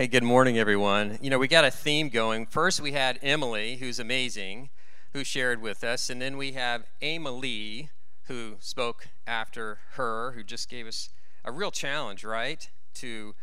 Hey, 0.00 0.06
good 0.06 0.22
morning, 0.22 0.56
everyone. 0.58 1.18
You 1.20 1.28
know, 1.28 1.38
we 1.38 1.46
got 1.46 1.66
a 1.66 1.70
theme 1.70 2.08
going. 2.08 2.46
First, 2.46 2.80
we 2.80 2.92
had 2.92 3.18
Emily, 3.20 3.76
who's 3.76 3.98
amazing, 3.98 4.70
who 5.12 5.22
shared 5.22 5.60
with 5.60 5.84
us, 5.84 6.08
and 6.08 6.22
then 6.22 6.38
we 6.38 6.52
have 6.52 6.84
Emily, 7.02 7.90
who 8.22 8.54
spoke 8.60 9.08
after 9.26 9.76
her, 9.96 10.30
who 10.30 10.42
just 10.42 10.70
gave 10.70 10.86
us 10.86 11.10
a 11.44 11.52
real 11.52 11.70
challenge, 11.70 12.24
right, 12.24 12.66
to 12.94 13.34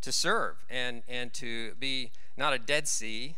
to 0.00 0.10
serve 0.10 0.56
and 0.70 1.02
and 1.06 1.34
to 1.34 1.74
be 1.74 2.12
not 2.34 2.54
a 2.54 2.58
dead 2.58 2.88
sea 2.88 3.34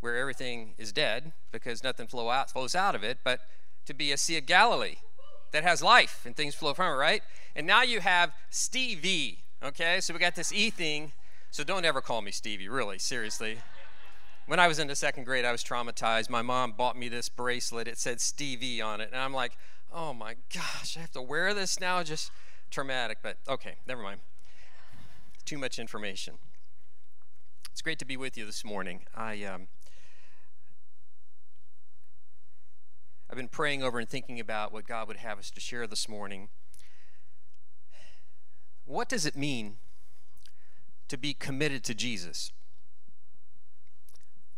where 0.00 0.18
everything 0.18 0.74
is 0.76 0.92
dead 0.92 1.32
because 1.50 1.82
nothing 1.82 2.08
flow 2.08 2.28
out 2.28 2.50
flows 2.50 2.74
out 2.74 2.94
of 2.94 3.02
it, 3.02 3.20
but 3.24 3.40
to 3.86 3.94
be 3.94 4.12
a 4.12 4.18
sea 4.18 4.36
of 4.36 4.44
Galilee 4.44 4.96
that 5.52 5.62
has 5.62 5.82
life 5.82 6.26
and 6.26 6.36
things 6.36 6.54
flow 6.54 6.74
from 6.74 6.92
it, 6.92 6.96
right? 6.96 7.22
And 7.56 7.66
now 7.66 7.80
you 7.80 8.00
have 8.00 8.34
Stevie, 8.50 9.44
okay? 9.64 10.02
So 10.02 10.12
we 10.12 10.20
got 10.20 10.34
this 10.34 10.52
E 10.52 10.68
thing. 10.68 11.12
So 11.50 11.64
don't 11.64 11.84
ever 11.84 12.00
call 12.00 12.22
me 12.22 12.30
Stevie, 12.30 12.68
really, 12.68 12.98
seriously. 12.98 13.58
When 14.46 14.60
I 14.60 14.68
was 14.68 14.78
in 14.78 14.86
the 14.86 14.94
second 14.94 15.24
grade, 15.24 15.44
I 15.44 15.52
was 15.52 15.62
traumatized. 15.64 16.30
My 16.30 16.42
mom 16.42 16.72
bought 16.72 16.96
me 16.96 17.08
this 17.08 17.28
bracelet. 17.28 17.88
It 17.88 17.98
said 17.98 18.20
Stevie 18.20 18.80
on 18.80 19.00
it. 19.00 19.10
And 19.12 19.20
I'm 19.20 19.32
like, 19.32 19.56
oh 19.92 20.12
my 20.14 20.36
gosh, 20.54 20.96
I 20.96 21.00
have 21.00 21.12
to 21.12 21.22
wear 21.22 21.54
this 21.54 21.80
now? 21.80 22.02
Just 22.02 22.30
traumatic. 22.70 23.18
But 23.22 23.38
okay, 23.48 23.76
never 23.86 24.02
mind. 24.02 24.20
Too 25.44 25.58
much 25.58 25.78
information. 25.78 26.34
It's 27.72 27.82
great 27.82 27.98
to 27.98 28.04
be 28.04 28.16
with 28.16 28.36
you 28.36 28.44
this 28.44 28.64
morning. 28.64 29.00
I, 29.14 29.42
um, 29.44 29.68
I've 33.30 33.36
been 33.36 33.48
praying 33.48 33.82
over 33.82 33.98
and 33.98 34.08
thinking 34.08 34.40
about 34.40 34.72
what 34.72 34.86
God 34.86 35.08
would 35.08 35.18
have 35.18 35.38
us 35.38 35.50
to 35.52 35.60
share 35.60 35.86
this 35.86 36.08
morning. 36.08 36.48
What 38.84 39.08
does 39.08 39.26
it 39.26 39.36
mean 39.36 39.76
to 41.08 41.16
be 41.16 41.34
committed 41.34 41.84
to 41.84 41.94
Jesus? 41.94 42.52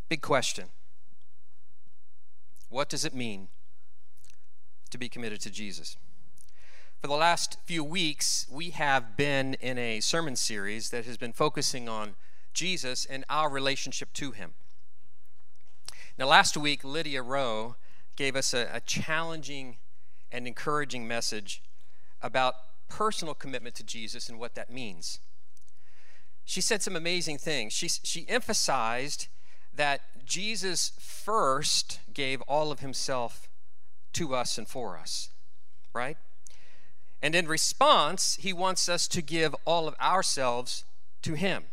Big 0.09 0.21
question. 0.21 0.69
What 2.69 2.89
does 2.89 3.05
it 3.05 3.15
mean 3.15 3.49
to 4.91 4.99
be 4.99 5.09
committed 5.09 5.41
to 5.43 5.51
Jesus? 5.51 5.97
For 7.01 7.07
the 7.07 7.15
last 7.15 7.57
few 7.65 7.83
weeks, 7.83 8.47
we 8.51 8.71
have 8.71 9.17
been 9.17 9.55
in 9.55 9.79
a 9.79 10.01
sermon 10.01 10.37
series 10.37 10.91
that 10.91 11.07
has 11.07 11.17
been 11.17 11.33
focusing 11.33 11.89
on 11.89 12.15
Jesus 12.53 13.07
and 13.07 13.25
our 13.31 13.49
relationship 13.49 14.13
to 14.15 14.33
him. 14.33 14.53
Now, 16.19 16.27
last 16.27 16.57
week, 16.57 16.85
Lydia 16.85 17.23
Rowe 17.23 17.77
gave 18.17 18.37
us 18.37 18.53
a, 18.53 18.69
a 18.73 18.81
challenging 18.81 19.79
and 20.31 20.47
encouraging 20.47 21.09
message 21.09 21.63
about 22.21 22.55
personal 22.89 23.35
commitment 23.35 23.75
to 23.77 23.83
Jesus 23.83 24.29
and 24.29 24.39
what 24.39 24.55
that 24.55 24.71
means. 24.71 25.21
She 26.51 26.61
said 26.61 26.83
some 26.83 26.97
amazing 26.97 27.39
things. 27.39 27.73
She, 27.73 27.87
she 27.87 28.29
emphasized 28.29 29.29
that 29.73 30.01
Jesus 30.27 30.91
first 30.99 32.01
gave 32.13 32.41
all 32.43 32.73
of 32.73 32.81
himself 32.81 33.49
to 34.15 34.35
us 34.35 34.59
and 34.59 34.67
for 34.67 34.99
us, 34.99 35.29
right? 35.95 36.17
And 37.23 37.37
in 37.37 37.47
response, 37.47 38.37
he 38.41 38.53
wants 38.53 38.89
us 38.89 39.07
to 39.07 39.23
give 39.23 39.55
all 39.65 39.87
of 39.87 39.95
ourselves 40.01 40.83
to 41.23 41.35
him. 41.35 41.67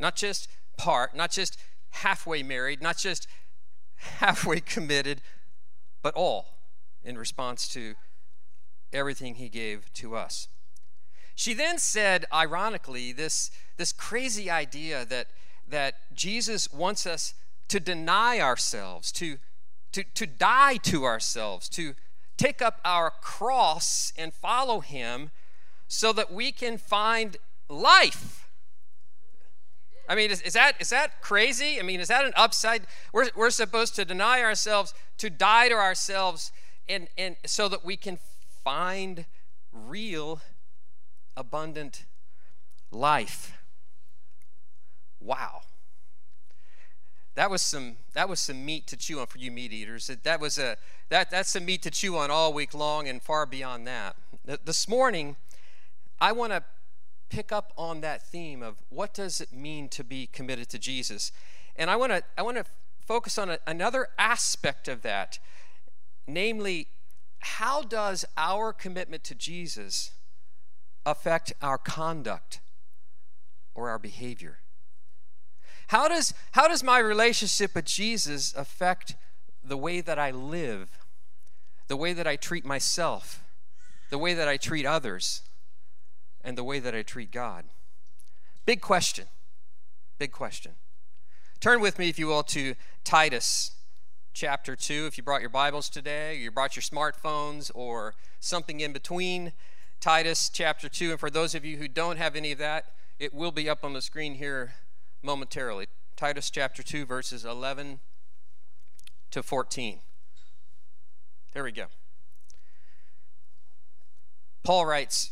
Not 0.00 0.16
just 0.16 0.48
part, 0.76 1.14
not 1.14 1.30
just 1.30 1.56
halfway 1.90 2.42
married, 2.42 2.82
not 2.82 2.98
just 2.98 3.28
halfway 3.94 4.58
committed, 4.74 5.22
but 6.02 6.12
all 6.14 6.56
in 7.04 7.16
response 7.16 7.68
to 7.68 7.94
everything 8.92 9.36
he 9.36 9.48
gave 9.48 9.92
to 9.92 10.16
us. 10.16 10.48
She 11.34 11.54
then 11.54 11.78
said, 11.78 12.26
ironically, 12.32 13.12
this, 13.12 13.50
this 13.76 13.92
crazy 13.92 14.50
idea 14.50 15.04
that, 15.06 15.28
that 15.68 15.94
Jesus 16.14 16.72
wants 16.72 17.06
us 17.06 17.34
to 17.68 17.80
deny 17.80 18.40
ourselves, 18.40 19.10
to, 19.12 19.38
to, 19.92 20.04
to 20.14 20.26
die 20.26 20.76
to 20.78 21.04
ourselves, 21.04 21.68
to 21.70 21.94
take 22.36 22.60
up 22.60 22.80
our 22.84 23.10
cross 23.10 24.12
and 24.16 24.32
follow 24.32 24.80
him 24.80 25.30
so 25.88 26.12
that 26.12 26.32
we 26.32 26.52
can 26.52 26.78
find 26.78 27.36
life 27.68 28.42
I 30.08 30.14
mean, 30.14 30.30
is, 30.30 30.42
is, 30.42 30.52
that, 30.54 30.74
is 30.80 30.90
that 30.90 31.22
crazy? 31.22 31.78
I 31.78 31.82
mean, 31.82 32.00
is 32.00 32.08
that 32.08 32.24
an 32.24 32.32
upside? 32.36 32.82
We're, 33.12 33.30
we're 33.36 33.50
supposed 33.50 33.94
to 33.96 34.04
deny 34.04 34.42
ourselves, 34.42 34.94
to 35.18 35.30
die 35.30 35.68
to 35.68 35.74
ourselves, 35.74 36.52
and, 36.88 37.08
and 37.16 37.36
so 37.46 37.68
that 37.68 37.84
we 37.84 37.96
can 37.96 38.18
find 38.64 39.24
real, 39.72 40.40
abundant 41.36 42.04
life. 42.90 43.52
Wow. 45.20 45.62
That 47.34 47.50
was 47.50 47.62
some 47.62 47.96
that 48.12 48.28
was 48.28 48.40
some 48.40 48.64
meat 48.64 48.86
to 48.88 48.96
chew 48.96 49.20
on 49.20 49.26
for 49.26 49.38
you 49.38 49.50
meat 49.50 49.72
eaters. 49.72 50.10
That 50.22 50.40
was 50.40 50.58
a 50.58 50.76
that 51.08 51.30
that's 51.30 51.50
some 51.50 51.64
meat 51.64 51.82
to 51.82 51.90
chew 51.90 52.16
on 52.16 52.30
all 52.30 52.52
week 52.52 52.74
long 52.74 53.08
and 53.08 53.22
far 53.22 53.46
beyond 53.46 53.86
that. 53.86 54.16
This 54.64 54.86
morning, 54.86 55.36
I 56.20 56.32
want 56.32 56.52
to 56.52 56.62
pick 57.30 57.50
up 57.50 57.72
on 57.78 58.02
that 58.02 58.22
theme 58.22 58.62
of 58.62 58.76
what 58.90 59.14
does 59.14 59.40
it 59.40 59.52
mean 59.52 59.88
to 59.88 60.04
be 60.04 60.26
committed 60.26 60.68
to 60.68 60.78
Jesus. 60.78 61.32
And 61.74 61.88
I 61.88 61.96
want 61.96 62.12
to 62.12 62.22
I 62.36 62.42
want 62.42 62.58
to 62.58 62.64
focus 63.06 63.38
on 63.38 63.48
a, 63.48 63.58
another 63.66 64.08
aspect 64.18 64.86
of 64.86 65.00
that, 65.02 65.38
namely 66.26 66.88
how 67.38 67.82
does 67.82 68.26
our 68.36 68.72
commitment 68.74 69.24
to 69.24 69.34
Jesus 69.34 70.10
affect 71.04 71.52
our 71.60 71.78
conduct 71.78 72.60
or 73.74 73.88
our 73.88 73.98
behavior? 73.98 74.58
How 75.88 76.08
does 76.08 76.32
how 76.52 76.68
does 76.68 76.82
my 76.82 76.98
relationship 76.98 77.74
with 77.74 77.84
Jesus 77.84 78.54
affect 78.54 79.16
the 79.62 79.76
way 79.76 80.00
that 80.00 80.18
I 80.18 80.30
live, 80.30 80.98
the 81.88 81.96
way 81.96 82.12
that 82.12 82.26
I 82.26 82.36
treat 82.36 82.64
myself, 82.64 83.42
the 84.10 84.18
way 84.18 84.34
that 84.34 84.48
I 84.48 84.56
treat 84.56 84.86
others? 84.86 85.42
and 86.44 86.58
the 86.58 86.64
way 86.64 86.78
that 86.78 86.94
I 86.94 87.02
treat 87.02 87.30
God? 87.30 87.64
Big 88.66 88.80
question. 88.80 89.26
Big 90.18 90.32
question. 90.32 90.72
Turn 91.60 91.80
with 91.80 91.98
me, 91.98 92.08
if 92.08 92.18
you 92.18 92.26
will, 92.26 92.42
to 92.44 92.74
Titus 93.04 93.72
chapter 94.32 94.74
2. 94.74 95.06
If 95.06 95.16
you 95.16 95.22
brought 95.22 95.40
your 95.40 95.50
Bibles 95.50 95.88
today, 95.88 96.32
or 96.32 96.38
you 96.38 96.50
brought 96.50 96.76
your 96.76 96.82
smartphones, 96.82 97.70
or 97.74 98.14
something 98.40 98.80
in 98.80 98.92
between, 98.92 99.52
Titus 100.02 100.50
chapter 100.52 100.88
2. 100.88 101.12
And 101.12 101.20
for 101.20 101.30
those 101.30 101.54
of 101.54 101.64
you 101.64 101.76
who 101.76 101.86
don't 101.86 102.16
have 102.16 102.34
any 102.34 102.50
of 102.50 102.58
that, 102.58 102.86
it 103.20 103.32
will 103.32 103.52
be 103.52 103.70
up 103.70 103.84
on 103.84 103.92
the 103.92 104.02
screen 104.02 104.34
here 104.34 104.74
momentarily. 105.22 105.86
Titus 106.16 106.50
chapter 106.50 106.82
2, 106.82 107.06
verses 107.06 107.44
11 107.44 108.00
to 109.30 109.44
14. 109.44 110.00
There 111.54 111.62
we 111.62 111.70
go. 111.70 111.84
Paul 114.64 114.86
writes, 114.86 115.30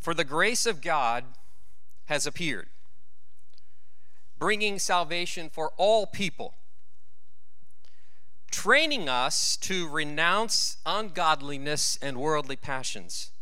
for 0.00 0.14
the 0.14 0.24
grace 0.24 0.64
of 0.64 0.80
God 0.80 1.24
has 2.06 2.26
appeared, 2.26 2.68
bringing 4.38 4.78
salvation 4.78 5.50
for 5.50 5.72
all 5.76 6.06
people, 6.06 6.54
training 8.50 9.06
us 9.06 9.54
to 9.58 9.86
renounce 9.86 10.78
ungodliness 10.86 11.98
and 12.00 12.16
worldly 12.16 12.56
passions, 12.56 13.32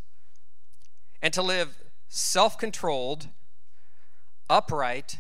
and 1.23 1.33
to 1.35 1.43
live 1.43 1.83
self 2.09 2.59
controlled, 2.59 3.29
upright, 4.49 5.19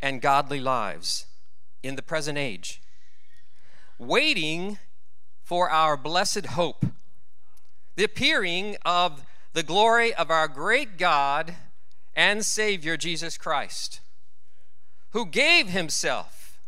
and 0.00 0.20
godly 0.20 0.60
lives 0.60 1.26
in 1.82 1.96
the 1.96 2.02
present 2.02 2.38
age, 2.38 2.82
waiting 3.98 4.78
for 5.42 5.70
our 5.70 5.96
blessed 5.96 6.46
hope, 6.46 6.86
the 7.96 8.04
appearing 8.04 8.76
of 8.84 9.24
the 9.52 9.62
glory 9.62 10.12
of 10.14 10.30
our 10.30 10.48
great 10.48 10.98
God 10.98 11.54
and 12.16 12.44
Savior 12.44 12.96
Jesus 12.96 13.36
Christ, 13.36 14.00
who 15.10 15.26
gave 15.26 15.68
himself 15.68 16.58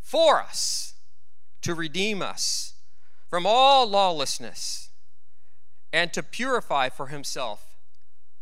for 0.00 0.40
us 0.40 0.94
to 1.62 1.74
redeem 1.74 2.22
us 2.22 2.74
from 3.28 3.46
all 3.46 3.88
lawlessness 3.88 4.90
and 5.92 6.12
to 6.12 6.22
purify 6.22 6.88
for 6.88 7.06
himself 7.06 7.73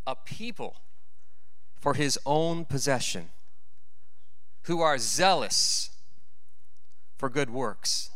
a 0.06 0.16
people 0.16 0.76
for 1.81 1.94
his 1.94 2.19
own 2.25 2.64
possession 2.64 3.31
who 4.62 4.81
are 4.81 4.99
zealous 4.99 5.90
for 7.16 7.28
good 7.28 7.50
works. 7.50 8.10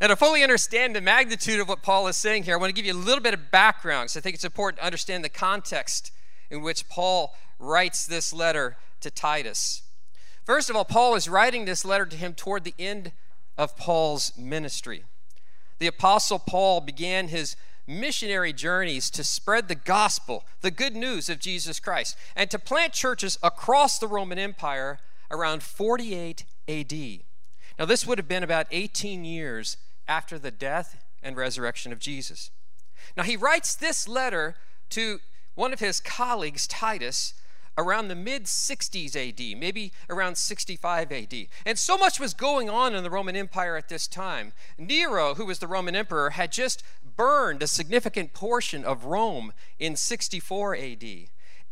Now, 0.00 0.08
to 0.08 0.16
fully 0.16 0.42
understand 0.42 0.94
the 0.94 1.00
magnitude 1.00 1.60
of 1.60 1.68
what 1.68 1.82
Paul 1.82 2.08
is 2.08 2.16
saying 2.16 2.42
here, 2.42 2.54
I 2.54 2.58
want 2.58 2.68
to 2.68 2.74
give 2.74 2.84
you 2.84 2.92
a 2.92 2.94
little 2.94 3.22
bit 3.22 3.32
of 3.32 3.50
background 3.50 4.06
because 4.06 4.16
I 4.16 4.20
think 4.20 4.34
it's 4.34 4.44
important 4.44 4.80
to 4.80 4.84
understand 4.84 5.24
the 5.24 5.28
context 5.28 6.10
in 6.50 6.62
which 6.62 6.88
Paul 6.88 7.34
writes 7.58 8.04
this 8.06 8.32
letter 8.32 8.76
to 9.00 9.10
Titus. 9.10 9.82
First 10.44 10.68
of 10.68 10.76
all, 10.76 10.84
Paul 10.84 11.14
is 11.14 11.28
writing 11.28 11.64
this 11.64 11.84
letter 11.84 12.04
to 12.06 12.16
him 12.16 12.34
toward 12.34 12.64
the 12.64 12.74
end 12.78 13.12
of 13.56 13.76
Paul's 13.76 14.36
ministry. 14.36 15.04
The 15.78 15.86
Apostle 15.86 16.38
Paul 16.38 16.80
began 16.80 17.28
his 17.28 17.56
missionary 17.86 18.52
journeys 18.52 19.10
to 19.10 19.24
spread 19.24 19.68
the 19.68 19.74
gospel, 19.74 20.44
the 20.60 20.70
good 20.70 20.96
news 20.96 21.28
of 21.28 21.38
Jesus 21.38 21.80
Christ, 21.80 22.16
and 22.34 22.50
to 22.50 22.58
plant 22.58 22.92
churches 22.92 23.38
across 23.42 23.98
the 23.98 24.08
Roman 24.08 24.38
Empire 24.38 24.98
around 25.30 25.62
48 25.62 26.44
AD. 26.68 26.92
Now, 27.78 27.84
this 27.84 28.06
would 28.06 28.18
have 28.18 28.28
been 28.28 28.42
about 28.42 28.66
18 28.70 29.24
years 29.24 29.76
after 30.06 30.38
the 30.38 30.50
death 30.50 31.02
and 31.22 31.36
resurrection 31.36 31.92
of 31.92 31.98
Jesus. 31.98 32.50
Now, 33.16 33.24
he 33.24 33.36
writes 33.36 33.74
this 33.74 34.08
letter 34.08 34.56
to 34.90 35.20
one 35.54 35.72
of 35.72 35.80
his 35.80 36.00
colleagues, 36.00 36.66
Titus, 36.66 37.34
around 37.76 38.08
the 38.08 38.14
mid 38.14 38.44
60s 38.44 39.16
AD, 39.16 39.58
maybe 39.58 39.92
around 40.08 40.36
65 40.36 41.10
AD. 41.10 41.34
And 41.66 41.78
so 41.78 41.96
much 41.96 42.20
was 42.20 42.34
going 42.34 42.70
on 42.70 42.94
in 42.94 43.02
the 43.02 43.10
Roman 43.10 43.36
Empire 43.36 43.76
at 43.76 43.88
this 43.88 44.06
time. 44.06 44.52
Nero, 44.78 45.34
who 45.34 45.46
was 45.46 45.58
the 45.58 45.66
Roman 45.66 45.96
emperor, 45.96 46.30
had 46.30 46.52
just 46.52 46.82
burned 47.16 47.62
a 47.62 47.66
significant 47.66 48.32
portion 48.32 48.84
of 48.84 49.04
Rome 49.04 49.52
in 49.78 49.96
64 49.96 50.76
AD. 50.76 51.04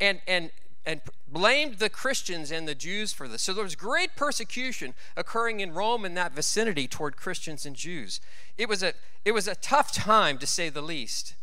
And, 0.01 0.21
and 0.27 0.51
and 0.85 1.01
blamed 1.29 1.79
the 1.79 1.89
Christians 1.89 2.51
and 2.51 2.67
the 2.67 2.75
Jews 2.75 3.13
for 3.13 3.29
this. 3.29 3.43
So 3.43 3.55
there 3.55 3.65
was 3.65 3.77
great 3.77 4.17
persecution 4.17 4.95
occurring 5.17 5.61
in 5.61 5.73
Rome 5.73 6.05
and 6.05 6.17
that 6.17 6.33
vicinity 6.33 6.89
toward 6.89 7.17
Christians 7.17 7.65
and 7.65 7.77
Jews. 7.77 8.21
It 8.59 8.69
was 8.69 8.83
a, 8.83 8.95
it 9.25 9.33
was 9.33 9.47
a 9.47 9.55
tough 9.55 9.93
time, 9.93 10.39
to 10.39 10.47
say 10.47 10.69
the 10.69 10.83
least, 10.83 11.35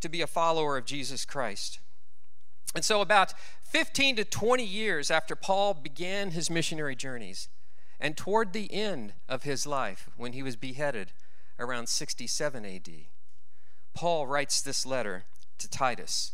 to 0.00 0.08
be 0.08 0.22
a 0.22 0.26
follower 0.26 0.76
of 0.76 0.86
Jesus 0.86 1.24
Christ. 1.24 1.78
And 2.74 2.84
so, 2.84 3.00
about 3.00 3.34
15 3.64 4.16
to 4.16 4.24
20 4.24 4.64
years 4.64 5.10
after 5.10 5.36
Paul 5.36 5.74
began 5.74 6.30
his 6.30 6.50
missionary 6.50 6.96
journeys, 6.96 7.48
and 8.00 8.16
toward 8.16 8.52
the 8.52 8.72
end 8.72 9.14
of 9.28 9.44
his 9.44 9.66
life, 9.66 10.08
when 10.16 10.32
he 10.32 10.42
was 10.42 10.56
beheaded 10.56 11.12
around 11.58 11.88
67 11.88 12.64
AD, 12.64 12.88
Paul 13.96 14.26
writes 14.26 14.60
this 14.60 14.86
letter 14.86 15.24
to 15.58 15.68
Titus. 15.68 16.32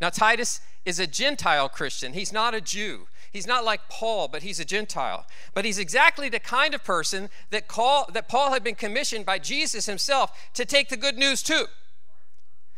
Now, 0.00 0.10
Titus 0.10 0.60
is 0.84 0.98
a 0.98 1.06
Gentile 1.06 1.68
Christian. 1.68 2.12
He's 2.12 2.32
not 2.32 2.54
a 2.54 2.60
Jew. 2.60 3.06
He's 3.32 3.46
not 3.46 3.64
like 3.64 3.88
Paul, 3.88 4.28
but 4.28 4.42
he's 4.42 4.58
a 4.58 4.64
Gentile. 4.64 5.26
But 5.54 5.64
he's 5.64 5.78
exactly 5.78 6.28
the 6.28 6.40
kind 6.40 6.74
of 6.74 6.82
person 6.82 7.28
that, 7.50 7.68
call, 7.68 8.08
that 8.12 8.28
Paul 8.28 8.52
had 8.52 8.64
been 8.64 8.74
commissioned 8.74 9.26
by 9.26 9.38
Jesus 9.38 9.86
himself 9.86 10.50
to 10.54 10.64
take 10.64 10.88
the 10.88 10.96
good 10.96 11.16
news 11.16 11.42
to. 11.44 11.66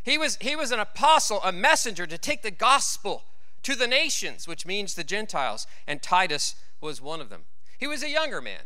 He 0.03 0.19
was, 0.19 0.37
he 0.41 0.57
was 0.57 0.73
an 0.73 0.81
apostle, 0.81 1.41
a 1.45 1.53
messenger 1.53 2.07
to 2.07 2.19
take 2.19 2.43
the 2.43 2.51
gospel 2.51 3.25
to 3.63 3.75
the 3.75 3.87
nations, 3.87 4.49
which 4.49 4.67
means 4.67 4.95
the 4.95 5.05
Gentiles, 5.05 5.67
and 5.87 6.03
Titus 6.03 6.55
was 6.81 7.01
one 7.01 7.21
of 7.21 7.31
them. 7.31 7.43
He 7.79 7.87
was 7.87 8.03
a 8.03 8.11
younger 8.11 8.41
man, 8.41 8.63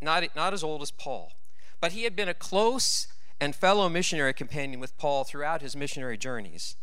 not, 0.00 0.24
not 0.34 0.54
as 0.54 0.64
old 0.64 0.82
as 0.82 0.90
Paul, 0.90 1.32
but 1.80 1.92
he 1.92 2.04
had 2.04 2.16
been 2.16 2.28
a 2.28 2.34
close 2.34 3.08
and 3.40 3.54
fellow 3.54 3.88
missionary 3.88 4.34
companion 4.34 4.80
with 4.80 4.96
Paul 4.98 5.24
throughout 5.24 5.62
his 5.62 5.76
missionary 5.76 6.18
journeys. 6.18 6.76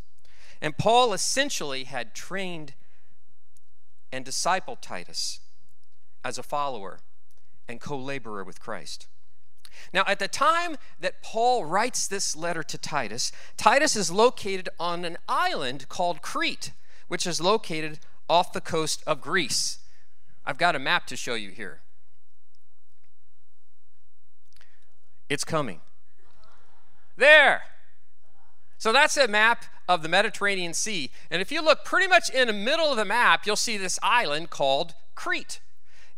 And 0.61 0.77
Paul 0.77 1.13
essentially 1.13 1.83
had 1.83 2.15
trained 2.15 2.73
and 4.11 4.25
discipled 4.25 4.81
Titus 4.81 5.41
as 6.23 6.37
a 6.37 6.43
follower 6.43 6.99
and 7.67 7.81
co 7.81 7.97
laborer 7.97 8.43
with 8.43 8.59
Christ. 8.59 9.07
Now, 9.93 10.03
at 10.07 10.19
the 10.19 10.29
time 10.29 10.77
that 10.99 11.21
Paul 11.21 11.65
writes 11.65 12.07
this 12.07 12.35
letter 12.35 12.63
to 12.63 12.77
Titus, 12.77 13.31
Titus 13.57 13.95
is 13.95 14.09
located 14.09 14.69
on 14.79 15.03
an 15.03 15.17
island 15.27 15.89
called 15.89 16.21
Crete, 16.21 16.71
which 17.09 17.27
is 17.27 17.41
located 17.41 17.99
off 18.29 18.53
the 18.53 18.61
coast 18.61 19.03
of 19.05 19.19
Greece. 19.19 19.79
I've 20.45 20.57
got 20.57 20.75
a 20.75 20.79
map 20.79 21.07
to 21.07 21.17
show 21.17 21.35
you 21.35 21.49
here. 21.49 21.81
It's 25.27 25.43
coming. 25.43 25.81
There. 27.17 27.61
So 28.77 28.91
that's 28.91 29.17
a 29.17 29.27
map 29.27 29.65
of 29.87 30.03
the 30.03 30.09
Mediterranean 30.09 30.73
Sea. 30.73 31.11
And 31.31 31.41
if 31.41 31.51
you 31.51 31.61
look 31.61 31.85
pretty 31.85 32.07
much 32.07 32.29
in 32.29 32.47
the 32.47 32.53
middle 32.53 32.91
of 32.91 32.97
the 32.97 33.05
map, 33.05 33.45
you'll 33.45 33.55
see 33.55 33.77
this 33.77 33.99
island 34.03 34.49
called 34.49 34.95
Crete. 35.15 35.59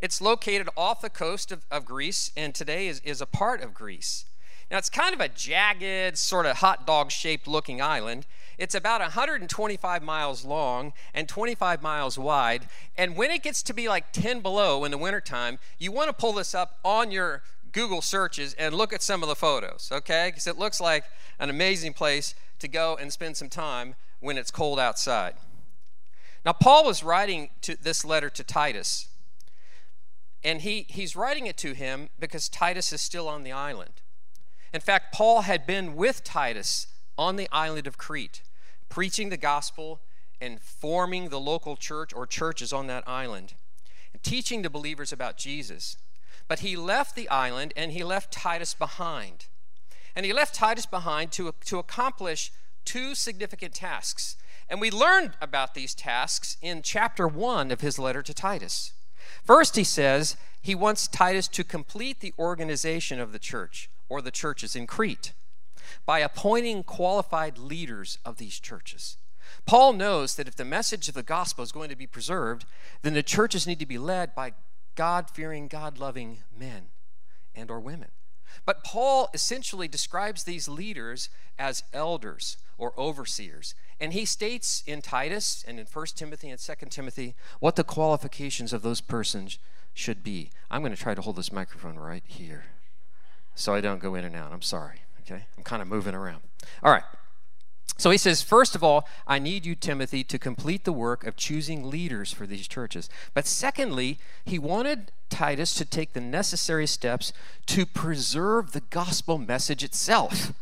It's 0.00 0.20
located 0.20 0.68
off 0.76 1.00
the 1.00 1.10
coast 1.10 1.52
of, 1.52 1.64
of 1.70 1.84
Greece 1.84 2.30
and 2.36 2.54
today 2.54 2.88
is, 2.88 3.00
is 3.04 3.20
a 3.20 3.26
part 3.26 3.62
of 3.62 3.74
Greece. 3.74 4.24
Now, 4.70 4.76
it's 4.76 4.90
kind 4.90 5.14
of 5.14 5.20
a 5.20 5.28
jagged, 5.28 6.18
sort 6.18 6.44
of 6.44 6.58
hot 6.58 6.86
dog 6.86 7.10
shaped 7.10 7.48
looking 7.48 7.80
island. 7.80 8.26
It's 8.58 8.74
about 8.74 9.00
125 9.00 10.02
miles 10.02 10.44
long 10.44 10.92
and 11.14 11.26
25 11.26 11.80
miles 11.82 12.18
wide. 12.18 12.68
And 12.96 13.16
when 13.16 13.30
it 13.30 13.42
gets 13.42 13.62
to 13.62 13.72
be 13.72 13.88
like 13.88 14.12
10 14.12 14.40
below 14.40 14.84
in 14.84 14.90
the 14.90 14.98
wintertime, 14.98 15.58
you 15.78 15.90
want 15.90 16.08
to 16.08 16.12
pull 16.12 16.34
this 16.34 16.54
up 16.54 16.78
on 16.84 17.10
your 17.10 17.42
Google 17.72 18.02
searches 18.02 18.54
and 18.54 18.74
look 18.74 18.92
at 18.92 19.02
some 19.02 19.22
of 19.22 19.28
the 19.28 19.34
photos, 19.34 19.88
okay? 19.92 20.28
Because 20.28 20.46
it 20.46 20.58
looks 20.58 20.80
like 20.80 21.04
an 21.38 21.50
amazing 21.50 21.92
place 21.92 22.34
to 22.58 22.68
go 22.68 22.96
and 23.00 23.12
spend 23.12 23.36
some 23.36 23.48
time 23.48 23.94
when 24.20 24.38
it's 24.38 24.50
cold 24.50 24.78
outside. 24.80 25.34
Now, 26.44 26.52
Paul 26.52 26.84
was 26.84 27.02
writing 27.02 27.50
to 27.62 27.76
this 27.76 28.04
letter 28.04 28.30
to 28.30 28.44
Titus. 28.44 29.08
And 30.44 30.62
he, 30.62 30.86
he's 30.88 31.16
writing 31.16 31.46
it 31.46 31.56
to 31.58 31.74
him 31.74 32.08
because 32.18 32.48
Titus 32.48 32.92
is 32.92 33.00
still 33.00 33.28
on 33.28 33.42
the 33.42 33.52
island. 33.52 34.00
In 34.72 34.80
fact, 34.80 35.12
Paul 35.12 35.42
had 35.42 35.66
been 35.66 35.96
with 35.96 36.22
Titus 36.22 36.86
on 37.16 37.36
the 37.36 37.48
island 37.50 37.86
of 37.86 37.98
Crete, 37.98 38.42
preaching 38.88 39.30
the 39.30 39.36
gospel 39.36 40.00
and 40.40 40.60
forming 40.60 41.28
the 41.28 41.40
local 41.40 41.76
church 41.76 42.14
or 42.14 42.26
churches 42.26 42.72
on 42.72 42.86
that 42.86 43.02
island, 43.06 43.54
and 44.12 44.22
teaching 44.22 44.62
the 44.62 44.70
believers 44.70 45.12
about 45.12 45.36
Jesus. 45.36 45.96
But 46.46 46.60
he 46.60 46.76
left 46.76 47.16
the 47.16 47.28
island 47.28 47.72
and 47.76 47.92
he 47.92 48.04
left 48.04 48.32
Titus 48.32 48.74
behind. 48.74 49.46
And 50.14 50.24
he 50.24 50.32
left 50.32 50.54
Titus 50.54 50.86
behind 50.86 51.32
to, 51.32 51.54
to 51.66 51.78
accomplish 51.78 52.52
two 52.84 53.14
significant 53.14 53.74
tasks. 53.74 54.36
And 54.68 54.80
we 54.80 54.90
learned 54.90 55.32
about 55.40 55.74
these 55.74 55.94
tasks 55.94 56.56
in 56.60 56.82
chapter 56.82 57.26
1 57.26 57.70
of 57.70 57.80
his 57.80 57.98
letter 57.98 58.22
to 58.22 58.34
Titus. 58.34 58.92
First, 59.44 59.76
he 59.76 59.84
says 59.84 60.36
he 60.60 60.74
wants 60.74 61.08
Titus 61.08 61.48
to 61.48 61.64
complete 61.64 62.20
the 62.20 62.34
organization 62.38 63.20
of 63.20 63.32
the 63.32 63.38
church 63.38 63.90
or 64.08 64.20
the 64.20 64.30
churches 64.30 64.74
in 64.74 64.86
Crete 64.86 65.32
by 66.06 66.18
appointing 66.20 66.82
qualified 66.82 67.58
leaders 67.58 68.18
of 68.24 68.36
these 68.36 68.58
churches. 68.58 69.16
Paul 69.66 69.94
knows 69.94 70.34
that 70.34 70.48
if 70.48 70.56
the 70.56 70.64
message 70.64 71.08
of 71.08 71.14
the 71.14 71.22
gospel 71.22 71.64
is 71.64 71.72
going 71.72 71.88
to 71.88 71.96
be 71.96 72.06
preserved, 72.06 72.64
then 73.02 73.14
the 73.14 73.22
churches 73.22 73.66
need 73.66 73.78
to 73.78 73.86
be 73.86 73.98
led 73.98 74.34
by 74.34 74.52
God-fearing, 74.98 75.68
God-loving 75.68 76.38
men 76.58 76.86
and 77.54 77.70
or 77.70 77.78
women. 77.78 78.08
But 78.66 78.82
Paul 78.82 79.30
essentially 79.32 79.86
describes 79.86 80.42
these 80.42 80.66
leaders 80.66 81.28
as 81.56 81.84
elders 81.92 82.56
or 82.76 82.98
overseers. 82.98 83.76
And 84.00 84.12
he 84.12 84.24
states 84.24 84.82
in 84.88 85.00
Titus 85.00 85.64
and 85.68 85.78
in 85.78 85.86
1 85.86 86.06
Timothy 86.16 86.50
and 86.50 86.58
2 86.58 86.74
Timothy 86.90 87.36
what 87.60 87.76
the 87.76 87.84
qualifications 87.84 88.72
of 88.72 88.82
those 88.82 89.00
persons 89.00 89.60
should 89.94 90.24
be. 90.24 90.50
I'm 90.68 90.82
going 90.82 90.94
to 90.94 91.00
try 91.00 91.14
to 91.14 91.22
hold 91.22 91.36
this 91.36 91.52
microphone 91.52 91.96
right 91.96 92.24
here 92.26 92.64
so 93.54 93.74
I 93.74 93.80
don't 93.80 94.00
go 94.00 94.16
in 94.16 94.24
and 94.24 94.34
out. 94.34 94.50
I'm 94.50 94.62
sorry. 94.62 95.02
Okay? 95.20 95.44
I'm 95.56 95.62
kind 95.62 95.80
of 95.80 95.86
moving 95.86 96.14
around. 96.16 96.42
All 96.82 96.90
right. 96.90 97.04
So 97.98 98.10
he 98.10 98.16
says, 98.16 98.42
first 98.42 98.76
of 98.76 98.84
all, 98.84 99.08
I 99.26 99.40
need 99.40 99.66
you, 99.66 99.74
Timothy, 99.74 100.22
to 100.22 100.38
complete 100.38 100.84
the 100.84 100.92
work 100.92 101.26
of 101.26 101.34
choosing 101.34 101.90
leaders 101.90 102.32
for 102.32 102.46
these 102.46 102.68
churches. 102.68 103.10
But 103.34 103.44
secondly, 103.44 104.18
he 104.44 104.56
wanted 104.56 105.10
Titus 105.28 105.74
to 105.74 105.84
take 105.84 106.12
the 106.12 106.20
necessary 106.20 106.86
steps 106.86 107.32
to 107.66 107.84
preserve 107.84 108.70
the 108.70 108.82
gospel 108.82 109.36
message 109.36 109.82
itself 109.82 110.52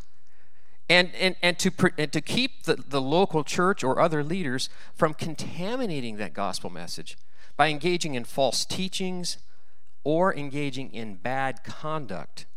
and, 0.89 1.13
and, 1.13 1.35
and, 1.43 1.59
to, 1.59 1.71
and 1.97 2.11
to 2.11 2.21
keep 2.21 2.63
the, 2.63 2.75
the 2.75 3.01
local 3.01 3.43
church 3.43 3.83
or 3.83 3.99
other 3.99 4.23
leaders 4.23 4.67
from 4.95 5.13
contaminating 5.13 6.17
that 6.17 6.33
gospel 6.33 6.71
message 6.71 7.17
by 7.55 7.67
engaging 7.67 8.15
in 8.15 8.23
false 8.23 8.65
teachings 8.65 9.37
or 10.03 10.33
engaging 10.35 10.91
in 10.91 11.15
bad 11.15 11.63
conduct 11.63 12.47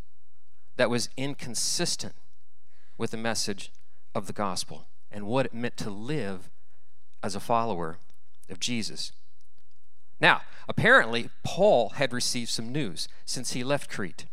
that 0.76 0.88
was 0.88 1.10
inconsistent 1.18 2.14
with 2.96 3.10
the 3.10 3.16
message 3.18 3.72
of 4.14 4.26
the 4.26 4.32
gospel 4.32 4.86
and 5.10 5.26
what 5.26 5.46
it 5.46 5.54
meant 5.54 5.76
to 5.78 5.90
live 5.90 6.50
as 7.22 7.34
a 7.34 7.40
follower 7.40 7.98
of 8.48 8.60
Jesus. 8.60 9.12
Now, 10.20 10.42
apparently, 10.68 11.30
Paul 11.44 11.90
had 11.90 12.12
received 12.12 12.50
some 12.50 12.70
news 12.70 13.08
since 13.24 13.52
he 13.52 13.64
left 13.64 13.90
Crete, 13.90 14.26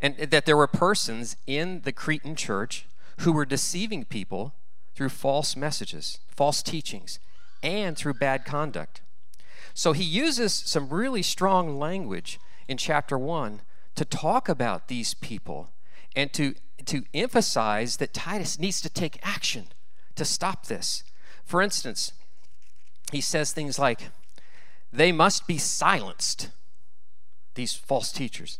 and 0.00 0.16
that 0.16 0.46
there 0.46 0.56
were 0.56 0.66
persons 0.66 1.36
in 1.46 1.82
the 1.82 1.92
Cretan 1.92 2.36
church 2.36 2.86
who 3.20 3.32
were 3.32 3.46
deceiving 3.46 4.04
people 4.04 4.54
through 4.94 5.08
false 5.08 5.56
messages, 5.56 6.18
false 6.28 6.62
teachings, 6.62 7.18
and 7.62 7.96
through 7.96 8.14
bad 8.14 8.44
conduct. 8.44 9.00
So 9.74 9.92
he 9.92 10.04
uses 10.04 10.52
some 10.52 10.88
really 10.88 11.22
strong 11.22 11.78
language 11.78 12.38
in 12.68 12.76
chapter 12.76 13.18
1 13.18 13.60
to 13.94 14.04
talk 14.04 14.48
about 14.48 14.88
these 14.88 15.14
people 15.14 15.70
and 16.14 16.32
to, 16.34 16.54
to 16.88 17.04
emphasize 17.14 17.96
that 17.96 18.12
Titus 18.12 18.58
needs 18.58 18.80
to 18.80 18.88
take 18.88 19.18
action 19.22 19.68
to 20.16 20.24
stop 20.24 20.66
this. 20.66 21.04
For 21.44 21.62
instance, 21.62 22.12
he 23.12 23.20
says 23.20 23.52
things 23.52 23.78
like, 23.78 24.10
they 24.92 25.12
must 25.12 25.46
be 25.46 25.58
silenced, 25.58 26.50
these 27.54 27.74
false 27.74 28.12
teachers 28.12 28.58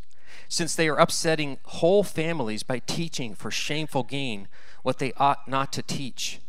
since 0.48 0.74
they 0.74 0.88
are 0.88 0.98
upsetting 0.98 1.58
whole 1.64 2.02
families 2.02 2.62
by 2.62 2.78
teaching 2.80 3.34
for 3.34 3.50
shameful 3.50 4.02
gain 4.02 4.48
what 4.82 4.98
they 4.98 5.12
ought 5.16 5.46
not 5.46 5.72
to 5.72 5.82
teach. 5.82 6.40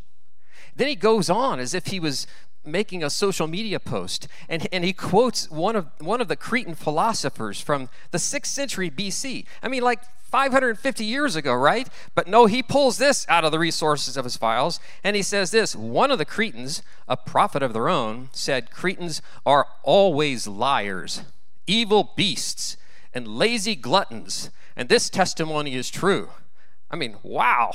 Then 0.76 0.88
he 0.88 0.96
goes 0.96 1.30
on 1.30 1.60
as 1.60 1.74
if 1.74 1.88
he 1.88 2.00
was 2.00 2.26
making 2.66 3.04
a 3.04 3.10
social 3.10 3.48
media 3.48 3.80
post 3.80 4.28
and, 4.48 4.68
and 4.72 4.84
he 4.84 4.94
quotes 4.94 5.50
one 5.50 5.76
of 5.76 5.88
one 6.00 6.22
of 6.22 6.28
the 6.28 6.36
cretan 6.36 6.76
philosophers 6.76 7.60
from 7.60 7.90
the 8.12 8.18
6th 8.18 8.48
century 8.48 8.92
bc 8.92 9.46
i 9.64 9.68
mean 9.70 9.82
like 9.82 10.02
550 10.30 11.04
years 11.04 11.36
ago 11.36 11.54
right? 11.54 11.90
But 12.16 12.28
no 12.28 12.46
he 12.46 12.64
pulls 12.64 12.98
this 12.98 13.26
out 13.30 13.44
of 13.44 13.52
the 13.52 13.60
resources 13.60 14.16
of 14.16 14.24
his 14.24 14.38
files 14.38 14.80
and 15.04 15.16
he 15.16 15.22
says 15.22 15.52
this 15.52 15.76
one 15.76 16.12
of 16.12 16.18
the 16.18 16.26
cretans 16.26 16.82
a 17.08 17.18
prophet 17.18 17.64
of 17.64 17.74
their 17.74 17.90
own 17.90 18.30
said 18.32 18.72
cretans 18.72 19.22
are 19.46 19.68
always 19.84 20.48
liars 20.48 21.24
evil 21.68 22.14
beasts 22.16 22.78
and 23.14 23.28
lazy 23.28 23.76
gluttons 23.76 24.50
and 24.76 24.88
this 24.88 25.10
testimony 25.10 25.76
is 25.76 25.90
true 25.90 26.30
i 26.90 26.96
mean 26.96 27.18
wow. 27.24 27.72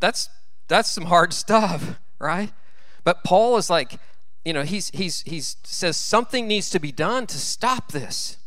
That's 0.00 0.30
that's 0.66 0.90
some 0.90 1.06
hard 1.06 1.32
stuff 1.32 1.98
right? 2.18 2.52
But 3.02 3.24
Paul 3.24 3.56
is 3.56 3.70
like, 3.70 3.98
you 4.44 4.52
know, 4.52 4.62
he's 4.62 4.90
he's 4.90 5.22
he's 5.22 5.56
says 5.64 5.96
something 5.96 6.46
needs 6.46 6.70
to 6.70 6.78
be 6.78 6.92
done 6.92 7.26
to 7.28 7.38
stop 7.38 7.92
this. 7.92 8.38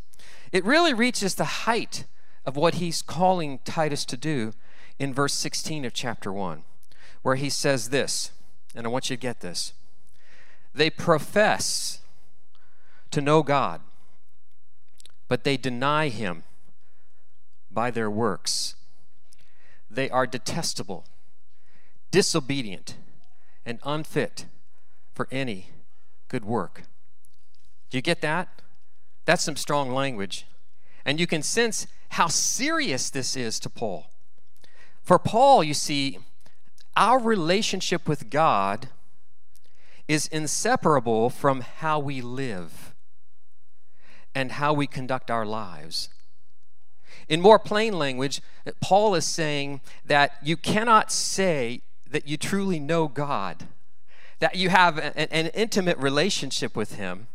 It 0.52 0.64
really 0.64 0.94
reaches 0.94 1.36
the 1.36 1.46
height 1.46 2.06
of 2.46 2.56
what 2.56 2.76
he's 2.76 3.02
calling 3.02 3.60
Titus 3.64 4.06
to 4.06 4.18
do 4.18 4.54
in 5.00 5.14
verse 5.14 5.34
16 5.34 5.86
of 5.86 5.94
chapter 5.94 6.32
1, 6.32 6.64
where 7.22 7.36
he 7.36 7.50
says 7.50 7.90
this, 7.90 8.32
and 8.76 8.86
I 8.86 8.90
want 8.90 9.10
you 9.10 9.16
to 9.16 9.22
get 9.22 9.40
this. 9.40 9.74
They 10.74 10.90
profess 10.90 12.00
to 13.12 13.22
know 13.22 13.44
God, 13.44 13.82
but 15.28 15.44
they 15.44 15.58
deny 15.58 16.10
him 16.10 16.44
by 17.72 17.92
their 17.92 18.10
works. 18.10 18.76
They 19.90 20.10
are 20.10 20.28
detestable, 20.28 21.06
disobedient, 22.12 22.96
and 23.66 23.80
unfit 23.84 24.46
for 25.14 25.28
any 25.32 25.68
good 26.28 26.46
work. 26.46 26.84
Do 27.90 27.98
you 27.98 28.02
get 28.02 28.22
that? 28.22 28.62
That's 29.26 29.44
some 29.44 29.56
strong 29.56 29.92
language. 29.92 30.46
And 31.06 31.20
you 31.20 31.28
can 31.28 31.44
sense 31.44 31.88
how 32.10 32.28
serious 32.28 33.10
this 33.10 33.36
is 33.36 33.60
to 33.60 33.70
Paul. 33.70 34.10
For 35.02 35.20
Paul, 35.20 35.64
you 35.64 35.74
see, 35.74 36.20
our 36.96 37.20
relationship 37.20 38.08
with 38.08 38.30
God 38.30 38.88
is 40.08 40.28
inseparable 40.28 41.30
from 41.30 41.62
how 41.62 42.00
we 42.00 42.22
live 42.22 42.94
and 44.36 44.54
how 44.54 44.74
we 44.74 44.88
conduct 44.88 45.30
our 45.30 45.46
lives. 45.46 46.10
In 47.30 47.42
more 47.42 47.60
plain 47.60 47.98
language, 47.98 48.42
Paul 48.82 49.16
is 49.16 49.26
saying 49.26 49.82
that 50.06 50.34
you 50.42 50.58
cannot 50.58 51.12
say 51.12 51.82
that 52.10 52.28
you 52.28 52.38
truly 52.38 52.80
know 52.80 53.08
God, 53.08 53.68
that 54.40 54.56
you 54.56 54.70
have 54.70 54.98
an, 54.98 55.14
an 55.16 55.48
intimate 55.48 55.98
relationship 55.98 56.76
with 56.76 56.96
Him, 56.96 57.28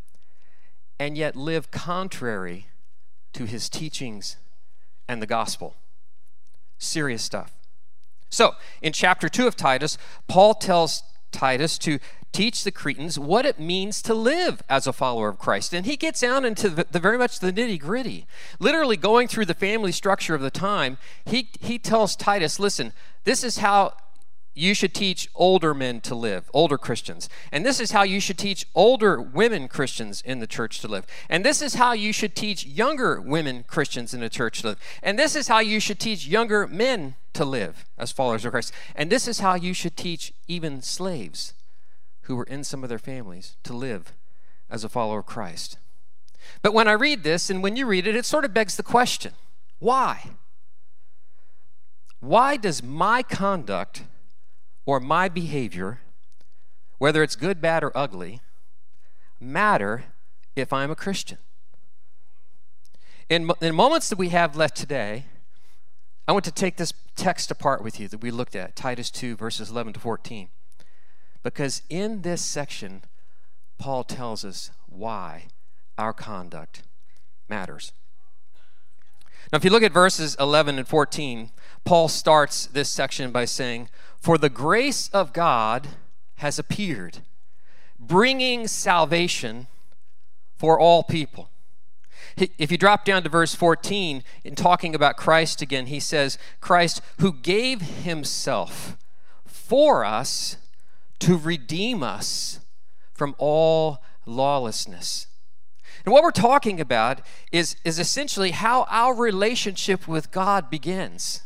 and 0.98 1.16
yet 1.16 1.36
live 1.36 1.70
contrary 1.70 2.66
to 3.38 3.44
His 3.44 3.68
teachings 3.68 4.36
and 5.06 5.22
the 5.22 5.26
gospel. 5.26 5.76
Serious 6.76 7.22
stuff. 7.22 7.52
So, 8.28 8.54
in 8.82 8.92
chapter 8.92 9.28
2 9.28 9.46
of 9.46 9.54
Titus, 9.54 9.96
Paul 10.26 10.54
tells 10.54 11.04
Titus 11.30 11.78
to 11.78 12.00
teach 12.32 12.64
the 12.64 12.72
Cretans 12.72 13.16
what 13.16 13.46
it 13.46 13.60
means 13.60 14.02
to 14.02 14.12
live 14.12 14.60
as 14.68 14.88
a 14.88 14.92
follower 14.92 15.28
of 15.28 15.38
Christ. 15.38 15.72
And 15.72 15.86
he 15.86 15.96
gets 15.96 16.20
down 16.20 16.44
into 16.44 16.68
the, 16.68 16.86
the 16.90 16.98
very 16.98 17.16
much 17.16 17.38
the 17.38 17.52
nitty 17.52 17.78
gritty. 17.78 18.26
Literally 18.58 18.96
going 18.96 19.28
through 19.28 19.46
the 19.46 19.54
family 19.54 19.92
structure 19.92 20.34
of 20.34 20.40
the 20.40 20.50
time, 20.50 20.98
he, 21.24 21.48
he 21.60 21.78
tells 21.78 22.16
Titus, 22.16 22.58
listen, 22.58 22.92
this 23.22 23.44
is 23.44 23.58
how 23.58 23.92
you 24.58 24.74
should 24.74 24.92
teach 24.94 25.28
older 25.34 25.72
men 25.72 26.00
to 26.02 26.14
live, 26.14 26.50
older 26.52 26.76
Christians. 26.76 27.28
And 27.52 27.64
this 27.64 27.80
is 27.80 27.92
how 27.92 28.02
you 28.02 28.20
should 28.20 28.38
teach 28.38 28.66
older 28.74 29.20
women 29.20 29.68
Christians 29.68 30.20
in 30.22 30.40
the 30.40 30.46
church 30.46 30.80
to 30.80 30.88
live. 30.88 31.06
And 31.28 31.44
this 31.44 31.62
is 31.62 31.74
how 31.74 31.92
you 31.92 32.12
should 32.12 32.34
teach 32.34 32.66
younger 32.66 33.20
women 33.20 33.64
Christians 33.66 34.12
in 34.12 34.20
the 34.20 34.28
church 34.28 34.62
to 34.62 34.68
live. 34.68 34.78
And 35.02 35.18
this 35.18 35.36
is 35.36 35.48
how 35.48 35.60
you 35.60 35.80
should 35.80 36.00
teach 36.00 36.26
younger 36.26 36.66
men 36.66 37.14
to 37.34 37.44
live 37.44 37.84
as 37.96 38.10
followers 38.10 38.44
of 38.44 38.50
Christ. 38.50 38.72
And 38.96 39.10
this 39.10 39.28
is 39.28 39.40
how 39.40 39.54
you 39.54 39.72
should 39.72 39.96
teach 39.96 40.32
even 40.48 40.82
slaves 40.82 41.54
who 42.22 42.36
were 42.36 42.44
in 42.44 42.64
some 42.64 42.82
of 42.82 42.88
their 42.88 42.98
families 42.98 43.56
to 43.62 43.72
live 43.72 44.12
as 44.68 44.84
a 44.84 44.88
follower 44.88 45.20
of 45.20 45.26
Christ. 45.26 45.78
But 46.62 46.74
when 46.74 46.88
I 46.88 46.92
read 46.92 47.22
this 47.22 47.48
and 47.48 47.62
when 47.62 47.76
you 47.76 47.86
read 47.86 48.06
it, 48.06 48.16
it 48.16 48.26
sort 48.26 48.44
of 48.44 48.52
begs 48.52 48.76
the 48.76 48.82
question 48.82 49.32
why? 49.78 50.30
Why 52.20 52.56
does 52.56 52.82
my 52.82 53.22
conduct 53.22 54.02
or 54.88 54.98
my 54.98 55.28
behavior, 55.28 56.00
whether 56.96 57.22
it's 57.22 57.36
good, 57.36 57.60
bad, 57.60 57.84
or 57.84 57.92
ugly, 57.94 58.40
matter 59.38 60.04
if 60.56 60.72
I'm 60.72 60.90
a 60.90 60.96
Christian. 60.96 61.36
In, 63.28 63.50
in 63.60 63.74
moments 63.74 64.08
that 64.08 64.16
we 64.16 64.30
have 64.30 64.56
left 64.56 64.74
today, 64.74 65.26
I 66.26 66.32
want 66.32 66.46
to 66.46 66.50
take 66.50 66.78
this 66.78 66.94
text 67.16 67.50
apart 67.50 67.84
with 67.84 68.00
you 68.00 68.08
that 68.08 68.22
we 68.22 68.30
looked 68.30 68.56
at, 68.56 68.76
Titus 68.76 69.10
2, 69.10 69.36
verses 69.36 69.68
11 69.68 69.92
to 69.92 70.00
14. 70.00 70.48
Because 71.42 71.82
in 71.90 72.22
this 72.22 72.40
section, 72.40 73.02
Paul 73.76 74.04
tells 74.04 74.42
us 74.42 74.70
why 74.86 75.48
our 75.98 76.14
conduct 76.14 76.82
matters. 77.46 77.92
Now, 79.52 79.56
if 79.56 79.64
you 79.64 79.70
look 79.70 79.82
at 79.82 79.92
verses 79.92 80.34
11 80.40 80.78
and 80.78 80.88
14, 80.88 81.50
Paul 81.84 82.08
starts 82.08 82.66
this 82.66 82.88
section 82.88 83.30
by 83.32 83.44
saying, 83.44 83.88
For 84.20 84.38
the 84.38 84.50
grace 84.50 85.08
of 85.10 85.32
God 85.32 85.88
has 86.36 86.58
appeared, 86.58 87.18
bringing 87.98 88.66
salvation 88.66 89.66
for 90.56 90.78
all 90.78 91.02
people. 91.02 91.50
If 92.36 92.70
you 92.70 92.78
drop 92.78 93.04
down 93.04 93.22
to 93.24 93.28
verse 93.28 93.54
14, 93.54 94.22
in 94.44 94.54
talking 94.54 94.94
about 94.94 95.16
Christ 95.16 95.62
again, 95.62 95.86
he 95.86 95.98
says, 95.98 96.38
Christ 96.60 97.00
who 97.18 97.32
gave 97.32 97.80
himself 97.80 98.96
for 99.46 100.04
us 100.04 100.56
to 101.20 101.36
redeem 101.36 102.02
us 102.02 102.60
from 103.12 103.34
all 103.38 104.02
lawlessness. 104.24 105.26
And 106.04 106.12
what 106.12 106.22
we're 106.22 106.30
talking 106.30 106.80
about 106.80 107.20
is, 107.50 107.76
is 107.84 107.98
essentially 107.98 108.52
how 108.52 108.86
our 108.88 109.14
relationship 109.14 110.06
with 110.06 110.30
God 110.30 110.70
begins. 110.70 111.42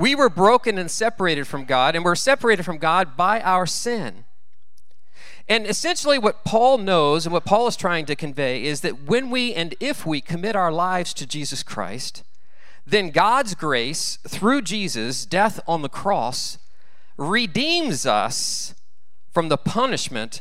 We 0.00 0.14
were 0.14 0.30
broken 0.30 0.78
and 0.78 0.90
separated 0.90 1.46
from 1.46 1.66
God, 1.66 1.94
and 1.94 2.02
we're 2.02 2.14
separated 2.14 2.62
from 2.62 2.78
God 2.78 3.18
by 3.18 3.42
our 3.42 3.66
sin. 3.66 4.24
And 5.46 5.66
essentially, 5.66 6.18
what 6.18 6.42
Paul 6.42 6.78
knows 6.78 7.26
and 7.26 7.34
what 7.34 7.44
Paul 7.44 7.66
is 7.66 7.76
trying 7.76 8.06
to 8.06 8.16
convey 8.16 8.64
is 8.64 8.80
that 8.80 9.02
when 9.02 9.28
we 9.28 9.52
and 9.52 9.74
if 9.78 10.06
we 10.06 10.22
commit 10.22 10.56
our 10.56 10.72
lives 10.72 11.12
to 11.14 11.26
Jesus 11.26 11.62
Christ, 11.62 12.22
then 12.86 13.10
God's 13.10 13.54
grace 13.54 14.18
through 14.26 14.62
Jesus' 14.62 15.26
death 15.26 15.60
on 15.68 15.82
the 15.82 15.90
cross 15.90 16.56
redeems 17.18 18.06
us 18.06 18.74
from 19.30 19.50
the 19.50 19.58
punishment 19.58 20.40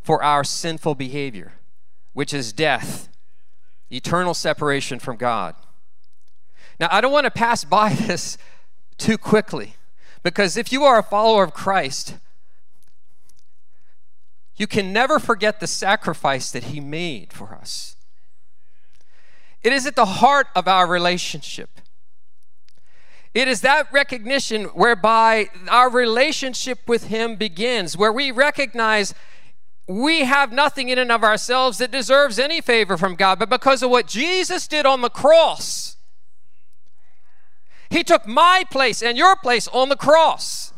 for 0.00 0.22
our 0.22 0.44
sinful 0.44 0.94
behavior 0.94 1.54
which 2.12 2.34
is 2.34 2.52
death, 2.52 3.08
eternal 3.90 4.34
separation 4.34 4.98
from 4.98 5.16
God. 5.16 5.54
Now, 6.78 6.88
I 6.90 7.00
don't 7.00 7.12
want 7.12 7.24
to 7.24 7.30
pass 7.30 7.64
by 7.64 7.92
this 8.06 8.38
too 8.98 9.18
quickly 9.18 9.76
because 10.22 10.56
if 10.56 10.72
you 10.72 10.84
are 10.84 10.98
a 10.98 11.02
follower 11.02 11.42
of 11.42 11.52
Christ, 11.52 12.16
you 14.56 14.66
can 14.66 14.92
never 14.92 15.18
forget 15.18 15.60
the 15.60 15.66
sacrifice 15.66 16.50
that 16.50 16.64
He 16.64 16.80
made 16.80 17.32
for 17.32 17.54
us. 17.54 17.96
It 19.62 19.72
is 19.72 19.86
at 19.86 19.96
the 19.96 20.04
heart 20.04 20.48
of 20.54 20.68
our 20.68 20.86
relationship. 20.86 21.80
It 23.34 23.48
is 23.48 23.62
that 23.62 23.90
recognition 23.92 24.64
whereby 24.64 25.48
our 25.68 25.88
relationship 25.88 26.80
with 26.86 27.08
Him 27.08 27.36
begins, 27.36 27.96
where 27.96 28.12
we 28.12 28.30
recognize 28.30 29.14
we 29.88 30.24
have 30.24 30.52
nothing 30.52 30.90
in 30.90 30.98
and 30.98 31.10
of 31.10 31.24
ourselves 31.24 31.78
that 31.78 31.90
deserves 31.90 32.38
any 32.38 32.60
favor 32.60 32.96
from 32.96 33.14
God, 33.14 33.38
but 33.38 33.50
because 33.50 33.82
of 33.82 33.90
what 33.90 34.06
Jesus 34.06 34.68
did 34.68 34.86
on 34.86 35.00
the 35.00 35.10
cross, 35.10 35.96
He 37.92 38.02
took 38.02 38.26
my 38.26 38.64
place 38.70 39.02
and 39.02 39.18
your 39.18 39.36
place 39.36 39.68
on 39.68 39.90
the 39.90 39.96
cross. 39.96 40.72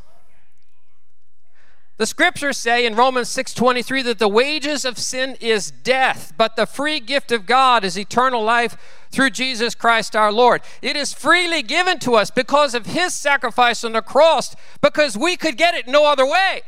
The 1.97 2.07
scriptures 2.07 2.59
say 2.59 2.85
in 2.85 2.97
Romans 2.97 3.29
6:23 3.29 4.03
that 4.03 4.19
the 4.19 4.27
wages 4.27 4.85
of 4.85 4.99
sin 4.99 5.37
is 5.41 5.71
death, 5.71 6.33
but 6.37 6.57
the 6.57 6.67
free 6.67 6.99
gift 6.99 7.31
of 7.31 7.47
God 7.47 7.85
is 7.85 7.97
eternal 7.97 8.43
life 8.43 8.77
through 9.13 9.31
Jesus 9.31 9.77
Christ 9.77 10.17
our 10.17 10.33
Lord. 10.33 10.61
It 10.83 10.97
is 10.97 11.13
freely 11.13 11.63
given 11.63 12.01
to 12.01 12.17
us 12.17 12.33
because 12.33 12.75
of 12.75 12.87
his 12.87 13.15
sacrifice 13.15 13.85
on 13.85 13.93
the 13.93 14.03
cross 14.03 14.57
because 14.81 15.17
we 15.17 15.37
could 15.37 15.57
get 15.57 15.77
it 15.77 15.87
no 15.87 16.07
other 16.07 16.27
way. 16.27 16.63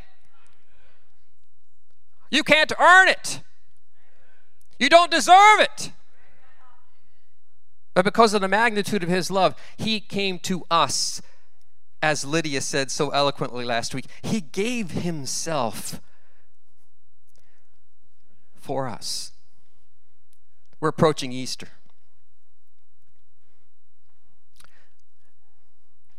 You 2.31 2.43
can't 2.45 2.71
earn 2.79 3.09
it. 3.09 3.41
You 4.79 4.87
don't 4.87 5.11
deserve 5.11 5.59
it. 5.59 5.91
But 7.97 8.05
because 8.05 8.35
of 8.35 8.41
the 8.41 8.47
magnitude 8.47 9.01
of 9.01 9.09
his 9.09 9.31
love, 9.31 9.55
he 9.75 9.99
came 9.99 10.37
to 10.41 10.63
us 10.69 11.19
as 11.99 12.23
Lydia 12.23 12.61
said 12.61 12.91
so 12.91 13.09
eloquently 13.09 13.65
last 13.65 13.95
week, 13.95 14.05
He 14.21 14.39
gave 14.39 14.91
Himself 14.91 15.99
for 18.53 18.87
us. 18.87 19.31
We're 20.79 20.89
approaching 20.89 21.31
Easter. 21.31 21.69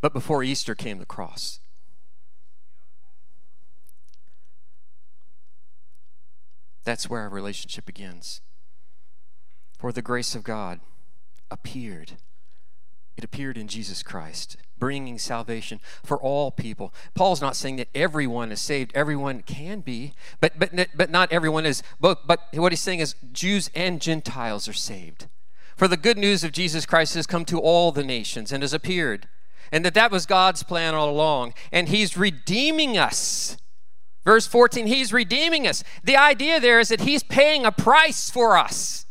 But 0.01 0.13
before 0.13 0.43
Easter 0.43 0.75
came 0.75 0.99
the 0.99 1.07
cross. 1.07 1.61
That's 6.83 7.09
where 7.09 7.21
our 7.21 7.29
relationship 7.29 7.87
begins. 7.87 8.41
For 9.79 9.93
the 9.93 10.03
grace 10.03 10.35
of 10.35 10.43
God 10.43 10.81
appeared. 11.51 12.13
It 13.17 13.25
appeared 13.25 13.59
in 13.59 13.67
Jesus 13.67 14.03
Christ, 14.03 14.57
bringing 14.79 15.19
salvation 15.19 15.81
for 16.05 16.17
all 16.19 16.53
people. 16.53 16.95
Paul's 17.15 17.41
not 17.41 17.57
saying 17.57 17.77
that 17.77 17.89
everyone 17.95 18.53
is 18.53 18.61
saved. 18.61 18.93
Everyone 18.95 19.43
can 19.43 19.81
be, 19.81 20.13
but 20.41 20.59
but 20.59 20.73
but 20.95 21.11
not 21.11 21.33
everyone 21.33 21.67
is. 21.67 21.83
But 22.01 22.27
but 22.27 22.41
what 22.55 22.71
he's 22.71 22.81
saying 22.81 23.01
is 23.01 23.17
Jews 23.33 23.71
and 23.75 24.01
Gentiles 24.01 24.69
are 24.69 24.73
saved. 24.73 25.27
For 25.77 25.89
the 25.89 25.97
good 25.97 26.19
news 26.19 26.45
of 26.45 26.53
Jesus 26.53 26.87
Christ 26.87 27.15
has 27.15 27.27
come 27.27 27.45
to 27.47 27.61
all 27.61 27.91
the 27.91 28.05
nations 28.05 28.53
and 28.53 28.63
has 28.63 28.73
appeared, 28.73 29.29
and 29.73 29.85
that 29.85 29.95
that 29.95 30.13
was 30.13 30.27
God's 30.27 30.63
plan 30.63 30.95
all 30.95 31.11
along, 31.11 31.55
and 31.73 31.89
He's 31.89 32.17
redeeming 32.17 32.97
us 32.97 33.57
Verse 34.29 34.47
14, 34.47 34.87
he's 34.87 35.11
redeeming 35.11 35.67
us. 35.67 35.83
The 36.05 36.19
idea 36.19 36.61
there 36.61 36.81
is 36.81 36.91
that 36.91 37.01
he's 37.01 37.23
paying 37.23 37.65
a 37.65 37.73
price 37.73 38.29
for 38.29 38.59
us. 38.59 39.07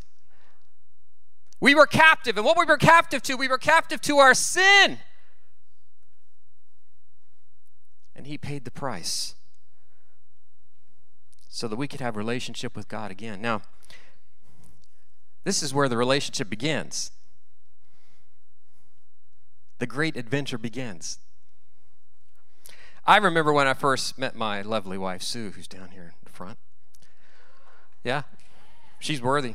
We 1.60 1.74
were 1.74 1.86
captive, 1.86 2.36
and 2.36 2.46
what 2.46 2.56
we 2.56 2.64
were 2.64 2.76
captive 2.76 3.22
to, 3.22 3.34
we 3.34 3.48
were 3.48 3.58
captive 3.58 4.00
to 4.02 4.18
our 4.18 4.34
sin. 4.34 4.98
And 8.14 8.26
he 8.26 8.38
paid 8.38 8.64
the 8.64 8.70
price 8.70 9.34
so 11.48 11.66
that 11.66 11.76
we 11.76 11.88
could 11.88 12.00
have 12.00 12.16
relationship 12.16 12.76
with 12.76 12.88
God 12.88 13.10
again. 13.10 13.40
Now, 13.40 13.62
this 15.44 15.62
is 15.62 15.74
where 15.74 15.88
the 15.88 15.96
relationship 15.96 16.48
begins. 16.48 17.10
The 19.78 19.86
great 19.86 20.16
adventure 20.16 20.58
begins. 20.58 21.18
I 23.06 23.16
remember 23.16 23.52
when 23.52 23.66
I 23.66 23.74
first 23.74 24.18
met 24.18 24.36
my 24.36 24.62
lovely 24.62 24.98
wife, 24.98 25.22
Sue, 25.22 25.50
who's 25.50 25.66
down 25.66 25.90
here 25.90 26.02
in 26.02 26.10
the 26.24 26.30
front. 26.30 26.58
Yeah, 28.04 28.22
she's 29.00 29.22
worthy. 29.22 29.54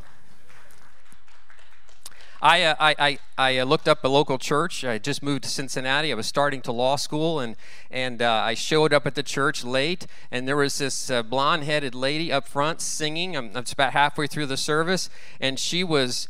I, 2.44 2.64
uh, 2.64 2.76
I, 2.78 2.96
I, 3.00 3.20
I, 3.38 3.58
uh, 3.60 3.66
looked 3.66 3.88
up 3.88 4.04
a 4.04 4.10
local 4.10 4.38
church. 4.38 4.84
I 4.84 4.98
just 4.98 5.24
moved 5.24 5.44
to 5.44 5.50
Cincinnati. 5.50 6.12
I 6.12 6.16
was 6.16 6.28
starting 6.28 6.62
to 6.64 6.74
law 6.74 6.98
school, 6.98 7.40
and, 7.40 7.56
and 7.90 8.22
uh, 8.22 8.32
I 8.32 8.54
showed 8.54 8.92
up 8.92 9.08
at 9.08 9.16
the 9.16 9.24
church 9.24 9.64
late, 9.64 10.08
and 10.30 10.46
there 10.46 10.58
was 10.58 10.78
this 10.78 11.10
uh, 11.10 11.24
blonde 11.24 11.64
headed 11.64 11.96
lady 11.96 12.34
up 12.34 12.46
front 12.46 12.82
singing. 12.82 13.38
I'm, 13.38 13.56
I'm 13.56 13.64
about 13.72 13.94
halfway 13.94 14.28
through 14.28 14.48
the 14.48 14.58
service, 14.58 15.10
and 15.40 15.58
she 15.58 15.86
was 15.86 16.28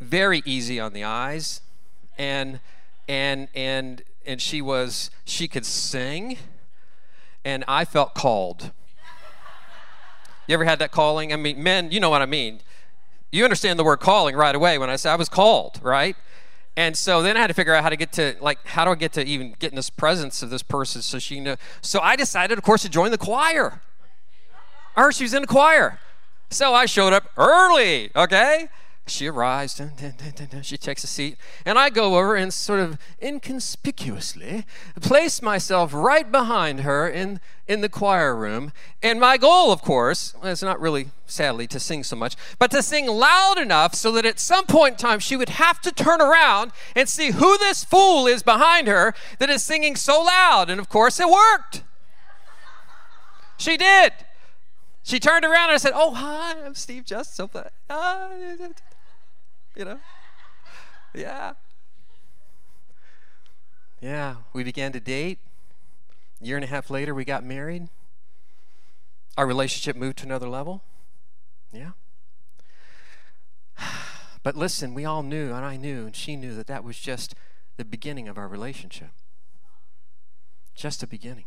very 0.00 0.42
easy 0.44 0.80
on 0.80 0.92
the 0.92 1.04
eyes. 1.04 1.60
And, 2.18 2.58
and, 3.08 3.46
and 3.54 4.02
and 4.26 4.42
she 4.42 4.60
was 4.60 5.10
she 5.24 5.46
could 5.46 5.64
sing 5.64 6.36
and 7.44 7.62
I 7.68 7.84
felt 7.84 8.14
called. 8.14 8.72
You 10.48 10.54
ever 10.54 10.64
had 10.64 10.80
that 10.80 10.90
calling? 10.90 11.32
I 11.32 11.36
mean, 11.36 11.62
men, 11.62 11.92
you 11.92 12.00
know 12.00 12.10
what 12.10 12.22
I 12.22 12.26
mean. 12.26 12.60
You 13.32 13.44
understand 13.44 13.78
the 13.78 13.84
word 13.84 13.98
calling 13.98 14.36
right 14.36 14.54
away 14.54 14.78
when 14.78 14.88
I 14.88 14.96
say 14.96 15.10
I 15.10 15.16
was 15.16 15.28
called, 15.28 15.80
right? 15.82 16.16
And 16.76 16.96
so 16.96 17.22
then 17.22 17.36
I 17.36 17.40
had 17.40 17.46
to 17.46 17.54
figure 17.54 17.74
out 17.74 17.82
how 17.82 17.88
to 17.88 17.96
get 17.96 18.12
to 18.12 18.36
like 18.40 18.64
how 18.66 18.84
do 18.84 18.90
I 18.90 18.94
get 18.94 19.12
to 19.14 19.24
even 19.24 19.54
get 19.58 19.72
in 19.72 19.76
this 19.76 19.90
presence 19.90 20.42
of 20.42 20.50
this 20.50 20.62
person 20.62 21.02
so 21.02 21.18
she 21.18 21.40
know. 21.40 21.56
So 21.80 22.00
I 22.00 22.16
decided, 22.16 22.58
of 22.58 22.64
course, 22.64 22.82
to 22.82 22.88
join 22.88 23.10
the 23.10 23.18
choir. 23.18 23.80
I 24.94 25.02
heard 25.02 25.14
she 25.14 25.24
was 25.24 25.34
in 25.34 25.42
the 25.42 25.48
choir. 25.48 25.98
So 26.50 26.74
I 26.74 26.86
showed 26.86 27.12
up 27.12 27.30
early, 27.36 28.10
okay? 28.14 28.68
She 29.08 29.28
arrives, 29.28 29.76
dun, 29.76 29.92
dun, 29.96 30.14
dun, 30.50 30.62
she 30.62 30.76
takes 30.76 31.04
a 31.04 31.06
seat, 31.06 31.38
and 31.64 31.78
I 31.78 31.90
go 31.90 32.16
over 32.16 32.34
and 32.34 32.52
sort 32.52 32.80
of 32.80 32.98
inconspicuously 33.22 34.64
place 35.00 35.40
myself 35.40 35.94
right 35.94 36.30
behind 36.30 36.80
her 36.80 37.08
in, 37.08 37.38
in 37.68 37.82
the 37.82 37.88
choir 37.88 38.34
room. 38.34 38.72
And 39.04 39.20
my 39.20 39.36
goal, 39.36 39.70
of 39.70 39.80
course, 39.80 40.34
is 40.42 40.60
not 40.60 40.80
really, 40.80 41.10
sadly, 41.24 41.68
to 41.68 41.78
sing 41.78 42.02
so 42.02 42.16
much, 42.16 42.34
but 42.58 42.72
to 42.72 42.82
sing 42.82 43.06
loud 43.06 43.58
enough 43.58 43.94
so 43.94 44.10
that 44.10 44.26
at 44.26 44.40
some 44.40 44.66
point 44.66 44.94
in 44.94 44.98
time 44.98 45.20
she 45.20 45.36
would 45.36 45.50
have 45.50 45.80
to 45.82 45.92
turn 45.92 46.20
around 46.20 46.72
and 46.96 47.08
see 47.08 47.30
who 47.30 47.56
this 47.58 47.84
fool 47.84 48.26
is 48.26 48.42
behind 48.42 48.88
her 48.88 49.14
that 49.38 49.48
is 49.48 49.62
singing 49.62 49.94
so 49.94 50.20
loud. 50.20 50.68
And 50.68 50.80
of 50.80 50.88
course, 50.88 51.20
it 51.20 51.28
worked. 51.28 51.84
She 53.56 53.76
did. 53.76 54.12
She 55.04 55.20
turned 55.20 55.44
around 55.44 55.68
and 55.68 55.74
I 55.74 55.76
said, 55.76 55.92
Oh, 55.94 56.14
hi, 56.14 56.56
I'm 56.64 56.74
Steve 56.74 57.04
Just. 57.04 57.38
Oh, 57.38 57.48
You 59.76 59.84
know? 59.84 59.98
Yeah. 61.14 61.52
Yeah, 64.00 64.36
we 64.52 64.64
began 64.64 64.92
to 64.92 65.00
date. 65.00 65.38
A 66.40 66.44
year 66.44 66.56
and 66.56 66.64
a 66.64 66.68
half 66.68 66.90
later, 66.90 67.14
we 67.14 67.24
got 67.24 67.44
married. 67.44 67.88
Our 69.36 69.46
relationship 69.46 69.96
moved 69.96 70.18
to 70.18 70.24
another 70.24 70.48
level. 70.48 70.82
Yeah. 71.72 71.92
But 74.42 74.54
listen, 74.54 74.94
we 74.94 75.04
all 75.04 75.24
knew, 75.24 75.52
and 75.52 75.64
I 75.64 75.76
knew, 75.76 76.06
and 76.06 76.14
she 76.14 76.36
knew 76.36 76.54
that 76.54 76.68
that 76.68 76.84
was 76.84 76.96
just 77.00 77.34
the 77.78 77.84
beginning 77.84 78.28
of 78.28 78.38
our 78.38 78.46
relationship. 78.46 79.08
Just 80.76 81.00
the 81.00 81.08
beginning. 81.08 81.46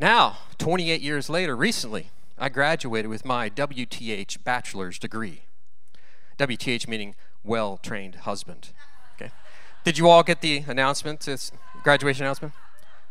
Now, 0.00 0.38
28 0.56 1.02
years 1.02 1.28
later, 1.28 1.54
recently, 1.54 2.08
I 2.38 2.48
graduated 2.48 3.10
with 3.10 3.26
my 3.26 3.50
WTH 3.50 4.42
bachelor's 4.42 4.98
degree. 4.98 5.42
WTH 6.38 6.88
meaning 6.88 7.14
well 7.44 7.78
trained 7.82 8.16
husband. 8.16 8.70
Okay. 9.16 9.30
Did 9.84 9.98
you 9.98 10.08
all 10.08 10.22
get 10.22 10.40
the 10.40 10.64
announcement, 10.66 11.20
this 11.20 11.52
graduation 11.82 12.24
announcement? 12.24 12.52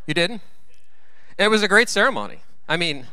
You 0.05 0.13
didn't? 0.13 0.41
It 1.37 1.49
was 1.49 1.63
a 1.63 1.67
great 1.67 1.89
ceremony. 1.89 2.39
I 2.67 2.77
mean, 2.77 3.07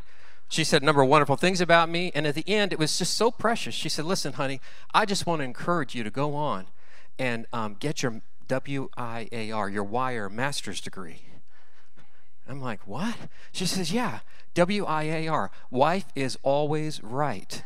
she 0.49 0.65
said 0.65 0.83
a 0.83 0.85
number 0.85 1.03
of 1.03 1.09
wonderful 1.09 1.37
things 1.37 1.61
about 1.61 1.89
me, 1.89 2.13
and 2.15 2.27
at 2.27 2.35
the 2.35 2.47
end, 2.47 2.73
it 2.73 2.79
was 2.79 2.99
just 2.99 3.17
so 3.17 3.31
precious. 3.31 3.75
She 3.75 3.89
said, 3.89 4.05
Listen, 4.05 4.35
honey, 4.35 4.61
I 4.93 5.07
just 5.07 5.27
want 5.27 5.41
to 5.41 5.45
encourage 5.45 5.95
you 5.95 6.05
to 6.05 6.11
go 6.11 6.35
on 6.35 6.67
and 7.19 7.47
um, 7.53 7.77
get 7.79 8.03
your 8.03 8.21
WIAR, 8.49 9.73
your 9.73 9.85
wire 9.85 10.29
master's 10.29 10.81
degree. 10.81 11.23
I'm 12.49 12.61
like, 12.61 12.87
What? 12.87 13.17
She 13.51 13.65
says, 13.65 13.93
Yeah, 13.93 14.21
WIAR, 14.55 15.49
wife 15.71 16.05
is 16.15 16.39
always 16.43 17.03
right. 17.03 17.63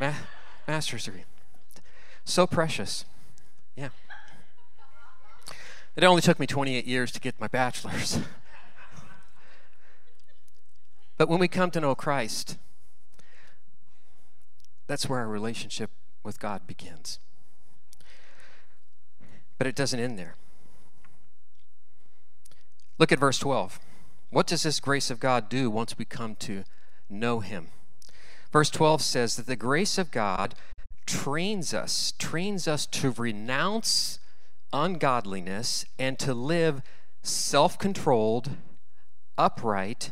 Ma- 0.00 0.14
master's 0.68 1.04
degree. 1.04 1.24
So 2.24 2.46
precious. 2.46 3.04
Yeah. 3.76 3.88
It 5.96 6.04
only 6.04 6.22
took 6.22 6.38
me 6.38 6.46
28 6.46 6.86
years 6.86 7.12
to 7.12 7.20
get 7.20 7.40
my 7.40 7.48
bachelor's. 7.48 8.20
but 11.18 11.28
when 11.28 11.40
we 11.40 11.48
come 11.48 11.70
to 11.72 11.80
know 11.80 11.94
Christ, 11.94 12.58
that's 14.86 15.08
where 15.08 15.20
our 15.20 15.28
relationship 15.28 15.90
with 16.22 16.38
God 16.40 16.66
begins. 16.66 17.18
But 19.58 19.66
it 19.66 19.74
doesn't 19.74 20.00
end 20.00 20.18
there. 20.18 20.36
Look 22.98 23.12
at 23.12 23.18
verse 23.18 23.38
12. 23.38 23.80
What 24.30 24.46
does 24.46 24.62
this 24.62 24.80
grace 24.80 25.10
of 25.10 25.20
God 25.20 25.48
do 25.48 25.70
once 25.70 25.98
we 25.98 26.04
come 26.04 26.36
to 26.36 26.64
know 27.10 27.40
Him? 27.40 27.68
Verse 28.52 28.70
12 28.70 29.02
says 29.02 29.36
that 29.36 29.46
the 29.46 29.56
grace 29.56 29.98
of 29.98 30.10
God 30.10 30.54
trains 31.06 31.74
us, 31.74 32.12
trains 32.18 32.66
us 32.66 32.86
to 32.86 33.10
renounce 33.10 34.18
ungodliness 34.72 35.84
and 35.98 36.18
to 36.18 36.34
live 36.34 36.82
self 37.22 37.78
controlled, 37.78 38.50
upright, 39.36 40.10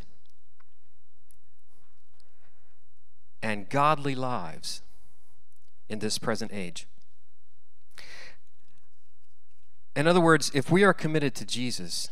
and 3.42 3.68
godly 3.68 4.14
lives 4.14 4.82
in 5.88 5.98
this 5.98 6.18
present 6.18 6.52
age. 6.52 6.86
In 9.96 10.06
other 10.06 10.20
words, 10.20 10.50
if 10.54 10.70
we 10.70 10.84
are 10.84 10.94
committed 10.94 11.34
to 11.34 11.44
Jesus, 11.44 12.08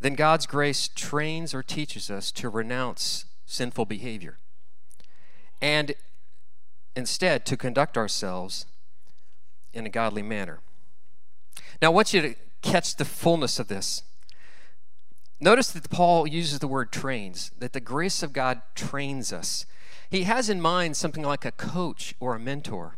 then 0.00 0.14
God's 0.14 0.46
grace 0.46 0.88
trains 0.88 1.54
or 1.54 1.62
teaches 1.62 2.10
us 2.10 2.30
to 2.32 2.50
renounce 2.50 3.24
sinful 3.46 3.86
behavior. 3.86 4.38
And 5.62 5.94
instead 6.96 7.44
to 7.46 7.56
conduct 7.56 7.96
ourselves 7.96 8.66
in 9.72 9.86
a 9.86 9.90
godly 9.90 10.22
manner. 10.22 10.60
Now, 11.82 11.88
I 11.88 11.94
want 11.94 12.14
you 12.14 12.22
to 12.22 12.34
catch 12.62 12.96
the 12.96 13.04
fullness 13.04 13.58
of 13.58 13.68
this. 13.68 14.02
Notice 15.40 15.70
that 15.72 15.90
Paul 15.90 16.26
uses 16.26 16.60
the 16.60 16.68
word 16.68 16.92
trains, 16.92 17.50
that 17.58 17.72
the 17.72 17.80
grace 17.80 18.22
of 18.22 18.32
God 18.32 18.62
trains 18.74 19.32
us. 19.32 19.66
He 20.08 20.22
has 20.24 20.48
in 20.48 20.60
mind 20.60 20.96
something 20.96 21.24
like 21.24 21.44
a 21.44 21.52
coach 21.52 22.14
or 22.20 22.34
a 22.34 22.40
mentor. 22.40 22.96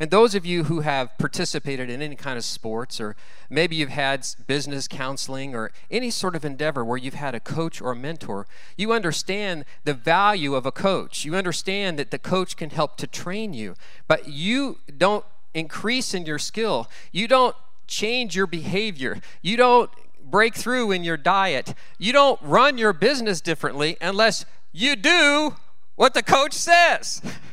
And 0.00 0.10
those 0.10 0.34
of 0.34 0.46
you 0.46 0.64
who 0.64 0.80
have 0.80 1.16
participated 1.18 1.90
in 1.90 2.00
any 2.00 2.14
kind 2.14 2.38
of 2.38 2.44
sports, 2.44 3.00
or 3.00 3.16
maybe 3.50 3.76
you've 3.76 3.88
had 3.88 4.26
business 4.46 4.86
counseling 4.86 5.54
or 5.54 5.72
any 5.90 6.10
sort 6.10 6.36
of 6.36 6.44
endeavor 6.44 6.84
where 6.84 6.96
you've 6.96 7.14
had 7.14 7.34
a 7.34 7.40
coach 7.40 7.80
or 7.80 7.92
a 7.92 7.96
mentor, 7.96 8.46
you 8.76 8.92
understand 8.92 9.64
the 9.84 9.94
value 9.94 10.54
of 10.54 10.66
a 10.66 10.72
coach. 10.72 11.24
You 11.24 11.34
understand 11.34 11.98
that 11.98 12.12
the 12.12 12.18
coach 12.18 12.56
can 12.56 12.70
help 12.70 12.96
to 12.98 13.06
train 13.08 13.52
you, 13.52 13.74
but 14.06 14.28
you 14.28 14.78
don't 14.96 15.24
increase 15.52 16.14
in 16.14 16.26
your 16.26 16.38
skill. 16.38 16.88
You 17.10 17.26
don't 17.26 17.56
change 17.88 18.36
your 18.36 18.46
behavior. 18.46 19.20
You 19.42 19.56
don't 19.56 19.90
break 20.22 20.54
through 20.54 20.92
in 20.92 21.02
your 21.02 21.16
diet. 21.16 21.74
You 21.98 22.12
don't 22.12 22.40
run 22.42 22.78
your 22.78 22.92
business 22.92 23.40
differently 23.40 23.96
unless 24.00 24.44
you 24.72 24.94
do 24.94 25.56
what 25.96 26.14
the 26.14 26.22
coach 26.22 26.52
says. 26.52 27.20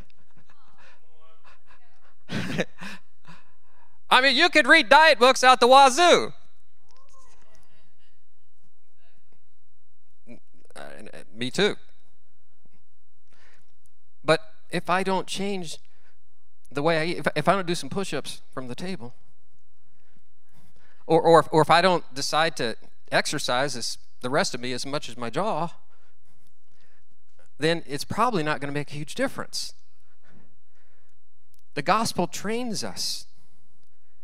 I 4.09 4.21
mean, 4.21 4.35
you 4.35 4.49
could 4.49 4.67
read 4.67 4.89
diet 4.89 5.19
books 5.19 5.43
out 5.43 5.59
the 5.59 5.67
wazoo. 5.67 6.33
Uh, 10.75 10.81
me 11.33 11.49
too. 11.51 11.75
But 14.23 14.41
if 14.71 14.89
I 14.89 15.03
don't 15.03 15.27
change 15.27 15.77
the 16.71 16.81
way 16.81 16.99
I 16.99 17.05
eat, 17.05 17.17
if, 17.17 17.27
if 17.35 17.47
I 17.47 17.53
don't 17.53 17.67
do 17.67 17.75
some 17.75 17.89
push 17.89 18.13
ups 18.13 18.41
from 18.53 18.67
the 18.67 18.75
table, 18.75 19.13
or, 21.07 21.21
or, 21.21 21.45
or 21.51 21.61
if 21.61 21.69
I 21.69 21.81
don't 21.81 22.03
decide 22.13 22.55
to 22.57 22.75
exercise 23.11 23.97
the 24.21 24.29
rest 24.29 24.55
of 24.55 24.61
me 24.61 24.73
as 24.73 24.85
much 24.85 25.07
as 25.07 25.17
my 25.17 25.29
jaw, 25.29 25.69
then 27.57 27.83
it's 27.85 28.03
probably 28.03 28.43
not 28.43 28.59
going 28.59 28.73
to 28.73 28.77
make 28.77 28.91
a 28.91 28.95
huge 28.95 29.15
difference. 29.15 29.73
The 31.75 31.81
gospel 31.81 32.27
trains 32.27 32.83
us. 32.83 33.27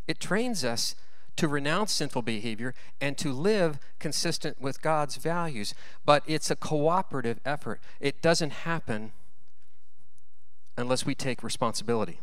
It 0.08 0.20
trains 0.20 0.66
us 0.66 0.96
to 1.36 1.48
renounce 1.48 1.92
sinful 1.92 2.24
behavior 2.24 2.74
and 3.00 3.18
to 3.18 3.32
live 3.32 3.80
consistent 4.00 4.60
with 4.62 4.82
God's 4.82 5.18
values. 5.18 5.74
But 6.06 6.24
it's 6.26 6.50
a 6.50 6.56
cooperative 6.56 7.40
effort. 7.46 7.80
It 8.00 8.22
doesn't 8.22 8.52
happen 8.52 9.12
unless 10.78 11.06
we 11.06 11.14
take 11.14 11.44
responsibility, 11.44 12.20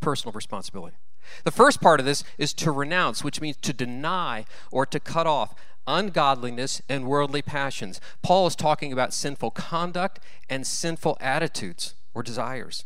personal 0.00 0.32
responsibility. 0.32 0.96
The 1.44 1.50
first 1.50 1.80
part 1.80 2.00
of 2.00 2.06
this 2.06 2.24
is 2.38 2.52
to 2.54 2.72
renounce, 2.72 3.22
which 3.22 3.40
means 3.40 3.56
to 3.58 3.72
deny 3.72 4.44
or 4.72 4.86
to 4.86 4.98
cut 4.98 5.26
off 5.26 5.54
ungodliness 5.86 6.82
and 6.88 7.06
worldly 7.06 7.42
passions. 7.42 8.00
Paul 8.22 8.46
is 8.46 8.56
talking 8.56 8.92
about 8.92 9.14
sinful 9.14 9.52
conduct 9.52 10.18
and 10.48 10.66
sinful 10.66 11.16
attitudes 11.20 11.94
or 12.14 12.22
desires. 12.22 12.84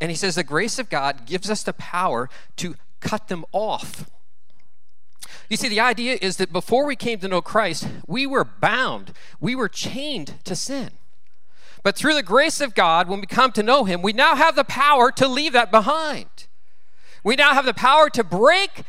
And 0.00 0.10
he 0.10 0.16
says 0.16 0.34
the 0.34 0.44
grace 0.44 0.78
of 0.78 0.88
God 0.88 1.26
gives 1.26 1.50
us 1.50 1.62
the 1.62 1.72
power 1.72 2.28
to 2.56 2.76
cut 3.00 3.28
them 3.28 3.44
off. 3.52 4.08
You 5.48 5.56
see, 5.56 5.68
the 5.68 5.80
idea 5.80 6.18
is 6.20 6.36
that 6.38 6.52
before 6.52 6.86
we 6.86 6.96
came 6.96 7.18
to 7.20 7.28
know 7.28 7.42
Christ, 7.42 7.86
we 8.06 8.26
were 8.26 8.44
bound, 8.44 9.12
we 9.40 9.54
were 9.54 9.68
chained 9.68 10.34
to 10.44 10.56
sin. 10.56 10.90
But 11.82 11.96
through 11.96 12.14
the 12.14 12.22
grace 12.22 12.60
of 12.60 12.74
God, 12.74 13.08
when 13.08 13.20
we 13.20 13.26
come 13.26 13.52
to 13.52 13.62
know 13.62 13.84
Him, 13.84 14.02
we 14.02 14.12
now 14.12 14.36
have 14.36 14.56
the 14.56 14.64
power 14.64 15.10
to 15.12 15.26
leave 15.26 15.52
that 15.52 15.70
behind. 15.70 16.46
We 17.24 17.36
now 17.36 17.54
have 17.54 17.66
the 17.66 17.74
power 17.74 18.08
to 18.10 18.24
break 18.24 18.82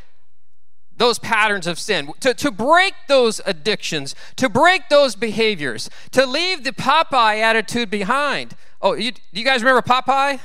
those 0.97 1.17
patterns 1.17 1.65
of 1.65 1.79
sin, 1.79 2.11
to, 2.19 2.33
to 2.35 2.51
break 2.51 2.93
those 3.07 3.41
addictions, 3.45 4.15
to 4.35 4.47
break 4.47 4.89
those 4.89 5.15
behaviors, 5.15 5.89
to 6.11 6.25
leave 6.25 6.63
the 6.63 6.71
Popeye 6.71 7.41
attitude 7.41 7.89
behind. 7.89 8.55
Oh, 8.81 8.93
you, 8.93 9.11
do 9.11 9.19
you 9.31 9.43
guys 9.43 9.61
remember 9.61 9.81
Popeye? 9.81 10.39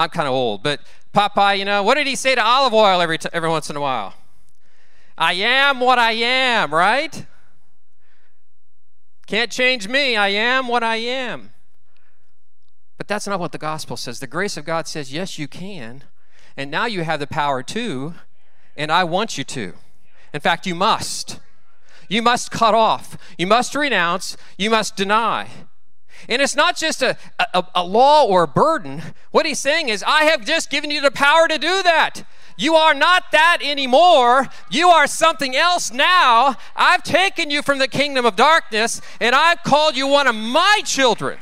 I'm 0.00 0.08
kind 0.08 0.26
of 0.26 0.32
old, 0.32 0.62
but 0.62 0.80
Popeye, 1.12 1.58
you 1.58 1.66
know, 1.66 1.82
what 1.82 1.96
did 1.96 2.06
he 2.06 2.16
say 2.16 2.34
to 2.34 2.42
Olive 2.42 2.72
Oyl 2.72 3.02
every, 3.02 3.18
t- 3.18 3.28
every 3.34 3.50
once 3.50 3.68
in 3.68 3.76
a 3.76 3.80
while? 3.82 4.14
I 5.18 5.34
am 5.34 5.78
what 5.78 5.98
I 5.98 6.12
am, 6.12 6.72
right? 6.72 7.26
Can't 9.26 9.52
change 9.52 9.88
me. 9.88 10.16
I 10.16 10.28
am 10.28 10.68
what 10.68 10.82
I 10.82 10.96
am. 10.96 11.50
But 12.96 13.08
that's 13.08 13.26
not 13.26 13.40
what 13.40 13.52
the 13.52 13.58
gospel 13.58 13.98
says. 13.98 14.20
The 14.20 14.26
grace 14.26 14.56
of 14.56 14.64
God 14.64 14.88
says, 14.88 15.12
yes, 15.12 15.38
you 15.38 15.46
can. 15.46 16.04
And 16.56 16.70
now 16.70 16.86
you 16.86 17.04
have 17.04 17.20
the 17.20 17.26
power 17.26 17.62
to, 17.64 18.14
and 18.78 18.90
I 18.90 19.04
want 19.04 19.36
you 19.36 19.44
to. 19.44 19.74
In 20.32 20.40
fact, 20.40 20.66
you 20.66 20.74
must. 20.74 21.40
You 22.08 22.22
must 22.22 22.50
cut 22.50 22.74
off. 22.74 23.18
You 23.36 23.46
must 23.46 23.74
renounce. 23.74 24.38
You 24.56 24.70
must 24.70 24.96
deny. 24.96 25.48
And 26.28 26.42
it's 26.42 26.56
not 26.56 26.76
just 26.76 27.02
a, 27.02 27.16
a, 27.54 27.64
a, 27.74 27.84
law 27.84 28.24
or 28.24 28.44
a 28.44 28.48
burden. 28.48 29.02
What 29.30 29.46
he's 29.46 29.58
saying 29.58 29.88
is, 29.88 30.02
I 30.06 30.24
have 30.24 30.44
just 30.44 30.70
given 30.70 30.90
you 30.90 31.00
the 31.00 31.10
power 31.10 31.48
to 31.48 31.58
do 31.58 31.82
that. 31.82 32.24
You 32.56 32.74
are 32.74 32.92
not 32.92 33.32
that 33.32 33.58
anymore. 33.62 34.48
You 34.70 34.88
are 34.88 35.06
something 35.06 35.56
else 35.56 35.90
now. 35.90 36.56
I've 36.76 37.02
taken 37.02 37.50
you 37.50 37.62
from 37.62 37.78
the 37.78 37.88
kingdom 37.88 38.26
of 38.26 38.36
darkness 38.36 39.00
and 39.18 39.34
I've 39.34 39.62
called 39.62 39.96
you 39.96 40.06
one 40.06 40.26
of 40.26 40.34
my 40.34 40.82
children. 40.84 41.38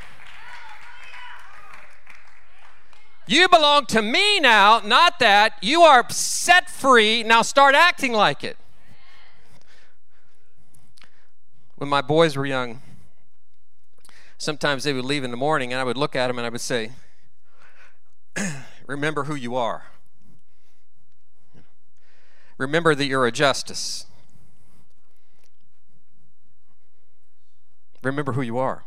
You 3.26 3.48
belong 3.48 3.86
to 3.86 4.00
me 4.00 4.40
now, 4.40 4.80
not 4.84 5.18
that. 5.18 5.54
You 5.60 5.82
are 5.82 6.08
set 6.08 6.70
free. 6.70 7.22
Now 7.22 7.42
start 7.42 7.74
acting 7.74 8.12
like 8.12 8.42
it. 8.42 8.56
When 11.76 11.90
my 11.90 12.00
boys 12.00 12.36
were 12.36 12.46
young, 12.46 12.80
sometimes 14.38 14.84
they 14.84 14.92
would 14.92 15.04
leave 15.04 15.24
in 15.24 15.30
the 15.30 15.36
morning 15.36 15.72
and 15.72 15.80
I 15.80 15.84
would 15.84 15.96
look 15.96 16.16
at 16.16 16.28
them 16.28 16.38
and 16.38 16.46
I 16.46 16.50
would 16.50 16.60
say, 16.60 16.92
Remember 18.86 19.24
who 19.24 19.34
you 19.34 19.54
are. 19.56 19.84
Remember 22.56 22.94
that 22.94 23.06
you're 23.06 23.26
a 23.26 23.32
justice. 23.32 24.06
Remember 28.02 28.32
who 28.32 28.42
you 28.42 28.58
are. 28.58 28.84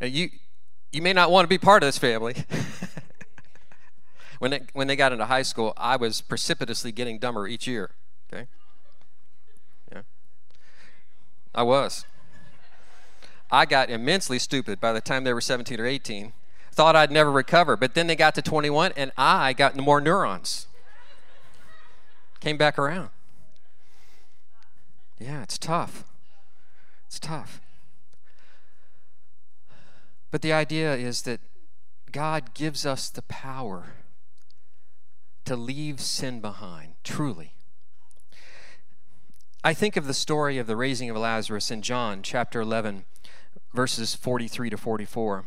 You, 0.00 0.30
you 0.92 1.02
may 1.02 1.12
not 1.12 1.30
want 1.30 1.44
to 1.44 1.48
be 1.48 1.58
part 1.58 1.82
of 1.82 1.88
this 1.88 1.98
family. 1.98 2.34
when, 4.38 4.50
they, 4.52 4.60
when 4.72 4.86
they 4.88 4.96
got 4.96 5.12
into 5.12 5.26
high 5.26 5.42
school, 5.42 5.72
I 5.76 5.96
was 5.96 6.20
precipitously 6.20 6.92
getting 6.92 7.18
dumber 7.18 7.46
each 7.46 7.66
year. 7.66 7.90
Okay? 8.32 8.46
Yeah. 9.90 10.02
I 11.54 11.62
was. 11.62 12.04
I 13.52 13.66
got 13.66 13.90
immensely 13.90 14.38
stupid 14.38 14.80
by 14.80 14.94
the 14.94 15.02
time 15.02 15.24
they 15.24 15.34
were 15.34 15.42
17 15.42 15.78
or 15.78 15.84
18. 15.84 16.32
Thought 16.72 16.96
I'd 16.96 17.10
never 17.10 17.30
recover, 17.30 17.76
but 17.76 17.92
then 17.92 18.06
they 18.06 18.16
got 18.16 18.34
to 18.36 18.42
21 18.42 18.92
and 18.96 19.12
I 19.18 19.52
got 19.52 19.76
more 19.76 20.00
neurons. 20.00 20.66
Came 22.40 22.56
back 22.56 22.78
around. 22.78 23.10
Yeah, 25.18 25.42
it's 25.42 25.58
tough. 25.58 26.04
It's 27.06 27.20
tough. 27.20 27.60
But 30.30 30.40
the 30.40 30.54
idea 30.54 30.94
is 30.94 31.22
that 31.22 31.40
God 32.10 32.54
gives 32.54 32.86
us 32.86 33.10
the 33.10 33.22
power 33.22 33.92
to 35.44 35.56
leave 35.56 36.00
sin 36.00 36.40
behind, 36.40 36.94
truly. 37.04 37.52
I 39.62 39.74
think 39.74 39.96
of 39.96 40.06
the 40.06 40.14
story 40.14 40.56
of 40.56 40.66
the 40.66 40.74
raising 40.74 41.10
of 41.10 41.16
Lazarus 41.18 41.70
in 41.70 41.82
John 41.82 42.22
chapter 42.22 42.62
11 42.62 43.04
verses 43.72 44.14
43 44.14 44.70
to 44.70 44.76
44. 44.76 45.44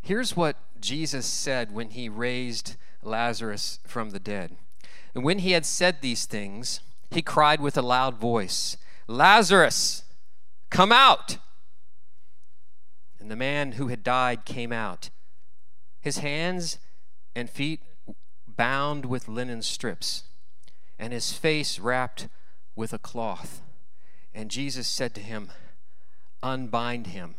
Here's 0.00 0.36
what 0.36 0.56
Jesus 0.80 1.26
said 1.26 1.72
when 1.72 1.90
he 1.90 2.08
raised 2.08 2.76
Lazarus 3.02 3.80
from 3.86 4.10
the 4.10 4.20
dead. 4.20 4.56
And 5.14 5.24
when 5.24 5.38
he 5.40 5.52
had 5.52 5.66
said 5.66 6.00
these 6.00 6.26
things, 6.26 6.80
he 7.10 7.22
cried 7.22 7.60
with 7.60 7.76
a 7.76 7.82
loud 7.82 8.18
voice, 8.18 8.76
Lazarus, 9.06 10.04
come 10.70 10.92
out! 10.92 11.38
And 13.18 13.30
the 13.30 13.36
man 13.36 13.72
who 13.72 13.88
had 13.88 14.04
died 14.04 14.44
came 14.44 14.72
out, 14.72 15.10
his 16.00 16.18
hands 16.18 16.78
and 17.34 17.50
feet 17.50 17.80
bound 18.46 19.06
with 19.06 19.28
linen 19.28 19.62
strips, 19.62 20.24
and 20.98 21.12
his 21.12 21.32
face 21.32 21.78
wrapped 21.78 22.28
with 22.74 22.92
a 22.92 22.98
cloth. 22.98 23.62
And 24.34 24.50
Jesus 24.50 24.86
said 24.86 25.14
to 25.14 25.20
him, 25.20 25.50
Unbind 26.42 27.08
him 27.08 27.34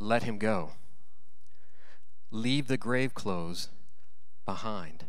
let 0.00 0.22
him 0.22 0.38
go. 0.38 0.72
Leave 2.30 2.68
the 2.68 2.78
grave 2.78 3.14
clothes 3.14 3.68
behind. 4.44 5.04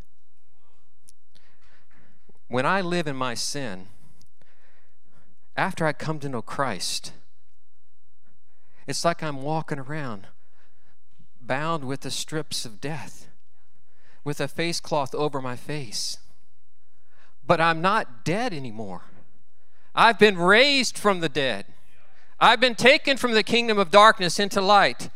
When 2.48 2.66
I 2.66 2.82
live 2.82 3.08
in 3.08 3.16
my 3.16 3.34
sin, 3.34 3.88
after 5.56 5.86
I 5.86 5.94
come 5.94 6.20
to 6.20 6.30
know 6.30 6.42
Christ, 6.42 7.14
it's 8.86 9.06
like 9.06 9.24
I'm 9.24 9.42
walking 9.42 9.80
around 9.80 10.28
bound 11.40 11.86
with 11.86 12.02
the 12.02 12.12
strips 12.12 12.66
of 12.66 12.80
death, 12.80 13.28
with 14.24 14.40
a 14.40 14.48
face 14.48 14.80
cloth 14.80 15.16
over 15.16 15.42
my 15.42 15.56
face. 15.56 16.18
But 17.46 17.60
I'm 17.60 17.82
not 17.82 18.24
dead 18.24 18.54
anymore. 18.54 19.04
I've 19.96 20.20
been 20.20 20.38
raised 20.38 20.98
from 20.98 21.20
the 21.20 21.30
dead. 21.30 21.66
I've 22.44 22.60
been 22.60 22.74
taken 22.74 23.18
from 23.18 23.34
the 23.34 23.44
kingdom 23.44 23.78
of 23.78 23.92
darkness 23.92 24.40
into 24.40 24.62
light. 24.62 25.12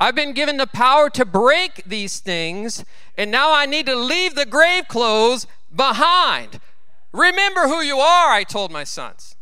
I've 0.00 0.16
been 0.16 0.32
given 0.32 0.56
the 0.56 0.66
power 0.66 1.08
to 1.10 1.24
break 1.24 1.84
these 1.86 2.18
things, 2.18 2.84
and 3.16 3.30
now 3.30 3.54
I 3.54 3.64
need 3.64 3.86
to 3.86 3.94
leave 3.94 4.34
the 4.34 4.44
grave 4.44 4.88
clothes 4.88 5.46
behind. 5.74 6.60
Remember 7.12 7.68
who 7.68 7.80
you 7.80 7.98
are, 7.98 8.32
I 8.32 8.42
told 8.42 8.72
my 8.72 8.82
sons. 8.82 9.36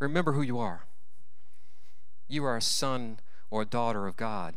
Remember 0.00 0.32
who 0.32 0.42
you 0.42 0.58
are. 0.58 0.86
You 2.26 2.44
are 2.44 2.56
a 2.56 2.62
son 2.62 3.20
or 3.48 3.64
daughter 3.64 4.08
of 4.08 4.16
God 4.16 4.56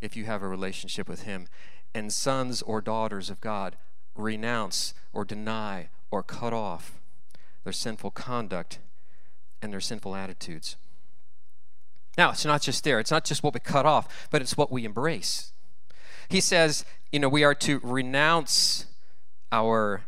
if 0.00 0.16
you 0.16 0.24
have 0.24 0.42
a 0.42 0.48
relationship 0.48 1.08
with 1.08 1.22
Him. 1.22 1.46
And 1.94 2.12
sons 2.12 2.62
or 2.62 2.80
daughters 2.80 3.30
of 3.30 3.40
God 3.40 3.76
renounce 4.16 4.92
or 5.12 5.24
deny 5.24 5.90
or 6.10 6.24
cut 6.24 6.52
off 6.52 7.00
their 7.62 7.72
sinful 7.72 8.10
conduct 8.10 8.80
and 9.64 9.72
their 9.72 9.80
sinful 9.80 10.14
attitudes. 10.14 10.76
Now, 12.16 12.30
it's 12.30 12.44
not 12.44 12.62
just 12.62 12.84
there. 12.84 13.00
It's 13.00 13.10
not 13.10 13.24
just 13.24 13.42
what 13.42 13.54
we 13.54 13.60
cut 13.60 13.86
off, 13.86 14.28
but 14.30 14.40
it's 14.40 14.56
what 14.56 14.70
we 14.70 14.84
embrace. 14.84 15.52
He 16.28 16.40
says, 16.40 16.84
you 17.10 17.18
know, 17.18 17.28
we 17.28 17.42
are 17.42 17.54
to 17.56 17.80
renounce 17.82 18.86
our 19.50 20.02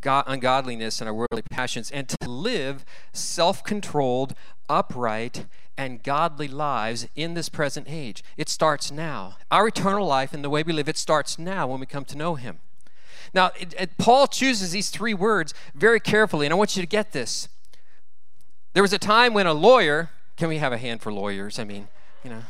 God, 0.00 0.24
ungodliness 0.26 1.00
and 1.00 1.08
our 1.08 1.14
worldly 1.14 1.42
passions 1.42 1.90
and 1.90 2.08
to 2.08 2.28
live 2.28 2.84
self 3.12 3.64
controlled, 3.64 4.34
upright, 4.68 5.46
and 5.76 6.02
godly 6.02 6.48
lives 6.48 7.08
in 7.16 7.34
this 7.34 7.48
present 7.48 7.86
age. 7.88 8.22
It 8.36 8.48
starts 8.48 8.90
now. 8.90 9.36
Our 9.50 9.68
eternal 9.68 10.06
life 10.06 10.32
and 10.32 10.44
the 10.44 10.50
way 10.50 10.62
we 10.62 10.72
live, 10.72 10.88
it 10.88 10.98
starts 10.98 11.38
now 11.38 11.66
when 11.66 11.80
we 11.80 11.86
come 11.86 12.04
to 12.06 12.16
know 12.16 12.36
Him. 12.36 12.58
Now, 13.32 13.50
it, 13.58 13.74
it, 13.78 13.98
Paul 13.98 14.26
chooses 14.26 14.72
these 14.72 14.90
three 14.90 15.14
words 15.14 15.54
very 15.74 16.00
carefully, 16.00 16.46
and 16.46 16.52
I 16.52 16.56
want 16.56 16.76
you 16.76 16.82
to 16.82 16.86
get 16.86 17.12
this. 17.12 17.48
There 18.74 18.82
was 18.82 18.92
a 18.92 18.98
time 18.98 19.34
when 19.34 19.46
a 19.46 19.54
lawyer, 19.54 20.10
can 20.36 20.48
we 20.48 20.58
have 20.58 20.72
a 20.72 20.78
hand 20.78 21.00
for 21.00 21.12
lawyers? 21.12 21.58
I 21.58 21.64
mean, 21.64 21.88
you 22.24 22.30
know, 22.30 22.42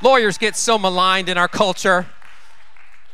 lawyers 0.00 0.38
get 0.38 0.56
so 0.56 0.78
maligned 0.78 1.28
in 1.28 1.36
our 1.36 1.48
culture. 1.48 2.06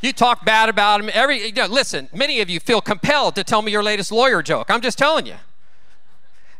You 0.02 0.12
talk 0.12 0.44
bad 0.44 0.68
about 0.68 1.00
them. 1.00 1.10
Every 1.12 1.46
you 1.46 1.52
know, 1.52 1.66
listen, 1.66 2.10
many 2.12 2.40
of 2.40 2.50
you 2.50 2.60
feel 2.60 2.82
compelled 2.82 3.34
to 3.36 3.44
tell 3.44 3.62
me 3.62 3.72
your 3.72 3.82
latest 3.82 4.12
lawyer 4.12 4.42
joke. 4.42 4.70
I'm 4.70 4.82
just 4.82 4.98
telling 4.98 5.26
you. 5.26 5.36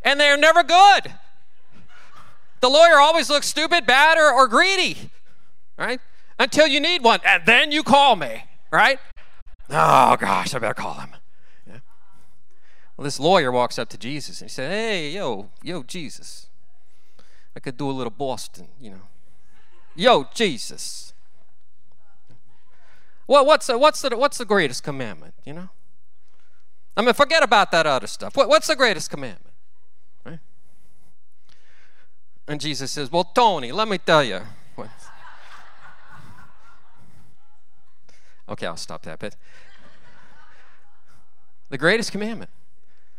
And 0.02 0.18
they're 0.18 0.38
never 0.38 0.62
good. 0.62 1.12
The 2.60 2.70
lawyer 2.70 2.98
always 2.98 3.28
looks 3.28 3.46
stupid, 3.46 3.86
bad, 3.86 4.16
or, 4.16 4.32
or 4.32 4.48
greedy, 4.48 5.10
right? 5.78 6.00
Until 6.38 6.66
you 6.66 6.80
need 6.80 7.04
one, 7.04 7.20
and 7.24 7.44
then 7.44 7.70
you 7.70 7.82
call 7.82 8.16
me, 8.16 8.44
right? 8.70 8.98
Oh 9.68 10.16
gosh, 10.18 10.54
I 10.54 10.58
better 10.58 10.74
call 10.74 10.94
him. 10.94 11.10
Well, 12.96 13.04
this 13.04 13.20
lawyer 13.20 13.52
walks 13.52 13.78
up 13.78 13.88
to 13.90 13.98
Jesus 13.98 14.40
and 14.40 14.50
he 14.50 14.54
said, 14.54 14.70
"Hey, 14.70 15.10
yo, 15.10 15.50
yo, 15.62 15.82
Jesus, 15.82 16.48
I 17.54 17.60
could 17.60 17.76
do 17.76 17.90
a 17.90 17.92
little 17.92 18.10
Boston, 18.10 18.68
you 18.80 18.90
know. 18.90 19.02
Yo, 19.94 20.26
Jesus. 20.34 21.12
Well, 23.26 23.44
what's 23.44 23.66
the, 23.66 23.76
what's 23.76 24.00
the 24.00 24.16
what's 24.16 24.38
the 24.38 24.44
greatest 24.44 24.82
commandment? 24.82 25.34
You 25.44 25.54
know. 25.54 25.68
I 26.96 27.02
mean, 27.02 27.12
forget 27.12 27.42
about 27.42 27.70
that 27.72 27.86
other 27.86 28.06
stuff. 28.06 28.36
What, 28.36 28.48
what's 28.48 28.68
the 28.68 28.76
greatest 28.76 29.10
commandment? 29.10 29.54
Right? 30.24 30.38
And 32.48 32.60
Jesus 32.60 32.92
says, 32.92 33.12
"Well, 33.12 33.24
Tony, 33.24 33.72
let 33.72 33.88
me 33.88 33.98
tell 33.98 34.24
you." 34.24 34.40
Okay, 38.48 38.66
I'll 38.66 38.76
stop 38.76 39.02
that. 39.02 39.18
But 39.18 39.34
the 41.68 41.78
greatest 41.78 42.12
commandment 42.12 42.50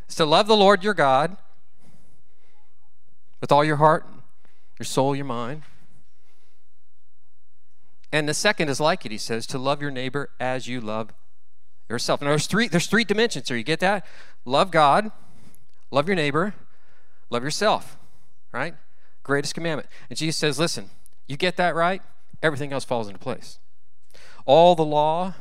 is 0.07 0.15
to 0.15 0.25
love 0.25 0.47
the 0.47 0.55
Lord 0.55 0.83
your 0.83 0.93
God 0.93 1.37
with 3.41 3.51
all 3.51 3.63
your 3.63 3.75
heart, 3.77 4.05
your 4.79 4.85
soul, 4.85 5.15
your 5.15 5.25
mind. 5.25 5.63
And 8.11 8.27
the 8.27 8.33
second 8.33 8.69
is 8.69 8.79
like 8.79 9.05
it, 9.05 9.11
he 9.11 9.17
says, 9.17 9.45
to 9.47 9.57
love 9.57 9.81
your 9.81 9.91
neighbor 9.91 10.29
as 10.39 10.67
you 10.67 10.79
love 10.79 11.13
yourself. 11.89 12.21
And 12.21 12.29
there's 12.29 12.47
three, 12.47 12.67
there's 12.67 12.87
three 12.87 13.03
dimensions 13.03 13.49
here. 13.49 13.57
You 13.57 13.63
get 13.63 13.79
that? 13.81 14.05
Love 14.45 14.71
God, 14.71 15.11
love 15.91 16.07
your 16.07 16.15
neighbor, 16.15 16.53
love 17.29 17.43
yourself. 17.43 17.97
Right? 18.51 18.75
Greatest 19.23 19.53
commandment. 19.53 19.89
And 20.09 20.17
Jesus 20.17 20.37
says, 20.37 20.57
listen, 20.57 20.89
you 21.27 21.35
get 21.35 21.57
that 21.57 21.75
right, 21.75 22.01
everything 22.41 22.71
else 22.71 22.85
falls 22.85 23.07
into 23.07 23.19
place. 23.19 23.59
All 24.45 24.73
the 24.73 24.85
law, 24.85 25.33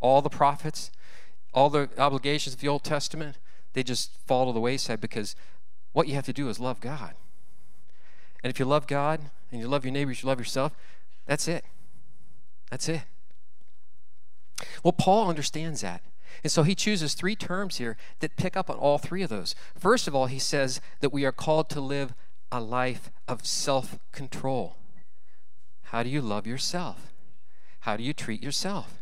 all 0.00 0.22
the 0.22 0.30
prophets, 0.30 0.92
all 1.52 1.68
the 1.68 1.88
obligations 1.98 2.54
of 2.54 2.60
the 2.60 2.68
Old 2.68 2.84
Testament, 2.84 3.36
they 3.74 3.82
just 3.82 4.10
fall 4.26 4.46
to 4.46 4.52
the 4.52 4.60
wayside 4.60 5.00
because 5.00 5.36
what 5.92 6.08
you 6.08 6.14
have 6.14 6.26
to 6.26 6.32
do 6.32 6.48
is 6.48 6.58
love 6.58 6.80
God. 6.80 7.14
And 8.42 8.50
if 8.50 8.58
you 8.58 8.64
love 8.64 8.86
God 8.86 9.20
and 9.50 9.60
you 9.60 9.68
love 9.68 9.84
your 9.84 9.92
neighbors, 9.92 10.22
you 10.22 10.28
love 10.28 10.38
yourself, 10.38 10.72
that's 11.26 11.48
it. 11.48 11.64
That's 12.70 12.88
it. 12.88 13.02
Well, 14.82 14.92
Paul 14.92 15.28
understands 15.28 15.80
that. 15.80 16.02
And 16.42 16.50
so 16.50 16.62
he 16.62 16.74
chooses 16.74 17.14
three 17.14 17.36
terms 17.36 17.76
here 17.76 17.96
that 18.20 18.36
pick 18.36 18.56
up 18.56 18.68
on 18.68 18.76
all 18.76 18.98
three 18.98 19.22
of 19.22 19.30
those. 19.30 19.54
First 19.78 20.08
of 20.08 20.14
all, 20.14 20.26
he 20.26 20.38
says 20.38 20.80
that 21.00 21.12
we 21.12 21.24
are 21.24 21.32
called 21.32 21.70
to 21.70 21.80
live 21.80 22.12
a 22.50 22.60
life 22.60 23.10
of 23.26 23.46
self 23.46 23.98
control. 24.12 24.76
How 25.84 26.02
do 26.02 26.08
you 26.08 26.20
love 26.20 26.46
yourself? 26.46 27.12
How 27.80 27.96
do 27.96 28.02
you 28.02 28.12
treat 28.12 28.42
yourself? 28.42 28.98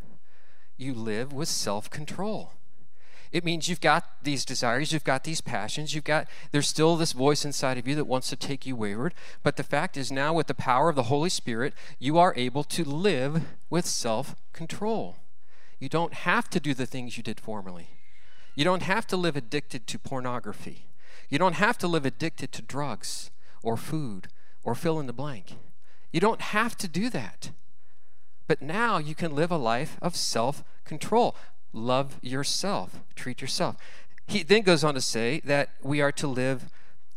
You 0.76 0.94
live 0.94 1.32
with 1.32 1.48
self 1.48 1.88
control. 1.90 2.52
It 3.32 3.44
means 3.44 3.66
you've 3.66 3.80
got 3.80 4.04
these 4.22 4.44
desires, 4.44 4.92
you've 4.92 5.04
got 5.04 5.24
these 5.24 5.40
passions, 5.40 5.94
you've 5.94 6.04
got, 6.04 6.28
there's 6.50 6.68
still 6.68 6.96
this 6.96 7.12
voice 7.12 7.46
inside 7.46 7.78
of 7.78 7.88
you 7.88 7.94
that 7.94 8.04
wants 8.04 8.28
to 8.28 8.36
take 8.36 8.66
you 8.66 8.76
wayward. 8.76 9.14
But 9.42 9.56
the 9.56 9.62
fact 9.62 9.96
is, 9.96 10.12
now 10.12 10.34
with 10.34 10.48
the 10.48 10.54
power 10.54 10.90
of 10.90 10.96
the 10.96 11.04
Holy 11.04 11.30
Spirit, 11.30 11.72
you 11.98 12.18
are 12.18 12.34
able 12.36 12.62
to 12.64 12.84
live 12.84 13.42
with 13.70 13.86
self 13.86 14.36
control. 14.52 15.16
You 15.80 15.88
don't 15.88 16.12
have 16.12 16.50
to 16.50 16.60
do 16.60 16.74
the 16.74 16.86
things 16.86 17.16
you 17.16 17.22
did 17.22 17.40
formerly. 17.40 17.88
You 18.54 18.64
don't 18.64 18.82
have 18.82 19.06
to 19.08 19.16
live 19.16 19.34
addicted 19.34 19.86
to 19.86 19.98
pornography. 19.98 20.84
You 21.30 21.38
don't 21.38 21.54
have 21.54 21.78
to 21.78 21.88
live 21.88 22.04
addicted 22.04 22.52
to 22.52 22.62
drugs 22.62 23.30
or 23.62 23.78
food 23.78 24.28
or 24.62 24.74
fill 24.74 25.00
in 25.00 25.06
the 25.06 25.12
blank. 25.14 25.54
You 26.12 26.20
don't 26.20 26.42
have 26.42 26.76
to 26.76 26.86
do 26.88 27.08
that. 27.10 27.50
But 28.46 28.60
now 28.60 28.98
you 28.98 29.14
can 29.14 29.34
live 29.34 29.50
a 29.50 29.56
life 29.56 29.96
of 30.02 30.14
self 30.14 30.62
control 30.84 31.34
love 31.72 32.18
yourself, 32.22 33.00
treat 33.14 33.40
yourself. 33.40 33.76
He 34.26 34.42
then 34.42 34.62
goes 34.62 34.84
on 34.84 34.94
to 34.94 35.00
say 35.00 35.40
that 35.44 35.70
we 35.82 36.00
are 36.00 36.12
to 36.12 36.26
live 36.26 36.70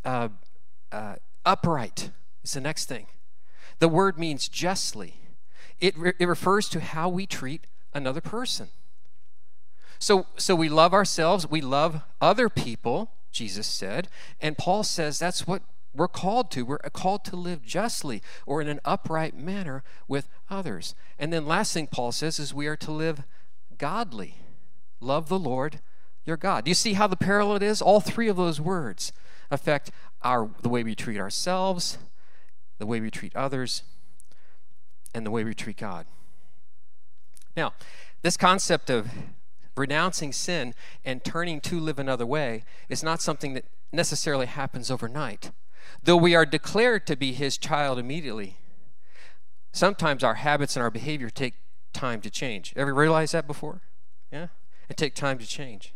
uh, 0.04 0.30
uh, 0.92 1.16
upright, 1.46 2.12
is 2.44 2.54
the 2.54 2.62
next 2.62 2.86
thing. 2.86 3.08
The 3.80 3.88
word 3.88 4.18
means 4.18 4.48
justly, 4.48 5.16
it, 5.80 5.98
re- 5.98 6.14
it 6.20 6.28
refers 6.28 6.70
to 6.70 6.80
how 6.80 7.10
we 7.10 7.26
treat 7.26 7.68
another 7.94 8.22
person. 8.22 8.70
So, 10.00 10.28
so 10.38 10.56
we 10.56 10.70
love 10.70 10.94
ourselves, 10.94 11.50
we 11.50 11.62
love 11.62 12.02
other 12.22 12.50
people, 12.50 13.12
Jesus 13.32 13.68
said, 13.68 14.08
and 14.42 14.58
Paul 14.58 14.84
says 14.84 15.20
that's 15.20 15.48
what 15.48 15.62
we're 15.96 16.08
called 16.08 16.52
to. 16.52 16.64
We're 16.64 16.78
called 16.80 17.24
to 17.26 17.36
live 17.36 17.64
justly 17.64 18.22
or 18.46 18.62
in 18.62 18.68
an 18.68 18.82
upright 18.84 19.36
manner 19.36 19.84
with 20.08 20.28
others. 20.50 20.94
And 21.18 21.32
then 21.32 21.46
last 21.46 21.74
thing 21.74 21.88
Paul 21.88 22.12
says 22.12 22.38
is 22.38 22.54
we 22.54 22.68
are 22.68 22.76
to 22.76 22.92
live 22.92 23.24
godly. 23.78 24.40
Love 25.06 25.30
the 25.30 25.40
Lord 25.40 25.80
your 26.26 26.38
God. 26.38 26.66
Do 26.66 26.72
you 26.72 26.76
see 26.76 26.94
how 26.94 27.06
the 27.06 27.16
parallel 27.16 27.58
it 27.58 27.64
is? 27.64 27.82
All 27.82 28.02
three 28.02 28.28
of 28.28 28.38
those 28.38 28.60
words 28.60 29.14
affect 29.52 29.92
our 30.24 30.50
the 30.64 30.70
way 30.70 30.84
we 30.84 30.96
treat 30.96 31.20
ourselves, 31.20 32.00
the 32.80 32.88
way 32.88 33.00
we 33.00 33.12
treat 33.12 33.36
others, 33.36 33.84
and 35.14 35.26
the 35.26 35.32
way 35.32 35.44
we 35.44 35.54
treat 35.54 35.78
God. 35.78 36.08
Now, 37.56 37.74
this 38.24 38.36
concept 38.36 38.90
of 38.90 39.10
renouncing 39.78 40.34
sin 40.34 40.74
and 41.04 41.24
turning 41.24 41.62
to 41.62 41.80
live 41.80 42.00
another 42.00 42.26
way 42.26 42.64
is 42.90 43.04
not 43.04 43.22
something 43.22 43.54
that 43.54 43.66
necessarily 43.94 44.48
happens 44.48 44.90
overnight. 44.90 45.52
Though 46.04 46.18
we 46.18 46.34
are 46.34 46.46
declared 46.46 47.06
to 47.08 47.16
be 47.16 47.34
his 47.34 47.58
child 47.58 48.00
immediately, 48.00 48.58
sometimes 49.72 50.24
our 50.24 50.36
habits 50.36 50.76
and 50.76 50.82
our 50.82 50.90
behavior 50.90 51.30
take 51.30 51.54
time 51.94 52.22
to 52.22 52.32
change. 52.32 52.74
Ever 52.76 52.94
realize 52.94 53.32
that 53.32 53.46
before? 53.46 53.82
Yeah? 54.32 54.48
It 54.90 54.98
takes 54.98 55.20
time 55.20 55.38
to 55.40 55.48
change. 55.48 55.94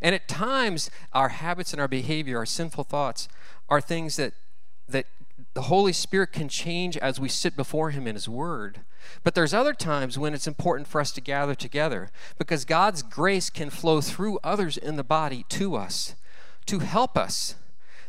And 0.00 0.14
at 0.14 0.28
times, 0.28 0.90
our 1.12 1.30
habits 1.30 1.72
and 1.72 1.80
our 1.80 1.88
behavior, 1.88 2.38
our 2.38 2.46
sinful 2.46 2.84
thoughts, 2.84 3.28
are 3.68 3.80
things 3.80 4.16
that, 4.16 4.34
that 4.88 5.06
the 5.54 5.62
Holy 5.62 5.92
Spirit 5.92 6.32
can 6.32 6.48
change 6.48 6.96
as 6.96 7.20
we 7.20 7.28
sit 7.28 7.56
before 7.56 7.90
Him 7.90 8.06
in 8.06 8.14
His 8.14 8.28
Word. 8.28 8.80
But 9.22 9.34
there's 9.34 9.54
other 9.54 9.74
times 9.74 10.18
when 10.18 10.34
it's 10.34 10.46
important 10.46 10.88
for 10.88 11.00
us 11.00 11.12
to 11.12 11.20
gather 11.20 11.54
together 11.54 12.10
because 12.38 12.64
God's 12.64 13.02
grace 13.02 13.50
can 13.50 13.70
flow 13.70 14.00
through 14.00 14.38
others 14.42 14.76
in 14.76 14.96
the 14.96 15.04
body 15.04 15.44
to 15.50 15.76
us 15.76 16.14
to 16.66 16.78
help 16.80 17.18
us. 17.18 17.56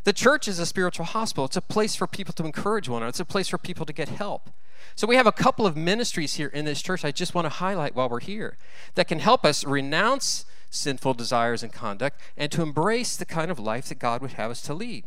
The 0.06 0.12
church 0.12 0.46
is 0.46 0.60
a 0.60 0.66
spiritual 0.66 1.04
hospital. 1.04 1.46
It's 1.46 1.56
a 1.56 1.60
place 1.60 1.96
for 1.96 2.06
people 2.06 2.32
to 2.34 2.44
encourage 2.44 2.88
one 2.88 3.02
another. 3.02 3.08
It's 3.08 3.18
a 3.18 3.24
place 3.24 3.48
for 3.48 3.58
people 3.58 3.84
to 3.86 3.92
get 3.92 4.08
help. 4.08 4.50
So 4.94 5.04
we 5.04 5.16
have 5.16 5.26
a 5.26 5.32
couple 5.32 5.66
of 5.66 5.76
ministries 5.76 6.34
here 6.34 6.46
in 6.46 6.64
this 6.64 6.80
church 6.80 7.04
I 7.04 7.10
just 7.10 7.34
want 7.34 7.46
to 7.46 7.48
highlight 7.48 7.96
while 7.96 8.08
we're 8.08 8.20
here 8.20 8.56
that 8.94 9.08
can 9.08 9.18
help 9.18 9.44
us 9.44 9.64
renounce 9.64 10.44
sinful 10.70 11.14
desires 11.14 11.64
and 11.64 11.72
conduct 11.72 12.20
and 12.36 12.52
to 12.52 12.62
embrace 12.62 13.16
the 13.16 13.24
kind 13.24 13.50
of 13.50 13.58
life 13.58 13.88
that 13.88 13.98
God 13.98 14.22
would 14.22 14.34
have 14.34 14.52
us 14.52 14.62
to 14.62 14.74
lead. 14.74 15.06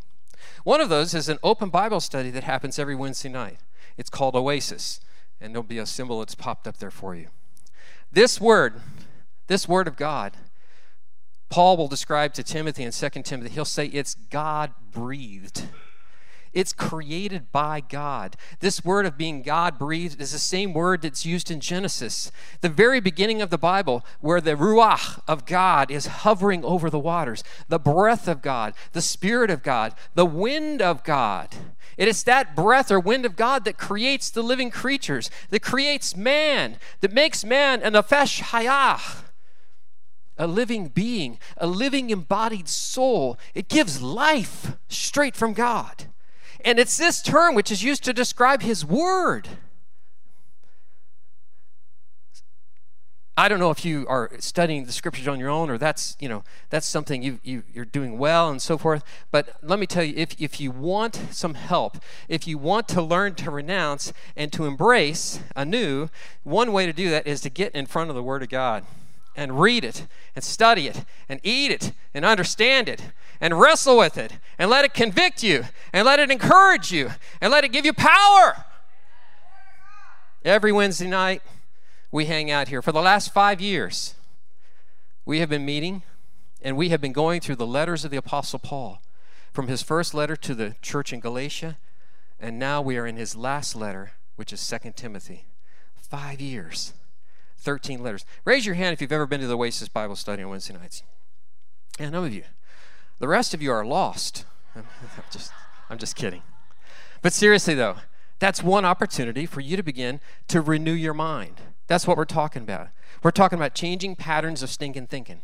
One 0.66 0.82
of 0.82 0.90
those 0.90 1.14
is 1.14 1.30
an 1.30 1.40
open 1.44 1.70
Bible 1.70 2.02
study 2.02 2.30
that 2.32 2.44
happens 2.44 2.78
every 2.78 2.96
Wednesday 2.96 3.30
night. 3.30 3.60
It's 3.98 4.10
called 4.10 4.36
Oasis, 4.36 5.00
and 5.40 5.56
there'll 5.56 5.64
be 5.64 5.78
a 5.78 5.86
symbol 5.86 6.20
that's 6.20 6.36
popped 6.36 6.68
up 6.68 6.80
there 6.80 6.92
for 6.92 7.16
you. 7.16 7.28
This 8.12 8.42
word, 8.42 8.82
this 9.48 9.66
word 9.66 9.88
of 9.88 9.96
God, 9.96 10.34
Paul 11.50 11.78
will 11.78 11.88
describe 11.88 12.34
to 12.36 12.44
Timothy 12.44 12.84
in 12.84 12.92
2 12.92 13.10
Timothy, 13.24 13.50
he'll 13.50 13.66
say 13.66 13.88
it's 13.88 14.16
God 14.16 14.72
breathed. 14.92 15.64
It's 16.52 16.74
created 16.74 17.52
by 17.52 17.80
God. 17.80 18.36
This 18.60 18.84
word 18.84 19.06
of 19.06 19.18
being 19.18 19.44
God 19.44 19.78
breathed 19.78 20.20
is 20.20 20.32
the 20.32 20.40
same 20.40 20.74
word 20.74 21.04
that's 21.04 21.26
used 21.26 21.52
in 21.52 21.60
Genesis, 21.60 22.32
the 22.62 22.70
very 22.70 23.00
beginning 23.00 23.42
of 23.42 23.52
the 23.52 23.58
Bible, 23.58 24.04
where 24.20 24.42
the 24.42 24.56
Ruach 24.56 25.22
of 25.28 25.46
God 25.46 25.92
is 25.92 26.08
hovering 26.08 26.66
over 26.66 26.90
the 26.90 26.98
waters, 26.98 27.44
the 27.68 27.78
breath 27.78 28.28
of 28.28 28.42
God, 28.42 28.74
the 28.94 29.02
Spirit 29.02 29.52
of 29.52 29.62
God, 29.62 29.94
the 30.16 30.26
wind 30.26 30.82
of 30.82 31.04
God. 31.04 31.50
It 31.98 32.08
is 32.08 32.24
that 32.24 32.56
breath 32.56 32.90
or 32.92 33.00
wind 33.00 33.26
of 33.26 33.36
God 33.36 33.64
that 33.66 33.78
creates 33.78 34.32
the 34.32 34.42
living 34.42 34.72
creatures, 34.72 35.30
that 35.52 35.62
creates 35.62 36.16
man, 36.16 36.78
that 37.02 37.14
makes 37.14 37.44
man 37.44 37.84
an 37.84 37.94
Nefesh 37.94 38.42
Hayah 38.42 39.24
a 40.40 40.48
living 40.48 40.88
being, 40.88 41.38
a 41.58 41.68
living 41.68 42.10
embodied 42.10 42.70
soul. 42.70 43.38
It 43.54 43.68
gives 43.68 44.02
life 44.02 44.78
straight 44.88 45.36
from 45.36 45.54
God. 45.54 46.06
And 46.64 46.80
it's 46.80 46.98
this 46.98 47.22
term 47.22 47.54
which 47.54 47.72
is 47.72 47.84
used 47.84 48.04
to 48.06 48.14
describe 48.14 48.62
his 48.62 48.86
word. 48.86 49.50
I 53.38 53.48
don't 53.48 53.60
know 53.60 53.72
if 53.72 53.86
you 53.86 54.06
are 54.10 54.32
studying 54.40 54.84
the 54.84 54.92
scriptures 54.92 55.26
on 55.26 55.40
your 55.40 55.50
own 55.50 55.70
or 55.70 55.78
that's, 55.78 56.18
you 56.20 56.28
know, 56.28 56.44
that's 56.70 56.86
something 56.86 57.24
you, 57.24 57.40
you, 57.42 57.64
you're 57.74 57.86
doing 57.86 58.18
well 58.18 58.50
and 58.50 58.62
so 58.62 58.78
forth. 58.78 59.02
But 59.32 59.56
let 59.62 59.80
me 59.80 59.88
tell 59.88 60.04
you, 60.04 60.14
if, 60.18 60.36
if 60.42 60.60
you 60.60 60.72
want 60.72 61.16
some 61.32 61.54
help, 61.54 62.00
if 62.28 62.48
you 62.48 62.58
want 62.58 62.90
to 62.90 63.02
learn 63.02 63.36
to 63.36 63.50
renounce 63.50 64.12
and 64.36 64.52
to 64.52 64.66
embrace 64.66 65.40
anew, 65.56 66.10
one 66.44 66.74
way 66.74 66.86
to 66.86 66.92
do 66.92 67.10
that 67.12 67.28
is 67.28 67.40
to 67.42 67.50
get 67.50 67.74
in 67.74 67.86
front 67.86 68.10
of 68.10 68.16
the 68.18 68.24
Word 68.24 68.44
of 68.44 68.50
God 68.50 68.84
and 69.40 69.58
read 69.58 69.86
it 69.86 70.06
and 70.36 70.44
study 70.44 70.86
it 70.86 71.06
and 71.30 71.40
eat 71.44 71.72
it 71.72 71.94
and 72.14 72.26
understand 72.26 72.90
it 72.90 73.02
and 73.40 73.58
wrestle 73.58 73.98
with 73.98 74.18
it 74.18 74.34
and 74.58 74.70
let 74.70 74.84
it 74.84 74.94
convict 74.94 75.42
you 75.42 75.64
and 75.94 76.06
let 76.06 76.20
it 76.20 76.30
encourage 76.30 76.92
you 76.92 77.12
and 77.40 77.50
let 77.50 77.64
it 77.64 77.72
give 77.72 77.86
you 77.86 77.94
power. 77.94 78.66
Every 80.44 80.74
Wednesday 80.74 81.08
night, 81.08 81.42
we 82.12 82.26
hang 82.26 82.52
out 82.52 82.68
here. 82.68 82.82
For 82.82 82.92
the 82.92 83.02
last 83.02 83.34
five 83.34 83.62
years, 83.62 84.16
we 85.26 85.40
have 85.40 85.50
been 85.50 85.66
meeting 85.66 86.04
and 86.62 86.76
we 86.76 86.90
have 86.90 87.00
been 87.00 87.14
going 87.14 87.40
through 87.40 87.56
the 87.56 87.66
letters 87.66 88.04
of 88.04 88.12
the 88.12 88.18
Apostle 88.18 88.60
Paul 88.60 89.02
from 89.54 89.68
his 89.68 89.82
first 89.82 90.14
letter 90.14 90.36
to 90.36 90.54
the 90.54 90.76
church 90.82 91.14
in 91.14 91.22
Galatia, 91.22 91.78
and 92.42 92.60
now 92.60 92.82
we 92.82 92.98
are 92.98 93.08
in 93.08 93.16
his 93.16 93.38
last 93.38 93.74
letter, 93.74 94.12
which 94.36 94.52
is 94.52 94.60
Second 94.60 94.98
Timothy. 94.98 95.46
Five 95.96 96.42
years. 96.42 96.94
13 97.60 98.02
letters. 98.02 98.26
Raise 98.46 98.66
your 98.66 98.76
hand 98.76 98.94
if 98.94 99.02
you've 99.02 99.12
ever 99.12 99.26
been 99.26 99.42
to 99.42 99.48
the 99.48 99.58
Oasis 99.58 99.90
Bible 99.90 100.16
study 100.16 100.44
on 100.44 100.50
Wednesday 100.50 100.74
nights. 100.74 101.04
Yeah, 102.00 102.10
none 102.10 102.26
of 102.26 102.34
you. 102.34 102.44
The 103.20 103.28
rest 103.28 103.54
of 103.54 103.62
you 103.62 103.72
are 103.72 103.86
lost. 103.86 104.46
I'm 104.76 104.86
just, 105.32 105.52
I'm 105.90 105.98
just 105.98 106.16
kidding. 106.16 106.42
But 107.22 107.34
seriously, 107.34 107.74
though, 107.74 107.98
that's 108.40 108.64
one 108.64 108.86
opportunity 108.86 109.46
for 109.46 109.60
you 109.60 109.76
to 109.76 109.84
begin 109.84 110.22
to 110.48 110.62
renew 110.62 110.94
your 110.94 111.14
mind. 111.14 111.62
That's 111.88 112.08
what 112.08 112.18
we're 112.18 112.26
talking 112.26 112.62
about. 112.64 112.88
We're 113.22 113.32
talking 113.32 113.60
about 113.60 113.74
changing 113.74 114.16
patterns 114.16 114.64
of 114.64 114.70
stinking 114.70 115.08
thinking 115.08 115.42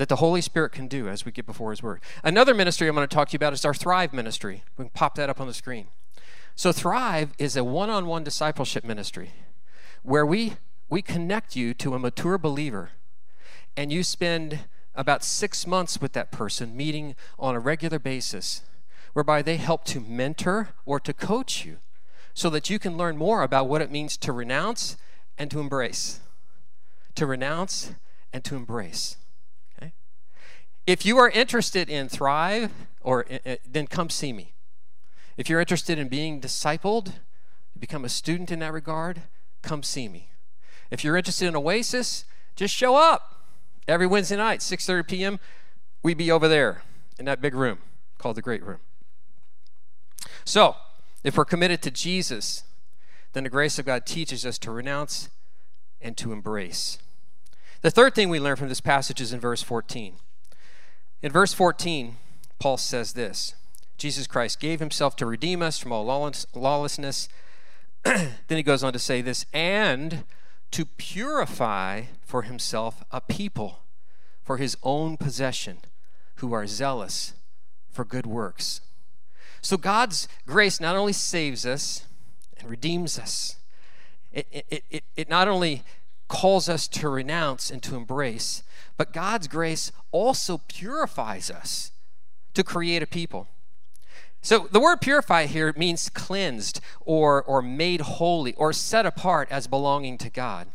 that 0.00 0.08
the 0.08 0.16
Holy 0.16 0.40
Spirit 0.40 0.72
can 0.72 0.88
do 0.88 1.08
as 1.08 1.26
we 1.26 1.32
get 1.32 1.44
before 1.44 1.70
His 1.70 1.82
Word. 1.82 2.00
Another 2.24 2.54
ministry 2.54 2.88
I'm 2.88 2.94
going 2.94 3.06
to 3.06 3.14
talk 3.14 3.28
to 3.28 3.32
you 3.34 3.36
about 3.36 3.52
is 3.52 3.66
our 3.66 3.74
Thrive 3.74 4.14
ministry. 4.14 4.64
We 4.78 4.84
can 4.84 4.90
pop 4.90 5.14
that 5.16 5.28
up 5.28 5.40
on 5.40 5.46
the 5.46 5.52
screen. 5.52 5.88
So, 6.60 6.72
Thrive 6.72 7.32
is 7.38 7.56
a 7.56 7.64
one 7.64 7.88
on 7.88 8.04
one 8.04 8.22
discipleship 8.22 8.84
ministry 8.84 9.32
where 10.02 10.26
we, 10.26 10.56
we 10.90 11.00
connect 11.00 11.56
you 11.56 11.72
to 11.72 11.94
a 11.94 11.98
mature 11.98 12.36
believer 12.36 12.90
and 13.78 13.90
you 13.90 14.02
spend 14.02 14.66
about 14.94 15.24
six 15.24 15.66
months 15.66 16.02
with 16.02 16.12
that 16.12 16.30
person 16.30 16.76
meeting 16.76 17.16
on 17.38 17.54
a 17.54 17.58
regular 17.58 17.98
basis, 17.98 18.60
whereby 19.14 19.40
they 19.40 19.56
help 19.56 19.84
to 19.86 20.00
mentor 20.00 20.74
or 20.84 21.00
to 21.00 21.14
coach 21.14 21.64
you 21.64 21.78
so 22.34 22.50
that 22.50 22.68
you 22.68 22.78
can 22.78 22.98
learn 22.98 23.16
more 23.16 23.42
about 23.42 23.66
what 23.66 23.80
it 23.80 23.90
means 23.90 24.18
to 24.18 24.30
renounce 24.30 24.98
and 25.38 25.50
to 25.50 25.60
embrace. 25.60 26.20
To 27.14 27.24
renounce 27.24 27.94
and 28.34 28.44
to 28.44 28.54
embrace. 28.54 29.16
Okay? 29.78 29.94
If 30.86 31.06
you 31.06 31.16
are 31.16 31.30
interested 31.30 31.88
in 31.88 32.10
Thrive, 32.10 32.70
or 33.00 33.24
uh, 33.46 33.56
then 33.66 33.86
come 33.86 34.10
see 34.10 34.34
me. 34.34 34.52
If 35.40 35.48
you're 35.48 35.58
interested 35.58 35.98
in 35.98 36.08
being 36.08 36.38
discipled, 36.38 37.12
to 37.72 37.78
become 37.78 38.04
a 38.04 38.10
student 38.10 38.50
in 38.50 38.58
that 38.58 38.74
regard, 38.74 39.22
come 39.62 39.82
see 39.82 40.06
me. 40.06 40.28
If 40.90 41.02
you're 41.02 41.16
interested 41.16 41.48
in 41.48 41.56
Oasis, 41.56 42.26
just 42.56 42.74
show 42.74 42.94
up 42.94 43.40
every 43.88 44.06
Wednesday 44.06 44.36
night, 44.36 44.60
6:30 44.60 45.08
p.m. 45.08 45.40
We 46.02 46.12
be 46.12 46.30
over 46.30 46.46
there 46.46 46.82
in 47.18 47.24
that 47.24 47.40
big 47.40 47.54
room 47.54 47.78
called 48.18 48.36
the 48.36 48.42
Great 48.42 48.62
Room. 48.62 48.80
So, 50.44 50.76
if 51.24 51.38
we're 51.38 51.46
committed 51.46 51.80
to 51.84 51.90
Jesus, 51.90 52.64
then 53.32 53.44
the 53.44 53.48
grace 53.48 53.78
of 53.78 53.86
God 53.86 54.04
teaches 54.04 54.44
us 54.44 54.58
to 54.58 54.70
renounce 54.70 55.30
and 56.02 56.18
to 56.18 56.34
embrace. 56.34 56.98
The 57.80 57.90
third 57.90 58.14
thing 58.14 58.28
we 58.28 58.40
learn 58.40 58.56
from 58.56 58.68
this 58.68 58.82
passage 58.82 59.22
is 59.22 59.32
in 59.32 59.40
verse 59.40 59.62
14. 59.62 60.16
In 61.22 61.32
verse 61.32 61.54
14, 61.54 62.18
Paul 62.58 62.76
says 62.76 63.14
this 63.14 63.54
Jesus 64.00 64.26
Christ 64.26 64.60
gave 64.60 64.80
himself 64.80 65.14
to 65.16 65.26
redeem 65.26 65.60
us 65.60 65.78
from 65.78 65.92
all 65.92 66.06
lawlessness. 66.54 67.28
then 68.02 68.32
he 68.48 68.62
goes 68.62 68.82
on 68.82 68.94
to 68.94 68.98
say 68.98 69.20
this, 69.20 69.44
and 69.52 70.24
to 70.70 70.86
purify 70.86 72.04
for 72.24 72.42
himself 72.42 73.04
a 73.10 73.20
people 73.20 73.80
for 74.42 74.56
his 74.56 74.74
own 74.82 75.18
possession 75.18 75.80
who 76.36 76.54
are 76.54 76.66
zealous 76.66 77.34
for 77.90 78.06
good 78.06 78.24
works. 78.24 78.80
So 79.60 79.76
God's 79.76 80.28
grace 80.46 80.80
not 80.80 80.96
only 80.96 81.12
saves 81.12 81.66
us 81.66 82.06
and 82.58 82.70
redeems 82.70 83.18
us, 83.18 83.56
it, 84.32 84.46
it, 84.50 84.84
it, 84.88 85.04
it 85.14 85.28
not 85.28 85.46
only 85.46 85.82
calls 86.26 86.70
us 86.70 86.88
to 86.88 87.10
renounce 87.10 87.70
and 87.70 87.82
to 87.82 87.96
embrace, 87.96 88.62
but 88.96 89.12
God's 89.12 89.46
grace 89.46 89.92
also 90.10 90.56
purifies 90.68 91.50
us 91.50 91.92
to 92.54 92.64
create 92.64 93.02
a 93.02 93.06
people. 93.06 93.46
So 94.42 94.68
the 94.70 94.80
word 94.80 95.00
purify 95.00 95.46
here 95.46 95.72
means 95.76 96.08
cleansed 96.08 96.80
or, 97.00 97.42
or 97.42 97.60
made 97.60 98.00
holy 98.00 98.54
or 98.54 98.72
set 98.72 99.04
apart 99.04 99.48
as 99.50 99.66
belonging 99.66 100.16
to 100.18 100.30
God. 100.30 100.68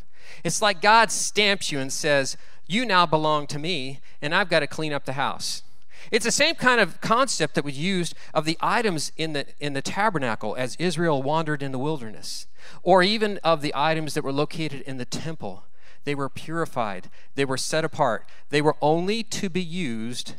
It's 0.44 0.62
like 0.62 0.82
God 0.82 1.12
stamps 1.12 1.72
you 1.72 1.80
and 1.80 1.92
says, 1.92 2.38
You 2.68 2.86
now 2.86 3.06
belong 3.06 3.48
to 3.48 3.60
me, 3.60 4.00
and 4.22 4.36
I've 4.36 4.50
got 4.50 4.60
to 4.60 4.68
clean 4.68 4.94
up 4.94 5.06
the 5.06 5.14
house. 5.14 5.64
It's 6.12 6.26
the 6.26 6.32
same 6.32 6.56
kind 6.56 6.80
of 6.80 7.02
concept 7.02 7.56
that 7.56 7.66
was 7.66 7.78
used 7.78 8.14
of 8.34 8.46
the 8.46 8.58
items 8.62 9.12
in 9.18 9.34
the, 9.34 9.48
in 9.60 9.74
the 9.74 9.82
tabernacle 9.82 10.56
as 10.56 10.76
Israel 10.76 11.24
wandered 11.24 11.64
in 11.64 11.72
the 11.72 11.80
wilderness, 11.80 12.46
or 12.84 13.02
even 13.02 13.40
of 13.44 13.62
the 13.62 13.74
items 13.76 14.14
that 14.14 14.24
were 14.24 14.32
located 14.32 14.82
in 14.82 14.98
the 14.98 15.06
temple. 15.06 15.64
They 16.04 16.14
were 16.14 16.30
purified, 16.30 17.10
they 17.34 17.46
were 17.46 17.58
set 17.58 17.84
apart, 17.84 18.28
they 18.50 18.62
were 18.62 18.76
only 18.82 19.24
to 19.24 19.50
be 19.50 19.64
used 19.64 20.36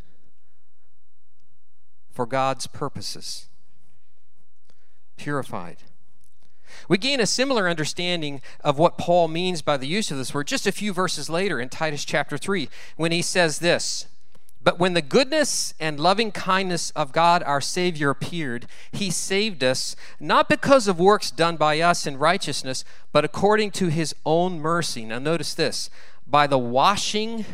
for 2.17 2.25
God's 2.25 2.67
purposes. 2.67 3.47
Purified. 5.19 5.77
We 6.89 6.97
gain 6.97 7.21
a 7.21 7.27
similar 7.27 7.69
understanding 7.69 8.41
of 8.65 8.79
what 8.79 8.97
Paul 8.97 9.29
means 9.29 9.61
by 9.61 9.77
the 9.77 9.87
use 9.87 10.11
of 10.11 10.17
this 10.17 10.33
word 10.33 10.47
just 10.47 10.67
a 10.67 10.73
few 10.73 10.95
verses 10.95 11.29
later 11.29 11.61
in 11.61 11.69
Titus 11.69 12.07
chapter 12.07 12.39
3 12.39 12.71
when 12.97 13.13
he 13.13 13.21
says 13.21 13.59
this 13.59 14.07
But 14.63 14.79
when 14.79 14.95
the 14.95 15.03
goodness 15.03 15.75
and 15.79 16.01
loving 16.01 16.33
kindness 16.33 16.91
of 16.93 17.13
God 17.13 17.43
our 17.43 17.61
Savior 17.61 18.09
appeared, 18.09 18.67
he 18.91 19.11
saved 19.11 19.63
us, 19.63 19.95
not 20.19 20.49
because 20.49 20.89
of 20.89 20.99
works 20.99 21.31
done 21.31 21.59
by 21.59 21.81
us 21.81 22.07
in 22.07 22.17
righteousness, 22.17 22.83
but 23.13 23.27
according 23.27 23.73
to 23.73 23.89
his 23.89 24.15
own 24.25 24.59
mercy. 24.59 25.05
Now, 25.05 25.19
notice 25.19 25.53
this 25.53 25.91
by 26.27 26.47
the 26.47 26.59
washing 26.59 27.45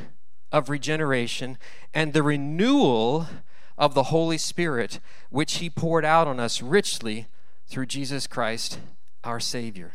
of 0.53 0.71
regeneration 0.71 1.59
and 1.93 2.13
the 2.13 2.23
renewal 2.23 3.27
of 3.83 3.95
the 3.95 4.05
Holy 4.05 4.39
Spirit, 4.39 5.01
which 5.29 5.55
He 5.55 5.69
poured 5.69 6.05
out 6.05 6.29
on 6.29 6.39
us 6.39 6.63
richly 6.63 7.27
through 7.67 7.87
Jesus 7.87 8.29
Christ, 8.29 8.79
our 9.25 9.41
Savior. 9.41 9.91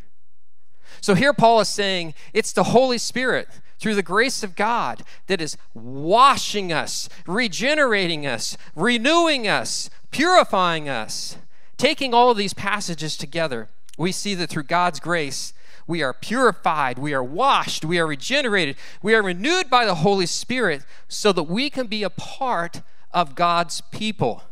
So 0.99 1.15
here 1.15 1.31
Paul 1.31 1.61
is 1.61 1.69
saying 1.69 2.13
it's 2.33 2.51
the 2.51 2.65
Holy 2.65 2.97
Spirit 2.97 3.47
through 3.79 3.95
the 3.95 4.03
grace 4.03 4.43
of 4.43 4.57
God 4.57 5.03
that 5.27 5.39
is 5.39 5.55
washing 5.73 6.73
us, 6.73 7.07
regenerating 7.25 8.27
us, 8.27 8.57
renewing 8.75 9.47
us, 9.47 9.89
purifying 10.11 10.89
us. 10.89 11.38
Taking 11.77 12.13
all 12.13 12.29
of 12.29 12.38
these 12.38 12.53
passages 12.53 13.15
together, 13.15 13.69
we 13.97 14.11
see 14.11 14.35
that 14.35 14.49
through 14.49 14.63
God's 14.63 14.99
grace, 14.99 15.53
we 15.85 16.03
are 16.03 16.11
purified, 16.11 16.99
we 16.99 17.13
are 17.13 17.23
washed, 17.23 17.85
we 17.85 17.99
are 17.99 18.07
regenerated, 18.07 18.75
we 19.01 19.15
are 19.15 19.23
renewed 19.23 19.69
by 19.69 19.85
the 19.85 19.95
Holy 19.95 20.25
Spirit 20.25 20.83
so 21.07 21.31
that 21.31 21.43
we 21.43 21.69
can 21.69 21.88
be 21.88 22.03
a 22.03 22.09
part 22.09 22.81
of 23.18 23.34
God's 23.34 23.82
people, 23.89 24.43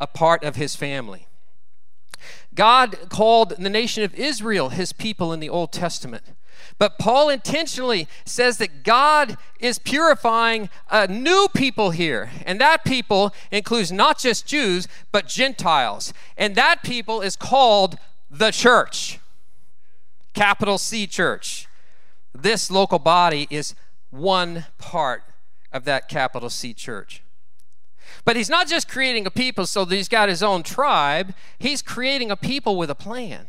a 0.00 0.06
part 0.08 0.42
of 0.42 0.56
his 0.56 0.74
family. 0.74 1.28
God 2.56 3.08
called 3.08 3.50
the 3.56 3.70
nation 3.70 4.02
of 4.02 4.12
Israel 4.16 4.70
his 4.70 4.92
people 4.92 5.32
in 5.32 5.38
the 5.38 5.48
Old 5.48 5.70
Testament. 5.70 6.24
But 6.76 6.98
Paul 6.98 7.28
intentionally 7.28 8.08
says 8.24 8.58
that 8.58 8.82
God 8.82 9.36
is 9.60 9.78
purifying 9.78 10.70
a 10.90 11.06
new 11.06 11.46
people 11.54 11.92
here. 11.92 12.30
And 12.44 12.60
that 12.60 12.84
people 12.84 13.32
includes 13.52 13.92
not 13.92 14.18
just 14.18 14.44
Jews, 14.44 14.88
but 15.12 15.28
Gentiles. 15.28 16.12
And 16.36 16.56
that 16.56 16.82
people 16.82 17.20
is 17.20 17.36
called 17.36 17.96
the 18.28 18.50
church. 18.50 19.20
Capital 20.34 20.78
C 20.78 21.06
church. 21.06 21.68
This 22.34 22.72
local 22.72 22.98
body 22.98 23.46
is 23.50 23.76
one 24.10 24.66
part 24.78 25.22
of 25.72 25.84
that 25.84 26.08
capital 26.08 26.50
C 26.50 26.74
church. 26.74 27.22
But 28.24 28.36
he's 28.36 28.50
not 28.50 28.68
just 28.68 28.88
creating 28.88 29.26
a 29.26 29.30
people 29.30 29.66
so 29.66 29.84
that 29.84 29.94
he's 29.94 30.08
got 30.08 30.28
his 30.28 30.42
own 30.42 30.62
tribe, 30.62 31.34
he's 31.58 31.82
creating 31.82 32.30
a 32.30 32.36
people 32.36 32.76
with 32.76 32.90
a 32.90 32.94
plan. 32.94 33.48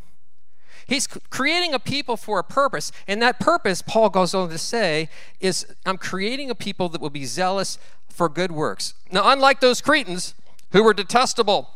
He's 0.88 1.08
creating 1.08 1.74
a 1.74 1.80
people 1.80 2.18
for 2.18 2.40
a 2.40 2.44
purpose. 2.44 2.92
And 3.08 3.22
that 3.22 3.40
purpose, 3.40 3.82
Paul 3.82 4.10
goes 4.10 4.34
on 4.34 4.50
to 4.50 4.58
say, 4.58 5.10
is 5.40 5.66
I'm 5.86 5.98
creating 5.98 6.50
a 6.50 6.56
people 6.56 6.90
that 6.90 7.00
will 7.00 7.10
be 7.10 7.26
zealous 7.26 7.78
for 8.10 8.28
good 8.28 8.52
works. 8.52 8.94
Now, 9.12 9.32
unlike 9.32 9.62
those 9.62 9.80
Cretans 9.80 10.36
who 10.72 10.84
were 10.84 10.94
detestable 10.94 11.70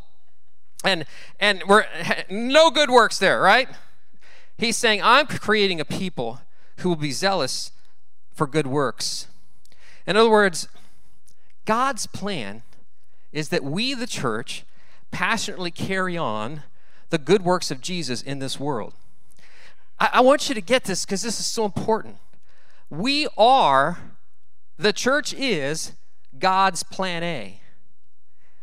and, 0.84 1.06
and 1.40 1.64
were 1.64 1.86
no 2.30 2.70
good 2.70 2.90
works 2.90 3.18
there, 3.18 3.42
right? 3.42 3.70
He's 4.58 4.78
saying, 4.78 5.02
I'm 5.04 5.28
creating 5.28 5.80
a 5.80 5.86
people 5.86 6.42
who 6.80 6.90
will 6.90 6.96
be 6.96 7.12
zealous 7.12 7.72
for 8.34 8.48
good 8.48 8.68
works. 8.68 9.28
In 10.06 10.18
other 10.18 10.30
words, 10.30 10.68
God's 11.66 12.06
plan 12.08 12.64
is 13.36 13.50
that 13.50 13.66
we, 13.66 13.94
the 13.94 14.08
church, 14.08 14.64
passionately 15.12 15.70
carry 15.70 16.18
on 16.18 16.64
the 17.10 17.18
good 17.18 17.44
works 17.44 17.70
of 17.70 17.82
Jesus 17.82 18.22
in 18.22 18.40
this 18.40 18.58
world. 18.60 18.94
I, 20.00 20.10
I 20.14 20.22
want 20.22 20.48
you 20.48 20.56
to 20.56 20.62
get 20.62 20.86
this 20.86 21.06
because 21.06 21.22
this 21.22 21.38
is 21.38 21.46
so 21.46 21.66
important. 21.66 22.16
We 22.90 23.28
are, 23.38 24.00
the 24.78 24.94
church 24.94 25.34
is 25.34 25.92
God's 26.40 26.82
plan 26.84 27.24
A. 27.24 27.60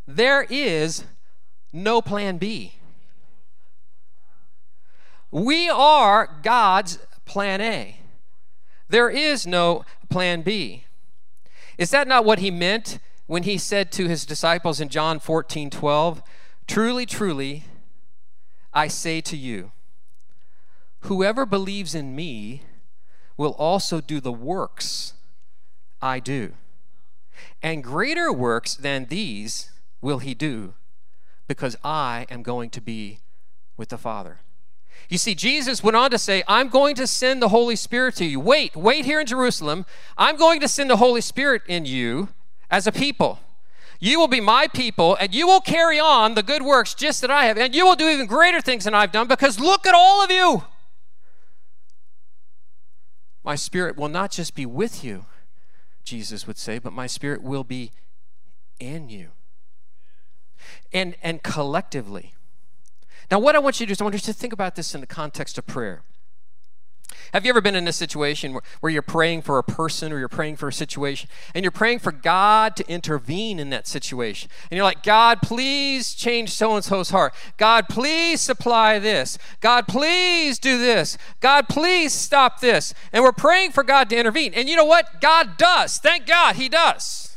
There 0.08 0.46
is 0.48 1.04
no 1.70 2.00
plan 2.00 2.38
B. 2.38 2.72
We 5.30 5.68
are 5.68 6.38
God's 6.42 6.98
plan 7.26 7.60
A. 7.60 7.98
There 8.88 9.10
is 9.10 9.46
no 9.46 9.84
plan 10.08 10.40
B. 10.40 10.84
Is 11.76 11.90
that 11.90 12.08
not 12.08 12.24
what 12.24 12.38
he 12.38 12.50
meant 12.50 12.98
when 13.26 13.44
he 13.44 13.58
said 13.58 13.92
to 13.92 14.08
his 14.08 14.26
disciples 14.26 14.80
in 14.80 14.88
John 14.88 15.18
14 15.18 15.70
12, 15.70 16.22
Truly, 16.66 17.06
truly, 17.06 17.64
I 18.72 18.88
say 18.88 19.20
to 19.22 19.36
you, 19.36 19.72
whoever 21.00 21.44
believes 21.44 21.94
in 21.94 22.14
me 22.14 22.62
will 23.36 23.52
also 23.52 24.00
do 24.00 24.20
the 24.20 24.32
works 24.32 25.14
I 26.00 26.20
do. 26.20 26.52
And 27.62 27.82
greater 27.82 28.32
works 28.32 28.74
than 28.74 29.06
these 29.06 29.70
will 30.00 30.18
he 30.18 30.34
do, 30.34 30.74
because 31.46 31.76
I 31.82 32.26
am 32.30 32.42
going 32.42 32.70
to 32.70 32.80
be 32.80 33.20
with 33.76 33.88
the 33.88 33.98
Father. 33.98 34.40
You 35.08 35.18
see, 35.18 35.34
Jesus 35.34 35.82
went 35.82 35.96
on 35.96 36.10
to 36.10 36.18
say, 36.18 36.42
I'm 36.46 36.68
going 36.68 36.94
to 36.96 37.06
send 37.06 37.42
the 37.42 37.48
Holy 37.48 37.76
Spirit 37.76 38.14
to 38.16 38.24
you. 38.24 38.38
Wait, 38.40 38.76
wait 38.76 39.04
here 39.04 39.20
in 39.20 39.26
Jerusalem. 39.26 39.84
I'm 40.16 40.36
going 40.36 40.60
to 40.60 40.68
send 40.68 40.90
the 40.90 40.96
Holy 40.96 41.20
Spirit 41.20 41.62
in 41.66 41.84
you 41.84 42.28
as 42.72 42.86
a 42.86 42.92
people. 42.92 43.38
You 44.00 44.18
will 44.18 44.26
be 44.26 44.40
my 44.40 44.66
people, 44.66 45.16
and 45.20 45.32
you 45.32 45.46
will 45.46 45.60
carry 45.60 46.00
on 46.00 46.34
the 46.34 46.42
good 46.42 46.62
works 46.62 46.94
just 46.94 47.20
that 47.20 47.30
I 47.30 47.44
have, 47.44 47.56
and 47.56 47.72
you 47.72 47.86
will 47.86 47.94
do 47.94 48.08
even 48.08 48.26
greater 48.26 48.60
things 48.60 48.82
than 48.82 48.94
I've 48.94 49.12
done 49.12 49.28
because 49.28 49.60
look 49.60 49.86
at 49.86 49.94
all 49.94 50.24
of 50.24 50.32
you. 50.32 50.64
My 53.44 53.54
spirit 53.54 53.96
will 53.96 54.08
not 54.08 54.32
just 54.32 54.56
be 54.56 54.66
with 54.66 55.04
you, 55.04 55.26
Jesus 56.02 56.46
would 56.48 56.58
say, 56.58 56.80
but 56.80 56.92
my 56.92 57.06
spirit 57.06 57.42
will 57.42 57.62
be 57.62 57.92
in 58.80 59.08
you. 59.08 59.28
And, 60.92 61.14
and 61.22 61.42
collectively. 61.42 62.34
Now, 63.30 63.38
what 63.38 63.54
I 63.54 63.60
want 63.60 63.78
you 63.78 63.86
to 63.86 63.90
do 63.90 63.92
is 63.92 64.00
I 64.00 64.04
want 64.04 64.14
you 64.14 64.20
to 64.20 64.32
think 64.32 64.52
about 64.52 64.74
this 64.74 64.94
in 64.94 65.00
the 65.00 65.06
context 65.06 65.58
of 65.58 65.66
prayer. 65.66 66.02
Have 67.32 67.44
you 67.44 67.50
ever 67.50 67.60
been 67.60 67.74
in 67.74 67.88
a 67.88 67.92
situation 67.92 68.52
where, 68.52 68.62
where, 68.80 68.92
you're 68.92 69.02
praying 69.02 69.42
for 69.42 69.58
a 69.58 69.64
person 69.64 70.12
or 70.12 70.18
you're 70.18 70.28
praying 70.28 70.56
for 70.56 70.68
a 70.68 70.72
situation 70.72 71.28
and 71.54 71.64
you're 71.64 71.70
praying 71.70 72.00
for 72.00 72.12
God 72.12 72.76
to 72.76 72.88
intervene 72.88 73.58
in 73.58 73.70
that 73.70 73.86
situation? 73.86 74.50
And 74.70 74.76
you're 74.76 74.84
like, 74.84 75.02
God, 75.02 75.40
please 75.42 76.14
change 76.14 76.50
so 76.50 76.74
and 76.74 76.84
so's 76.84 77.10
heart. 77.10 77.34
God, 77.56 77.88
please 77.88 78.40
supply 78.40 78.98
this. 78.98 79.38
God, 79.60 79.86
please 79.88 80.58
do 80.58 80.78
this. 80.78 81.18
God, 81.40 81.68
please 81.68 82.12
stop 82.12 82.60
this. 82.60 82.94
And 83.12 83.22
we're 83.22 83.32
praying 83.32 83.72
for 83.72 83.82
God 83.82 84.10
to 84.10 84.16
intervene. 84.16 84.54
And 84.54 84.68
you 84.68 84.76
know 84.76 84.84
what? 84.84 85.20
God 85.20 85.56
does. 85.56 85.98
Thank 85.98 86.26
God 86.26 86.56
He 86.56 86.68
does. 86.68 87.32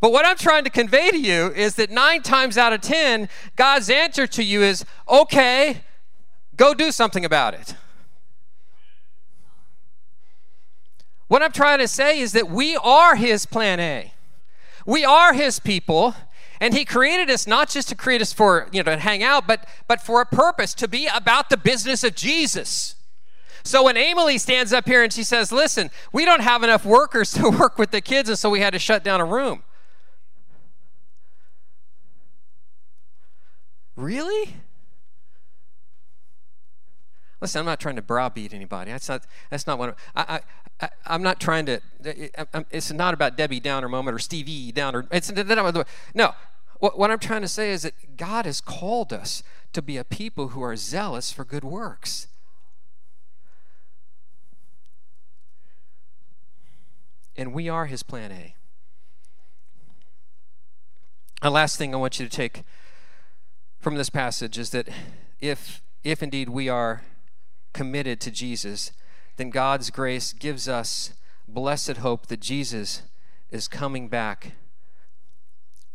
But 0.00 0.12
what 0.12 0.24
I'm 0.24 0.36
trying 0.36 0.64
to 0.64 0.70
convey 0.70 1.10
to 1.10 1.18
you 1.18 1.52
is 1.52 1.74
that 1.74 1.90
nine 1.90 2.22
times 2.22 2.56
out 2.56 2.72
of 2.72 2.80
ten, 2.80 3.28
God's 3.54 3.90
answer 3.90 4.26
to 4.28 4.42
you 4.42 4.62
is, 4.62 4.84
okay, 5.08 5.82
go 6.56 6.72
do 6.72 6.90
something 6.90 7.24
about 7.24 7.54
it. 7.54 7.74
What 11.30 11.44
I'm 11.44 11.52
trying 11.52 11.78
to 11.78 11.86
say 11.86 12.18
is 12.18 12.32
that 12.32 12.50
we 12.50 12.74
are 12.74 13.14
His 13.14 13.46
plan 13.46 13.78
A. 13.78 14.12
We 14.84 15.04
are 15.04 15.32
His 15.32 15.60
people, 15.60 16.16
and 16.58 16.74
He 16.74 16.84
created 16.84 17.30
us 17.30 17.46
not 17.46 17.68
just 17.70 17.88
to 17.90 17.94
create 17.94 18.20
us 18.20 18.32
for, 18.32 18.66
you 18.72 18.82
know, 18.82 18.96
to 18.96 19.00
hang 19.00 19.22
out, 19.22 19.46
but, 19.46 19.64
but 19.86 20.02
for 20.02 20.20
a 20.20 20.26
purpose, 20.26 20.74
to 20.74 20.88
be 20.88 21.06
about 21.06 21.48
the 21.48 21.56
business 21.56 22.02
of 22.02 22.16
Jesus. 22.16 22.96
So 23.62 23.84
when 23.84 23.96
Emily 23.96 24.38
stands 24.38 24.72
up 24.72 24.88
here 24.88 25.04
and 25.04 25.12
she 25.12 25.22
says, 25.22 25.52
Listen, 25.52 25.92
we 26.12 26.24
don't 26.24 26.40
have 26.40 26.64
enough 26.64 26.84
workers 26.84 27.30
to 27.34 27.48
work 27.48 27.78
with 27.78 27.92
the 27.92 28.00
kids, 28.00 28.28
and 28.28 28.36
so 28.36 28.50
we 28.50 28.58
had 28.58 28.72
to 28.72 28.80
shut 28.80 29.04
down 29.04 29.20
a 29.20 29.24
room. 29.24 29.62
Really? 33.94 34.56
Listen, 37.40 37.60
I'm 37.60 37.66
not 37.66 37.80
trying 37.80 37.96
to 37.96 38.02
browbeat 38.02 38.52
anybody. 38.52 38.90
That's 38.90 39.08
not. 39.08 39.24
That's 39.48 39.66
not 39.66 39.78
what 39.78 39.96
I. 40.14 40.22
I, 40.22 40.40
I 40.80 40.88
am 41.06 41.22
not 41.22 41.40
trying 41.40 41.66
to. 41.66 41.80
It's 42.70 42.90
not 42.92 43.14
about 43.14 43.36
Debbie 43.36 43.60
Downer 43.60 43.88
moment 43.88 44.14
or 44.14 44.18
Stevie 44.18 44.72
Downer. 44.72 45.06
It's 45.10 45.30
no. 46.14 46.34
What, 46.78 46.98
what 46.98 47.10
I'm 47.10 47.18
trying 47.18 47.42
to 47.42 47.48
say 47.48 47.72
is 47.72 47.82
that 47.82 48.16
God 48.16 48.46
has 48.46 48.60
called 48.62 49.12
us 49.12 49.42
to 49.74 49.82
be 49.82 49.98
a 49.98 50.04
people 50.04 50.48
who 50.48 50.62
are 50.62 50.76
zealous 50.76 51.30
for 51.30 51.44
good 51.44 51.64
works. 51.64 52.26
And 57.36 57.52
we 57.52 57.68
are 57.68 57.86
His 57.86 58.02
plan 58.02 58.32
A. 58.32 58.54
The 61.42 61.50
last 61.50 61.76
thing 61.76 61.94
I 61.94 61.98
want 61.98 62.18
you 62.18 62.26
to 62.26 62.34
take 62.34 62.64
from 63.78 63.96
this 63.96 64.10
passage 64.10 64.58
is 64.58 64.70
that 64.70 64.88
if 65.40 65.82
if 66.02 66.22
indeed 66.22 66.48
we 66.48 66.68
are 66.68 67.02
committed 67.72 68.20
to 68.20 68.30
Jesus, 68.30 68.92
then 69.36 69.50
God's 69.50 69.90
grace 69.90 70.32
gives 70.32 70.68
us 70.68 71.14
blessed 71.48 71.98
hope 71.98 72.26
that 72.26 72.40
Jesus 72.40 73.02
is 73.50 73.68
coming 73.68 74.08
back 74.08 74.52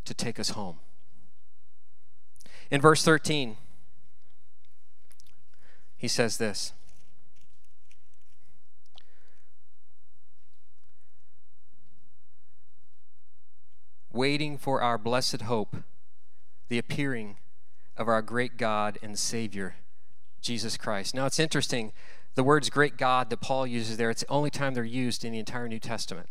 to 0.04 0.14
take 0.14 0.40
us 0.40 0.50
home. 0.50 0.78
In 2.72 2.82
verse 2.82 3.04
13, 3.04 3.58
he 5.98 6.08
says 6.08 6.38
this 6.38 6.74
Waiting 14.12 14.58
for 14.58 14.82
our 14.82 14.98
blessed 14.98 15.42
hope, 15.42 15.76
the 16.70 16.78
appearing 16.78 17.36
of 17.98 18.08
our 18.08 18.22
great 18.22 18.58
God 18.58 18.98
and 19.02 19.20
Savior 19.20 19.76
Jesus 20.42 20.78
Christ. 20.78 21.14
Now 21.14 21.26
it's 21.26 21.40
interesting, 21.40 21.92
the 22.36 22.44
words 22.44 22.70
great 22.70 22.98
God 22.98 23.30
that 23.30 23.42
Paul 23.42 23.66
uses 23.66 23.98
there, 23.98 24.10
it's 24.10 24.22
the 24.22 24.32
only 24.32 24.50
time 24.50 24.74
they're 24.74 24.84
used 24.84 25.26
in 25.26 25.32
the 25.32 25.40
entire 25.40 25.68
New 25.68 25.80
Testament 25.80 26.30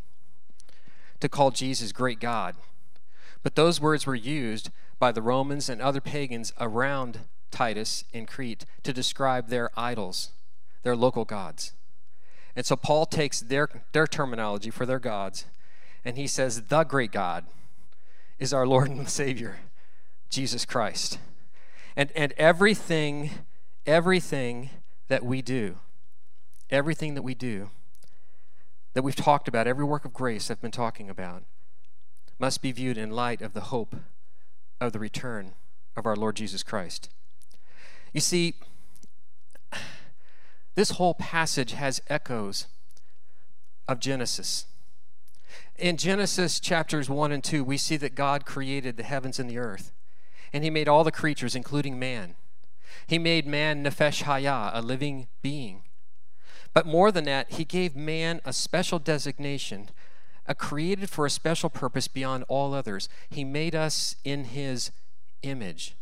to 1.21 1.29
call 1.29 1.51
Jesus 1.51 1.93
great 1.93 2.21
God. 2.21 2.57
But 3.43 3.55
those 3.55 3.81
words 3.81 4.07
were 4.07 4.15
used 4.15 4.71
by 4.99 5.13
the 5.13 5.23
Romans 5.23 5.69
and 5.69 5.81
other 5.81 6.01
pagans 6.01 6.53
around 6.61 7.21
Titus 7.51 8.05
in 8.13 8.27
Crete 8.27 8.65
to 8.83 8.93
describe 8.93 9.49
their 9.49 9.71
idols, 9.77 10.31
their 10.83 10.97
local 10.97 11.25
gods. 11.25 11.73
And 12.57 12.65
so 12.65 12.77
Paul 12.77 13.07
takes 13.07 13.41
their, 13.41 13.69
their 13.93 14.07
terminology 14.07 14.71
for 14.71 14.87
their 14.87 14.99
gods 14.99 15.47
and 16.05 16.17
he 16.17 16.27
says, 16.27 16.63
The 16.63 16.85
great 16.85 17.13
God 17.13 17.45
is 18.39 18.53
our 18.53 18.67
Lord 18.67 18.91
and 18.91 19.09
Savior, 19.09 19.59
Jesus 20.31 20.65
Christ. 20.65 21.19
And, 21.97 22.11
and 22.15 22.33
everything 22.37 23.31
everything 23.87 24.71
that 25.09 25.25
we 25.25 25.43
do, 25.43 25.77
everything 26.75 27.15
that 27.15 27.23
we 27.23 27.35
do, 27.35 27.71
that 28.93 29.03
we've 29.03 29.17
talked 29.17 29.49
about, 29.49 29.67
every 29.67 29.85
work 29.85 30.05
of 30.05 30.13
grace 30.13 30.51
I've 30.51 30.61
been 30.61 30.71
talking 30.71 31.09
about, 31.09 31.45
must 32.39 32.61
be 32.61 32.73
viewed 32.73 32.99
in 32.99 33.11
light 33.11 33.41
of 33.41 33.55
the 33.55 33.63
hope 33.63 33.97
of 34.81 34.93
the 34.93 34.99
return 34.99 35.55
of 35.97 36.05
our 36.05 36.17
Lord 36.17 36.37
Jesus 36.37 36.63
Christ. 36.63 37.09
You 38.13 38.21
see, 38.21 38.55
this 40.75 40.91
whole 40.91 41.15
passage 41.15 41.73
has 41.73 42.03
echoes 42.09 42.67
of 43.87 44.01
Genesis. 44.01 44.67
In 45.79 45.97
Genesis 45.97 46.59
chapters 46.59 47.09
1 47.09 47.31
and 47.31 47.45
2, 47.45 47.63
we 47.63 47.77
see 47.77 47.97
that 47.97 48.15
God 48.15 48.45
created 48.45 48.97
the 48.97 49.03
heavens 49.05 49.39
and 49.39 49.49
the 49.49 49.59
earth, 49.59 49.93
and 50.53 50.65
He 50.65 50.71
made 50.71 50.89
all 50.89 51.05
the 51.05 51.13
creatures, 51.13 51.55
including 51.55 51.99
man. 51.99 52.35
He 53.07 53.19
made 53.19 53.47
man 53.47 53.85
Nefesh 53.85 54.25
Hayah, 54.25 54.71
a 54.75 54.83
living 54.83 55.29
being. 55.41 55.84
But 56.75 56.87
more 56.87 57.11
than 57.11 57.25
that, 57.25 57.53
He 57.53 57.65
gave 57.65 57.97
man 57.97 58.41
a 58.45 58.53
special 58.53 58.99
designation, 58.99 59.89
a 60.47 60.55
created 60.55 61.09
for 61.09 61.25
a 61.25 61.31
special 61.31 61.71
purpose 61.71 62.09
beyond 62.09 62.45
all 62.49 62.75
others. 62.75 63.09
He 63.31 63.45
made 63.45 63.75
us 63.75 64.17
in 64.25 64.45
His 64.45 64.91
image. 65.43 65.97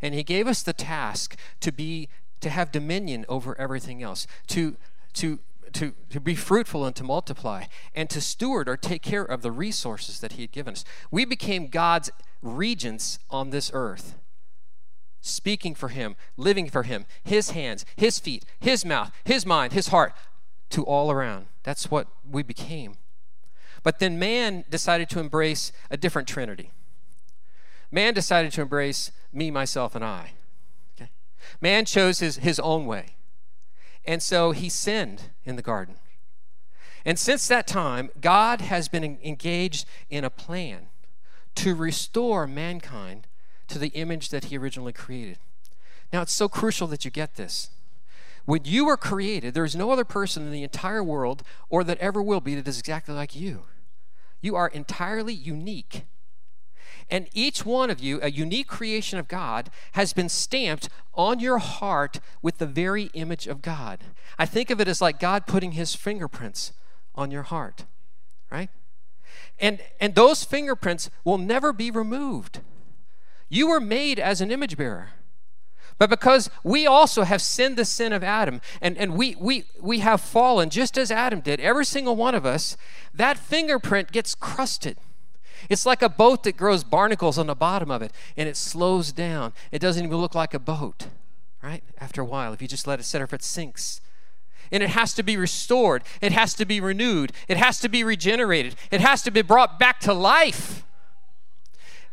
And 0.00 0.14
He 0.14 0.22
gave 0.22 0.46
us 0.46 0.62
the 0.62 0.72
task 0.72 1.36
to 1.60 1.72
be 1.72 2.08
to 2.40 2.50
have 2.50 2.72
dominion 2.72 3.24
over 3.28 3.58
everything 3.58 4.02
else, 4.02 4.26
to 4.48 4.76
to 5.14 5.40
to, 5.72 5.92
to 6.10 6.20
be 6.20 6.36
fruitful 6.36 6.84
and 6.84 6.94
to 6.94 7.02
multiply, 7.02 7.64
and 7.94 8.08
to 8.10 8.20
steward 8.20 8.68
or 8.68 8.76
take 8.76 9.02
care 9.02 9.24
of 9.24 9.42
the 9.42 9.50
resources 9.50 10.20
that 10.20 10.32
He 10.32 10.42
had 10.42 10.52
given 10.52 10.72
us. 10.72 10.84
We 11.10 11.24
became 11.24 11.66
God's 11.66 12.10
regents 12.42 13.18
on 13.28 13.50
this 13.50 13.70
earth, 13.74 14.14
speaking 15.24 15.74
for 15.74 15.88
Him, 15.88 16.16
living 16.36 16.68
for 16.68 16.82
Him, 16.82 17.06
His 17.22 17.50
hands, 17.50 17.84
His 17.96 18.18
feet, 18.18 18.44
His 18.60 18.84
mouth, 18.84 19.10
His 19.24 19.46
mind, 19.46 19.72
His 19.72 19.88
heart, 19.88 20.12
to 20.70 20.84
all 20.84 21.10
around. 21.10 21.46
That's 21.62 21.90
what 21.90 22.08
we 22.28 22.42
became. 22.42 22.98
But 23.82 23.98
then 23.98 24.18
man 24.18 24.64
decided 24.68 25.08
to 25.10 25.20
embrace 25.20 25.72
a 25.90 25.96
different 25.96 26.28
Trinity. 26.28 26.70
Man 27.90 28.14
decided 28.14 28.52
to 28.52 28.62
embrace 28.62 29.12
me, 29.32 29.50
myself, 29.50 29.94
and 29.94 30.04
I. 30.04 30.32
Okay? 30.96 31.10
Man 31.60 31.84
chose 31.84 32.18
his, 32.18 32.38
his 32.38 32.58
own 32.60 32.86
way. 32.86 33.16
And 34.04 34.22
so 34.22 34.50
he 34.52 34.68
sinned 34.68 35.30
in 35.44 35.56
the 35.56 35.62
garden. 35.62 35.96
And 37.04 37.18
since 37.18 37.46
that 37.48 37.66
time, 37.66 38.10
God 38.20 38.62
has 38.62 38.88
been 38.88 39.04
engaged 39.04 39.86
in 40.10 40.24
a 40.24 40.30
plan 40.30 40.86
to 41.56 41.74
restore 41.74 42.46
mankind 42.46 43.26
to 43.68 43.78
the 43.78 43.88
image 43.88 44.28
that 44.30 44.46
he 44.46 44.58
originally 44.58 44.92
created. 44.92 45.38
Now, 46.12 46.22
it's 46.22 46.32
so 46.32 46.48
crucial 46.48 46.86
that 46.88 47.04
you 47.04 47.10
get 47.10 47.36
this. 47.36 47.70
When 48.44 48.64
you 48.64 48.84
were 48.84 48.96
created, 48.96 49.54
there 49.54 49.64
is 49.64 49.74
no 49.74 49.90
other 49.90 50.04
person 50.04 50.44
in 50.44 50.52
the 50.52 50.62
entire 50.62 51.02
world 51.02 51.42
or 51.70 51.82
that 51.84 51.98
ever 51.98 52.22
will 52.22 52.40
be 52.40 52.54
that 52.54 52.68
is 52.68 52.78
exactly 52.78 53.14
like 53.14 53.34
you. 53.34 53.62
You 54.42 54.54
are 54.54 54.68
entirely 54.68 55.32
unique 55.32 56.04
and 57.10 57.28
each 57.32 57.64
one 57.64 57.90
of 57.90 58.00
you, 58.00 58.18
a 58.22 58.30
unique 58.30 58.66
creation 58.66 59.18
of 59.18 59.28
God, 59.28 59.70
has 59.92 60.12
been 60.12 60.28
stamped 60.28 60.88
on 61.14 61.38
your 61.38 61.58
heart 61.58 62.20
with 62.42 62.58
the 62.58 62.66
very 62.66 63.04
image 63.14 63.46
of 63.46 63.62
God. 63.62 64.00
I 64.38 64.46
think 64.46 64.70
of 64.70 64.80
it 64.80 64.88
as 64.88 65.00
like 65.00 65.20
God 65.20 65.46
putting 65.46 65.72
his 65.72 65.94
fingerprints 65.94 66.72
on 67.14 67.30
your 67.30 67.44
heart, 67.44 67.84
right? 68.50 68.70
And, 69.58 69.80
and 70.00 70.14
those 70.14 70.44
fingerprints 70.44 71.10
will 71.24 71.38
never 71.38 71.72
be 71.72 71.90
removed. 71.90 72.60
You 73.48 73.68
were 73.68 73.80
made 73.80 74.18
as 74.18 74.40
an 74.40 74.50
image 74.50 74.76
bearer. 74.76 75.10
But 75.98 76.10
because 76.10 76.50
we 76.64 76.86
also 76.86 77.22
have 77.22 77.40
sinned 77.40 77.76
the 77.76 77.84
sin 77.84 78.12
of 78.12 78.24
Adam 78.24 78.60
and, 78.80 78.98
and 78.98 79.14
we, 79.14 79.36
we, 79.36 79.64
we 79.80 80.00
have 80.00 80.20
fallen 80.20 80.70
just 80.70 80.98
as 80.98 81.10
Adam 81.10 81.40
did, 81.40 81.60
every 81.60 81.84
single 81.84 82.16
one 82.16 82.34
of 82.34 82.44
us, 82.44 82.76
that 83.12 83.38
fingerprint 83.38 84.10
gets 84.10 84.34
crusted. 84.34 84.96
It's 85.70 85.86
like 85.86 86.02
a 86.02 86.08
boat 86.08 86.42
that 86.44 86.56
grows 86.56 86.84
barnacles 86.84 87.38
on 87.38 87.46
the 87.46 87.54
bottom 87.54 87.90
of 87.90 88.02
it 88.02 88.12
and 88.36 88.48
it 88.48 88.56
slows 88.56 89.12
down. 89.12 89.52
It 89.70 89.78
doesn't 89.78 90.04
even 90.04 90.18
look 90.18 90.34
like 90.34 90.52
a 90.52 90.58
boat, 90.58 91.06
right? 91.62 91.84
After 91.98 92.22
a 92.22 92.26
while, 92.26 92.52
if 92.52 92.60
you 92.60 92.68
just 92.68 92.86
let 92.86 92.98
it 92.98 93.04
sit 93.04 93.20
or 93.20 93.24
if 93.24 93.32
it 93.32 93.42
sinks. 93.42 94.00
And 94.72 94.82
it 94.82 94.90
has 94.90 95.14
to 95.14 95.22
be 95.22 95.36
restored, 95.36 96.02
it 96.20 96.32
has 96.32 96.54
to 96.54 96.64
be 96.64 96.80
renewed, 96.80 97.32
it 97.48 97.56
has 97.56 97.78
to 97.80 97.88
be 97.88 98.02
regenerated, 98.02 98.74
it 98.90 99.00
has 99.00 99.22
to 99.22 99.30
be 99.30 99.42
brought 99.42 99.78
back 99.78 100.00
to 100.00 100.12
life. 100.12 100.84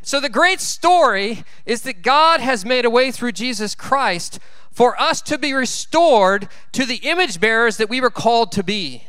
So, 0.03 0.19
the 0.19 0.29
great 0.29 0.59
story 0.59 1.43
is 1.65 1.83
that 1.83 2.01
God 2.01 2.39
has 2.39 2.65
made 2.65 2.85
a 2.85 2.89
way 2.89 3.11
through 3.11 3.33
Jesus 3.33 3.75
Christ 3.75 4.39
for 4.71 4.99
us 4.99 5.21
to 5.23 5.37
be 5.37 5.53
restored 5.53 6.47
to 6.71 6.85
the 6.85 6.97
image 6.97 7.39
bearers 7.39 7.77
that 7.77 7.89
we 7.89 8.01
were 8.01 8.09
called 8.09 8.51
to 8.53 8.63
be. 8.63 9.07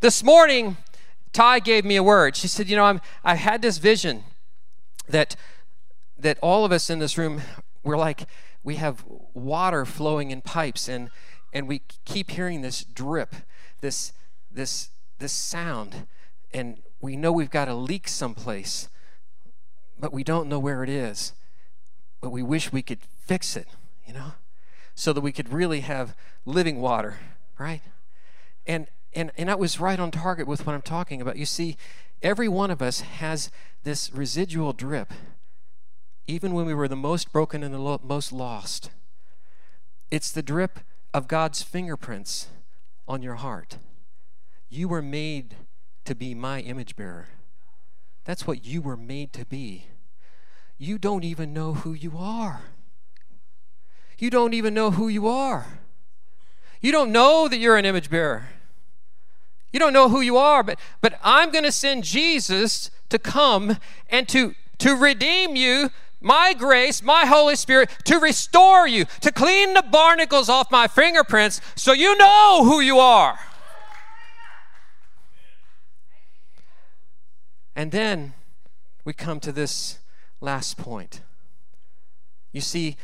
This 0.00 0.22
morning, 0.22 0.76
Ty 1.32 1.60
gave 1.60 1.84
me 1.84 1.96
a 1.96 2.02
word. 2.02 2.36
She 2.36 2.48
said, 2.48 2.68
"You 2.68 2.76
know, 2.76 2.84
I'm 2.84 3.00
I 3.22 3.34
had 3.34 3.60
this 3.60 3.78
vision 3.78 4.24
that 5.08 5.36
that 6.18 6.38
all 6.40 6.64
of 6.64 6.72
us 6.72 6.88
in 6.88 6.98
this 6.98 7.18
room 7.18 7.42
we're 7.82 7.98
like 7.98 8.26
we 8.62 8.76
have 8.76 9.04
water 9.34 9.84
flowing 9.84 10.30
in 10.30 10.40
pipes 10.40 10.88
and 10.88 11.10
and 11.52 11.68
we 11.68 11.82
keep 12.04 12.30
hearing 12.30 12.62
this 12.62 12.82
drip, 12.84 13.34
this 13.80 14.12
this 14.50 14.88
this 15.18 15.32
sound 15.32 16.06
and 16.52 16.80
we 17.00 17.16
know 17.16 17.32
we've 17.32 17.50
got 17.50 17.68
a 17.68 17.74
leak 17.74 18.08
someplace, 18.08 18.88
but 19.98 20.12
we 20.12 20.24
don't 20.24 20.48
know 20.48 20.58
where 20.58 20.82
it 20.82 20.88
is. 20.88 21.32
But 22.20 22.30
we 22.30 22.42
wish 22.42 22.72
we 22.72 22.82
could 22.82 23.00
fix 23.26 23.56
it, 23.56 23.68
you 24.06 24.14
know, 24.14 24.32
so 24.94 25.12
that 25.12 25.20
we 25.20 25.32
could 25.32 25.52
really 25.52 25.80
have 25.80 26.16
living 26.44 26.80
water, 26.80 27.18
right? 27.58 27.82
And 28.66 28.86
and, 29.14 29.30
and 29.36 29.50
I 29.50 29.54
was 29.54 29.78
right 29.78 29.98
on 29.98 30.10
target 30.10 30.46
with 30.46 30.66
what 30.66 30.74
I'm 30.74 30.82
talking 30.82 31.20
about. 31.20 31.36
You 31.36 31.46
see, 31.46 31.76
every 32.22 32.48
one 32.48 32.70
of 32.70 32.82
us 32.82 33.00
has 33.00 33.50
this 33.84 34.12
residual 34.12 34.72
drip, 34.72 35.12
even 36.26 36.52
when 36.52 36.66
we 36.66 36.74
were 36.74 36.88
the 36.88 36.96
most 36.96 37.32
broken 37.32 37.62
and 37.62 37.72
the 37.72 37.78
lo- 37.78 38.00
most 38.02 38.32
lost. 38.32 38.90
It's 40.10 40.32
the 40.32 40.42
drip 40.42 40.80
of 41.12 41.28
God's 41.28 41.62
fingerprints 41.62 42.48
on 43.06 43.22
your 43.22 43.36
heart. 43.36 43.78
You 44.68 44.88
were 44.88 45.02
made 45.02 45.54
to 46.04 46.14
be 46.14 46.34
my 46.34 46.60
image 46.60 46.96
bearer. 46.96 47.28
That's 48.24 48.46
what 48.46 48.64
you 48.64 48.80
were 48.80 48.96
made 48.96 49.32
to 49.34 49.44
be. 49.44 49.86
You 50.78 50.98
don't 50.98 51.24
even 51.24 51.52
know 51.52 51.74
who 51.74 51.92
you 51.92 52.16
are. 52.18 52.62
You 54.18 54.30
don't 54.30 54.54
even 54.54 54.74
know 54.74 54.90
who 54.90 55.08
you 55.08 55.26
are. 55.26 55.80
You 56.80 56.92
don't 56.92 57.12
know 57.12 57.48
that 57.48 57.58
you're 57.58 57.76
an 57.76 57.84
image 57.84 58.10
bearer. 58.10 58.48
You 59.72 59.80
don't 59.80 59.92
know 59.92 60.08
who 60.08 60.20
you 60.20 60.36
are, 60.36 60.62
but, 60.62 60.78
but 61.00 61.18
I'm 61.22 61.50
going 61.50 61.64
to 61.64 61.72
send 61.72 62.04
Jesus 62.04 62.90
to 63.08 63.18
come 63.18 63.78
and 64.08 64.28
to, 64.28 64.54
to 64.78 64.94
redeem 64.94 65.56
you 65.56 65.90
my 66.20 66.54
grace, 66.54 67.02
my 67.02 67.26
Holy 67.26 67.56
Spirit, 67.56 67.90
to 68.04 68.18
restore 68.18 68.88
you, 68.88 69.04
to 69.20 69.30
clean 69.30 69.74
the 69.74 69.82
barnacles 69.82 70.48
off 70.48 70.70
my 70.70 70.86
fingerprints 70.86 71.60
so 71.74 71.92
you 71.92 72.16
know 72.16 72.62
who 72.64 72.80
you 72.80 72.98
are. 72.98 73.38
And 77.76 77.90
then 77.90 78.34
we 79.04 79.12
come 79.12 79.40
to 79.40 79.52
this 79.52 79.98
last 80.40 80.76
point. 80.76 81.22
You 82.52 82.60
see, 82.60 82.96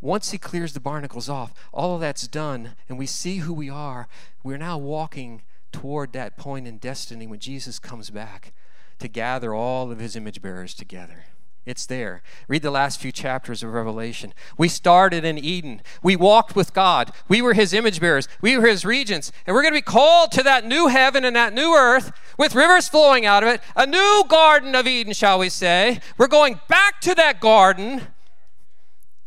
once 0.00 0.30
He 0.30 0.38
clears 0.38 0.72
the 0.72 0.80
barnacles 0.80 1.28
off, 1.28 1.52
all 1.72 1.94
of 1.94 2.00
that's 2.00 2.26
done, 2.26 2.72
and 2.88 2.98
we 2.98 3.06
see 3.06 3.38
who 3.38 3.52
we 3.52 3.70
are, 3.70 4.08
we're 4.42 4.58
now 4.58 4.78
walking 4.78 5.42
toward 5.72 6.12
that 6.12 6.36
point 6.36 6.66
in 6.66 6.78
destiny 6.78 7.26
when 7.26 7.38
Jesus 7.38 7.78
comes 7.78 8.10
back 8.10 8.52
to 8.98 9.08
gather 9.08 9.54
all 9.54 9.90
of 9.92 9.98
his 9.98 10.16
image 10.16 10.42
bearers 10.42 10.74
together. 10.74 11.24
It's 11.68 11.84
there. 11.84 12.22
Read 12.48 12.62
the 12.62 12.70
last 12.70 12.98
few 12.98 13.12
chapters 13.12 13.62
of 13.62 13.74
Revelation. 13.74 14.32
We 14.56 14.68
started 14.68 15.22
in 15.22 15.36
Eden. 15.36 15.82
We 16.02 16.16
walked 16.16 16.56
with 16.56 16.72
God. 16.72 17.12
We 17.28 17.42
were 17.42 17.52
his 17.52 17.74
image 17.74 18.00
bearers. 18.00 18.26
We 18.40 18.56
were 18.56 18.66
his 18.66 18.86
regents. 18.86 19.30
And 19.46 19.54
we're 19.54 19.60
going 19.60 19.74
to 19.74 19.78
be 19.78 19.82
called 19.82 20.32
to 20.32 20.42
that 20.44 20.64
new 20.64 20.86
heaven 20.86 21.26
and 21.26 21.36
that 21.36 21.52
new 21.52 21.74
earth 21.74 22.10
with 22.38 22.54
rivers 22.54 22.88
flowing 22.88 23.26
out 23.26 23.42
of 23.42 23.50
it, 23.50 23.60
a 23.76 23.86
new 23.86 24.24
garden 24.30 24.74
of 24.74 24.86
Eden, 24.86 25.12
shall 25.12 25.38
we 25.38 25.50
say. 25.50 26.00
We're 26.16 26.26
going 26.26 26.58
back 26.68 27.02
to 27.02 27.14
that 27.16 27.38
garden 27.38 28.00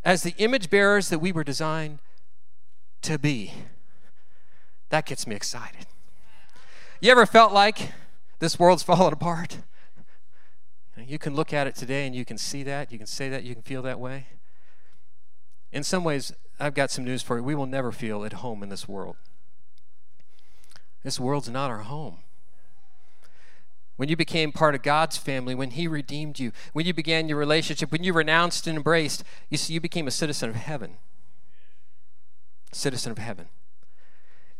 as 0.03 0.23
the 0.23 0.33
image 0.37 0.71
bearers 0.71 1.09
that 1.09 1.19
we 1.19 1.31
were 1.31 1.43
designed 1.43 1.99
to 3.03 3.19
be. 3.19 3.53
That 4.89 5.05
gets 5.05 5.27
me 5.27 5.35
excited. 5.35 5.85
You 7.01 7.11
ever 7.11 7.27
felt 7.27 7.53
like 7.53 7.91
this 8.39 8.57
world's 8.57 8.81
falling 8.83 9.13
apart? 9.13 9.59
You 10.97 11.17
can 11.17 11.35
look 11.35 11.53
at 11.53 11.67
it 11.67 11.75
today 11.75 12.05
and 12.05 12.15
you 12.15 12.25
can 12.25 12.37
see 12.37 12.63
that, 12.63 12.91
you 12.91 12.97
can 12.97 13.07
say 13.07 13.29
that, 13.29 13.43
you 13.43 13.53
can 13.53 13.63
feel 13.63 13.81
that 13.81 13.99
way. 13.99 14.27
In 15.71 15.83
some 15.83 16.03
ways, 16.03 16.33
I've 16.59 16.73
got 16.73 16.91
some 16.91 17.05
news 17.05 17.21
for 17.23 17.37
you. 17.37 17.43
We 17.43 17.55
will 17.55 17.65
never 17.65 17.91
feel 17.91 18.25
at 18.25 18.33
home 18.33 18.61
in 18.61 18.69
this 18.69 18.87
world. 18.87 19.15
This 21.03 21.19
world's 21.19 21.49
not 21.49 21.71
our 21.71 21.79
home. 21.79 22.19
When 23.95 24.09
you 24.09 24.15
became 24.15 24.51
part 24.51 24.75
of 24.75 24.81
God's 24.81 25.17
family, 25.17 25.55
when 25.55 25.71
He 25.71 25.87
redeemed 25.87 26.39
you, 26.39 26.51
when 26.73 26.85
you 26.85 26.93
began 26.93 27.29
your 27.29 27.37
relationship, 27.37 27.91
when 27.91 28.03
you 28.03 28.13
renounced 28.13 28.67
and 28.67 28.77
embraced, 28.77 29.23
you 29.49 29.57
see, 29.57 29.73
you 29.73 29.79
became 29.79 30.07
a 30.07 30.11
citizen 30.11 30.49
of 30.49 30.55
heaven. 30.55 30.97
Citizen 32.71 33.11
of 33.11 33.17
heaven. 33.17 33.49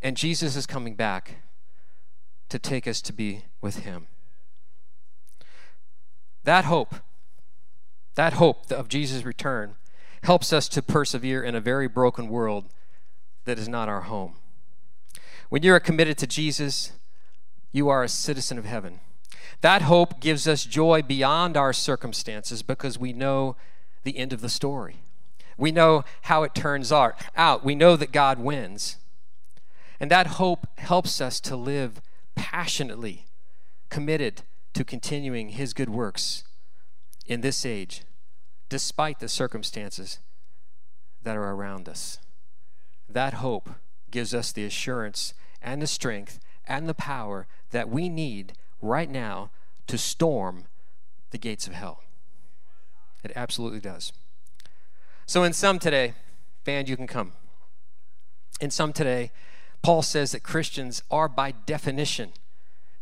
And 0.02 0.16
Jesus 0.16 0.56
is 0.56 0.66
coming 0.66 0.96
back 0.96 1.42
to 2.50 2.60
take 2.60 2.88
us 2.88 3.02
to 3.02 3.14
be 3.14 3.44
with 3.62 3.80
Him. 3.80 4.08
That 6.44 6.66
hope, 6.66 6.96
that 8.16 8.34
hope 8.34 8.72
of 8.72 8.88
Jesus' 8.88 9.24
return, 9.24 9.76
helps 10.24 10.54
us 10.54 10.68
to 10.70 10.82
persevere 10.82 11.44
in 11.44 11.56
a 11.56 11.62
very 11.62 11.88
broken 11.88 12.28
world 12.30 12.66
that 13.46 13.60
is 13.60 13.68
not 13.68 13.89
our 13.89 14.02
home. 14.02 14.36
When 15.50 15.64
you 15.64 15.74
are 15.74 15.80
committed 15.80 16.18
to 16.20 16.28
Jesus, 16.28 16.94
you 17.72 17.89
are 17.89 18.04
a 18.04 18.10
citizen 18.10 18.58
of 18.58 18.66
heaven. 18.66 19.00
That 19.62 19.84
hope 19.84 20.20
gives 20.20 20.48
us 20.48 20.64
joy 20.64 21.02
beyond 21.02 21.58
our 21.58 21.74
circumstances 21.74 22.64
because 22.64 22.98
we 22.98 23.14
know 23.14 23.56
the 24.04 24.18
end 24.18 24.34
of 24.34 24.42
the 24.42 24.50
story. 24.50 24.98
We 25.58 25.72
know 25.72 26.04
how 26.24 26.44
it 26.44 26.56
turns 26.56 26.92
out. 26.92 27.64
We 27.64 27.76
know 27.76 27.96
that 27.96 28.12
God 28.12 28.39
wins. 28.39 28.98
And 30.00 30.10
that 30.10 30.28
hope 30.28 30.66
helps 30.80 31.22
us 31.22 31.39
to 31.42 31.56
live 31.56 32.02
passionately, 32.36 33.26
committed 33.89 34.42
to 34.74 34.84
continuing 34.84 35.49
His 35.49 35.74
good 35.74 35.89
works 35.89 36.43
in 37.26 37.41
this 37.41 37.65
age, 37.65 38.03
despite 38.69 39.19
the 39.19 39.30
circumstances 39.30 40.19
that 41.24 41.38
are 41.38 41.51
around 41.51 41.88
us. 41.88 42.19
That 43.09 43.36
hope 43.36 43.69
gives 44.09 44.34
us 44.34 44.51
the 44.51 44.65
assurance 44.65 45.34
and 45.61 45.82
the 45.82 45.88
strength 45.88 46.39
and 46.67 46.88
the 46.88 46.93
power 46.93 47.47
that 47.72 47.89
we 47.89 48.09
need 48.09 48.53
right 48.82 49.09
now 49.09 49.51
to 49.88 49.97
storm 49.97 50.65
the 51.32 51.38
gates 51.38 51.67
of 51.67 51.74
hell. 51.74 52.01
It 53.24 53.32
absolutely 53.36 53.80
does. 53.80 54.13
So, 55.26 55.43
in 55.43 55.53
some 55.53 55.80
today, 55.80 56.13
band, 56.65 56.89
you 56.89 56.97
can 56.97 57.07
come. 57.07 57.34
In 58.59 58.72
sum 58.72 58.93
today, 58.93 59.32
Paul 59.82 60.01
says 60.01 60.32
that 60.32 60.43
Christians 60.43 61.03
are 61.09 61.28
by 61.28 61.51
definition 61.51 62.32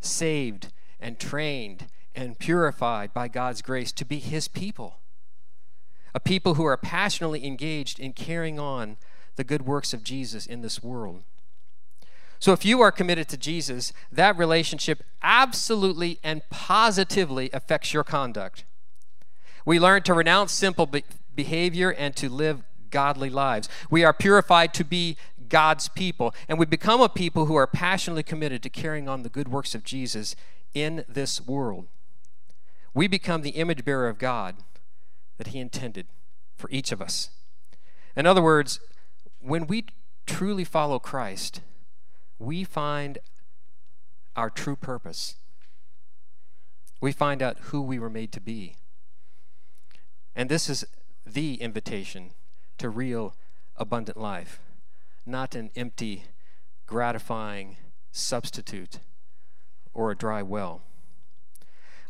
saved 0.00 0.68
and 1.00 1.18
trained 1.18 1.86
and 2.14 2.38
purified 2.38 3.12
by 3.12 3.28
God's 3.28 3.62
grace 3.62 3.92
to 3.92 4.04
be 4.04 4.18
his 4.18 4.48
people. 4.48 4.96
A 6.14 6.20
people 6.20 6.54
who 6.54 6.64
are 6.64 6.76
passionately 6.76 7.46
engaged 7.46 8.00
in 8.00 8.12
carrying 8.12 8.58
on 8.58 8.96
the 9.36 9.44
good 9.44 9.62
works 9.62 9.92
of 9.92 10.02
Jesus 10.02 10.46
in 10.46 10.60
this 10.60 10.82
world. 10.82 11.22
So, 12.40 12.52
if 12.52 12.64
you 12.64 12.80
are 12.80 12.90
committed 12.90 13.28
to 13.28 13.36
Jesus, 13.36 13.92
that 14.10 14.36
relationship 14.36 15.02
absolutely 15.22 16.18
and 16.24 16.42
positively 16.48 17.50
affects 17.52 17.92
your 17.92 18.02
conduct. 18.02 18.64
We 19.66 19.78
learn 19.78 20.02
to 20.04 20.14
renounce 20.14 20.52
simple 20.52 20.86
be- 20.86 21.04
behavior 21.34 21.90
and 21.92 22.16
to 22.16 22.30
live 22.30 22.62
godly 22.90 23.30
lives. 23.30 23.68
We 23.90 24.04
are 24.04 24.14
purified 24.14 24.72
to 24.74 24.84
be 24.84 25.16
God's 25.48 25.88
people, 25.88 26.34
and 26.48 26.58
we 26.58 26.64
become 26.64 27.02
a 27.02 27.08
people 27.10 27.46
who 27.46 27.56
are 27.56 27.66
passionately 27.66 28.22
committed 28.22 28.62
to 28.62 28.70
carrying 28.70 29.08
on 29.08 29.22
the 29.22 29.28
good 29.28 29.48
works 29.48 29.74
of 29.74 29.84
Jesus 29.84 30.34
in 30.74 31.04
this 31.08 31.40
world. 31.40 31.86
We 32.94 33.06
become 33.06 33.42
the 33.42 33.50
image 33.50 33.84
bearer 33.84 34.08
of 34.08 34.18
God 34.18 34.56
that 35.38 35.48
He 35.48 35.58
intended 35.58 36.06
for 36.56 36.68
each 36.70 36.92
of 36.92 37.00
us. 37.00 37.30
In 38.16 38.26
other 38.26 38.42
words, 38.42 38.80
when 39.40 39.66
we 39.66 39.86
truly 40.26 40.64
follow 40.64 40.98
Christ, 40.98 41.60
we 42.38 42.64
find 42.64 43.18
our 44.36 44.50
true 44.50 44.76
purpose. 44.76 45.36
We 47.00 47.12
find 47.12 47.42
out 47.42 47.58
who 47.64 47.80
we 47.80 47.98
were 47.98 48.10
made 48.10 48.32
to 48.32 48.40
be. 48.40 48.76
And 50.34 50.48
this 50.48 50.68
is 50.68 50.84
the 51.26 51.54
invitation 51.54 52.30
to 52.78 52.88
real 52.88 53.34
abundant 53.76 54.16
life, 54.16 54.60
not 55.26 55.54
an 55.54 55.70
empty, 55.76 56.24
gratifying 56.86 57.76
substitute 58.12 58.98
or 59.94 60.10
a 60.10 60.16
dry 60.16 60.42
well. 60.42 60.82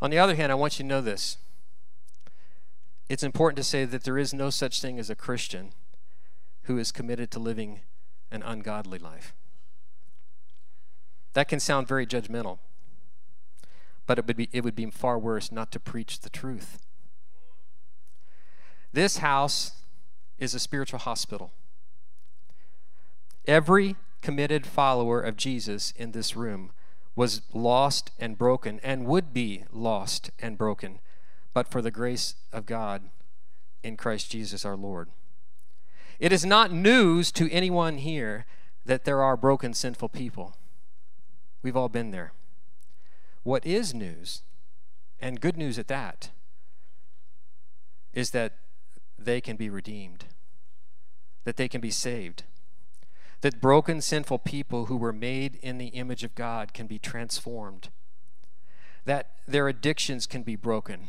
On 0.03 0.11
the 0.11 0.19
other 0.19 0.35
hand, 0.35 0.51
I 0.51 0.55
want 0.55 0.79
you 0.79 0.85
to 0.85 0.89
know 0.89 1.01
this. 1.01 1.39
It's 3.09 3.23
important 3.23 3.57
to 3.57 3.65
say 3.65 3.85
that 3.85 4.05
there 4.05 4.19
is 4.19 4.33
no 4.33 4.51
such 4.51 4.81
thing 4.81 4.99
as 4.99 5.11
a 5.11 5.15
Christian 5.15 5.73
who 6.63 6.79
is 6.79 6.93
committed 6.93 7.31
to 7.33 7.39
living 7.39 7.81
an 8.31 8.43
ungodly 8.43 8.99
life. 8.99 9.35
That 11.33 11.49
can 11.49 11.61
sound 11.61 11.89
very 11.89 12.07
judgmental, 12.07 12.59
but 14.07 14.19
it 14.19 14.27
would 14.27 14.37
be, 14.37 14.49
it 14.53 14.65
would 14.65 14.75
be 14.75 14.87
far 14.91 15.19
worse 15.19 15.53
not 15.53 15.71
to 15.73 15.81
preach 15.81 16.21
the 16.21 16.31
truth. 16.31 16.79
This 18.93 19.19
house 19.19 19.73
is 20.39 20.55
a 20.55 20.59
spiritual 20.59 20.99
hospital. 21.01 21.53
Every 23.47 23.97
committed 24.23 24.67
follower 24.67 25.21
of 25.21 25.37
Jesus 25.37 25.93
in 25.97 26.13
this 26.13 26.37
room 26.37 26.73
was 27.15 27.43
lost 27.53 28.11
and 28.19 28.39
broken 28.39 28.81
and 28.83 29.07
would 29.07 29.33
be 29.33 29.65
lost 29.73 30.31
and 30.39 30.57
broken, 30.57 31.01
but 31.53 31.69
for 31.69 31.83
the 31.83 31.91
grace 31.91 32.35
of 32.53 32.67
God 32.67 33.11
in 33.83 33.97
Christ 33.97 34.31
Jesus 34.31 34.65
our 34.65 34.77
Lord. 34.77 35.09
It 36.19 36.33
is 36.33 36.45
not 36.45 36.73
news 36.73 37.33
to 37.33 37.51
anyone 37.51 37.99
here 37.99 38.47
that 38.85 39.05
there 39.05 39.23
are 39.23 39.37
broken, 39.37 39.75
sinful 39.75 40.11
people. 40.11 40.57
We've 41.63 41.77
all 41.77 41.89
been 41.89 42.11
there. 42.11 42.33
What 43.43 43.65
is 43.65 43.95
news, 43.95 44.43
and 45.21 45.41
good 45.41 45.57
news 45.57 45.79
at 45.79 45.89
that, 45.89 46.31
is 48.13 48.31
that 48.31 48.57
they 49.19 49.41
can 49.41 49.57
be 49.57 49.71
redeemed, 49.71 50.27
that 51.45 51.57
they 51.57 51.69
can 51.69 51.81
be 51.81 51.91
saved, 51.91 52.45
that 53.41 53.61
broken, 53.61 54.01
sinful 54.01 54.39
people 54.41 54.87
who 54.87 54.97
were 54.97 55.13
made 55.13 55.59
in 55.63 55.79
the 55.79 55.89
image 55.89 56.25
of 56.25 56.35
God 56.35 56.75
can 56.75 56.87
be 56.87 56.99
transformed, 56.99 57.89
that 59.05 59.31
their 59.47 59.69
addictions 59.69 60.27
can 60.27 60.43
be 60.43 60.57
broken, 60.57 61.09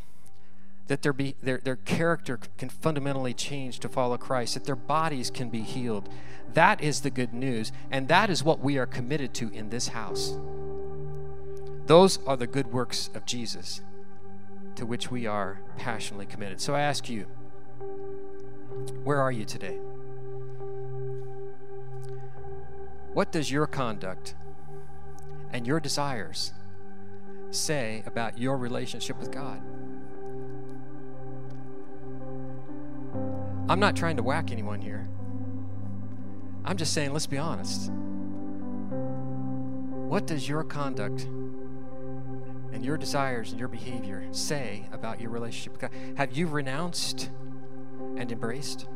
that 0.87 1.01
their, 1.01 1.13
be, 1.13 1.35
their, 1.41 1.57
their 1.57 1.75
character 1.75 2.39
can 2.57 2.69
fundamentally 2.69 3.33
change 3.33 3.79
to 3.79 3.89
follow 3.89 4.17
Christ, 4.17 4.53
that 4.53 4.65
their 4.65 4.75
bodies 4.75 5.29
can 5.29 5.49
be 5.49 5.61
healed. 5.61 6.09
That 6.53 6.81
is 6.81 7.01
the 7.01 7.09
good 7.09 7.33
news, 7.33 7.71
and 7.89 8.07
that 8.07 8.29
is 8.29 8.43
what 8.43 8.59
we 8.59 8.77
are 8.77 8.85
committed 8.85 9.33
to 9.35 9.49
in 9.51 9.69
this 9.69 9.89
house. 9.89 10.37
Those 11.85 12.25
are 12.25 12.37
the 12.37 12.47
good 12.47 12.67
works 12.67 13.09
of 13.13 13.25
Jesus 13.25 13.81
to 14.75 14.85
which 14.85 15.11
we 15.11 15.27
are 15.27 15.59
passionately 15.77 16.25
committed. 16.25 16.61
So 16.61 16.73
I 16.73 16.81
ask 16.81 17.09
you, 17.09 17.25
where 19.03 19.19
are 19.19 19.31
you 19.31 19.43
today? 19.43 19.77
What 23.13 23.31
does 23.31 23.51
your 23.51 23.67
conduct 23.67 24.35
and 25.51 25.67
your 25.67 25.81
desires 25.81 26.53
say 27.49 28.03
about 28.05 28.37
your 28.37 28.57
relationship 28.57 29.19
with 29.19 29.31
God? 29.31 29.61
I'm 33.69 33.79
not 33.79 33.97
trying 33.97 34.15
to 34.17 34.23
whack 34.23 34.51
anyone 34.51 34.81
here. 34.81 35.09
I'm 36.63 36.77
just 36.77 36.93
saying, 36.93 37.11
let's 37.11 37.27
be 37.27 37.37
honest. 37.37 37.91
What 40.07 40.25
does 40.27 40.47
your 40.47 40.63
conduct 40.63 41.23
and 42.71 42.85
your 42.85 42.97
desires 42.97 43.51
and 43.51 43.59
your 43.59 43.67
behavior 43.69 44.25
say 44.31 44.87
about 44.93 45.19
your 45.19 45.31
relationship 45.31 45.73
with 45.73 45.81
God? 45.81 45.91
Have 46.15 46.31
you 46.31 46.47
renounced 46.47 47.29
and 48.15 48.31
embraced? 48.31 48.87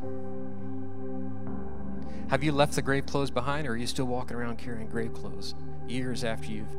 Have 2.28 2.42
you 2.42 2.50
left 2.50 2.74
the 2.74 2.82
grave 2.82 3.06
clothes 3.06 3.30
behind, 3.30 3.68
or 3.68 3.72
are 3.72 3.76
you 3.76 3.86
still 3.86 4.06
walking 4.06 4.36
around 4.36 4.58
carrying 4.58 4.88
grave 4.88 5.14
clothes 5.14 5.54
years 5.86 6.24
after 6.24 6.50
you've 6.50 6.74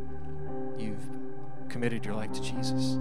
you've 0.78 1.10
committed 1.70 2.06
your 2.06 2.16
life 2.16 2.34
to 2.34 2.42
Jesus? 2.42 2.98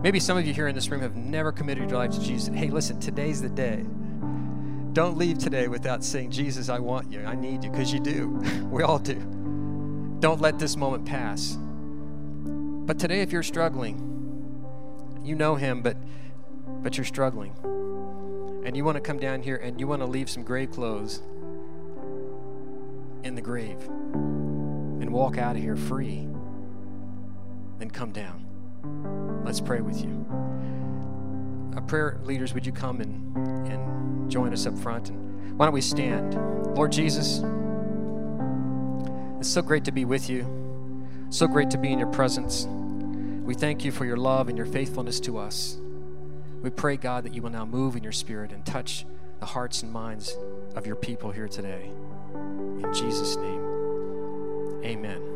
Maybe 0.00 0.20
some 0.20 0.38
of 0.38 0.46
you 0.46 0.54
here 0.54 0.68
in 0.68 0.74
this 0.76 0.88
room 0.88 1.00
have 1.00 1.16
never 1.16 1.50
committed 1.50 1.90
your 1.90 1.98
life 1.98 2.12
to 2.12 2.20
Jesus. 2.20 2.54
Hey, 2.54 2.68
listen, 2.68 3.00
today's 3.00 3.42
the 3.42 3.48
day. 3.48 3.84
Don't 4.92 5.18
leave 5.18 5.38
today 5.38 5.66
without 5.66 6.04
saying, 6.04 6.30
Jesus, 6.30 6.68
I 6.68 6.78
want 6.78 7.10
you. 7.10 7.24
I 7.24 7.34
need 7.34 7.64
you, 7.64 7.70
because 7.70 7.92
you 7.92 8.00
do. 8.00 8.28
we 8.70 8.82
all 8.82 8.98
do. 8.98 9.16
Don't 10.20 10.40
let 10.40 10.58
this 10.58 10.76
moment 10.76 11.04
pass. 11.04 11.58
But 11.60 12.98
today, 12.98 13.22
if 13.22 13.32
you're 13.32 13.42
struggling, 13.42 14.06
you 15.22 15.34
know 15.34 15.56
him, 15.56 15.82
but 15.82 15.96
but 16.82 16.96
you're 16.96 17.04
struggling 17.04 17.54
and 18.70 18.76
you 18.76 18.84
want 18.84 18.94
to 18.94 19.00
come 19.00 19.18
down 19.18 19.42
here 19.42 19.56
and 19.56 19.80
you 19.80 19.88
want 19.88 20.00
to 20.00 20.06
leave 20.06 20.30
some 20.30 20.44
grave 20.44 20.70
clothes 20.70 21.22
in 23.24 23.34
the 23.34 23.40
grave 23.40 23.80
and 23.82 25.12
walk 25.12 25.38
out 25.38 25.56
of 25.56 25.62
here 25.62 25.74
free, 25.74 26.28
then 27.80 27.90
come 27.90 28.12
down. 28.12 28.46
Let's 29.44 29.60
pray 29.60 29.80
with 29.80 30.00
you. 30.00 30.24
Our 31.74 31.82
prayer 31.82 32.20
leaders, 32.22 32.54
would 32.54 32.64
you 32.64 32.70
come 32.70 33.00
and, 33.00 33.36
and 33.66 34.30
join 34.30 34.52
us 34.52 34.66
up 34.66 34.78
front? 34.78 35.08
And 35.08 35.58
why 35.58 35.66
don't 35.66 35.74
we 35.74 35.80
stand? 35.80 36.34
Lord 36.76 36.92
Jesus, 36.92 37.42
it's 39.40 39.48
so 39.48 39.62
great 39.62 39.84
to 39.86 39.90
be 39.90 40.04
with 40.04 40.30
you, 40.30 40.46
so 41.30 41.48
great 41.48 41.70
to 41.70 41.76
be 41.76 41.92
in 41.92 41.98
your 41.98 42.12
presence. 42.12 42.68
We 43.44 43.54
thank 43.54 43.84
you 43.84 43.90
for 43.90 44.04
your 44.04 44.16
love 44.16 44.48
and 44.48 44.56
your 44.56 44.68
faithfulness 44.68 45.18
to 45.22 45.38
us. 45.38 45.79
We 46.62 46.70
pray, 46.70 46.96
God, 46.96 47.24
that 47.24 47.34
you 47.34 47.42
will 47.42 47.50
now 47.50 47.64
move 47.64 47.96
in 47.96 48.02
your 48.02 48.12
spirit 48.12 48.52
and 48.52 48.64
touch 48.64 49.06
the 49.38 49.46
hearts 49.46 49.82
and 49.82 49.90
minds 49.90 50.36
of 50.74 50.86
your 50.86 50.96
people 50.96 51.30
here 51.30 51.48
today. 51.48 51.90
In 52.34 52.90
Jesus' 52.92 53.36
name, 53.36 54.82
amen. 54.84 55.29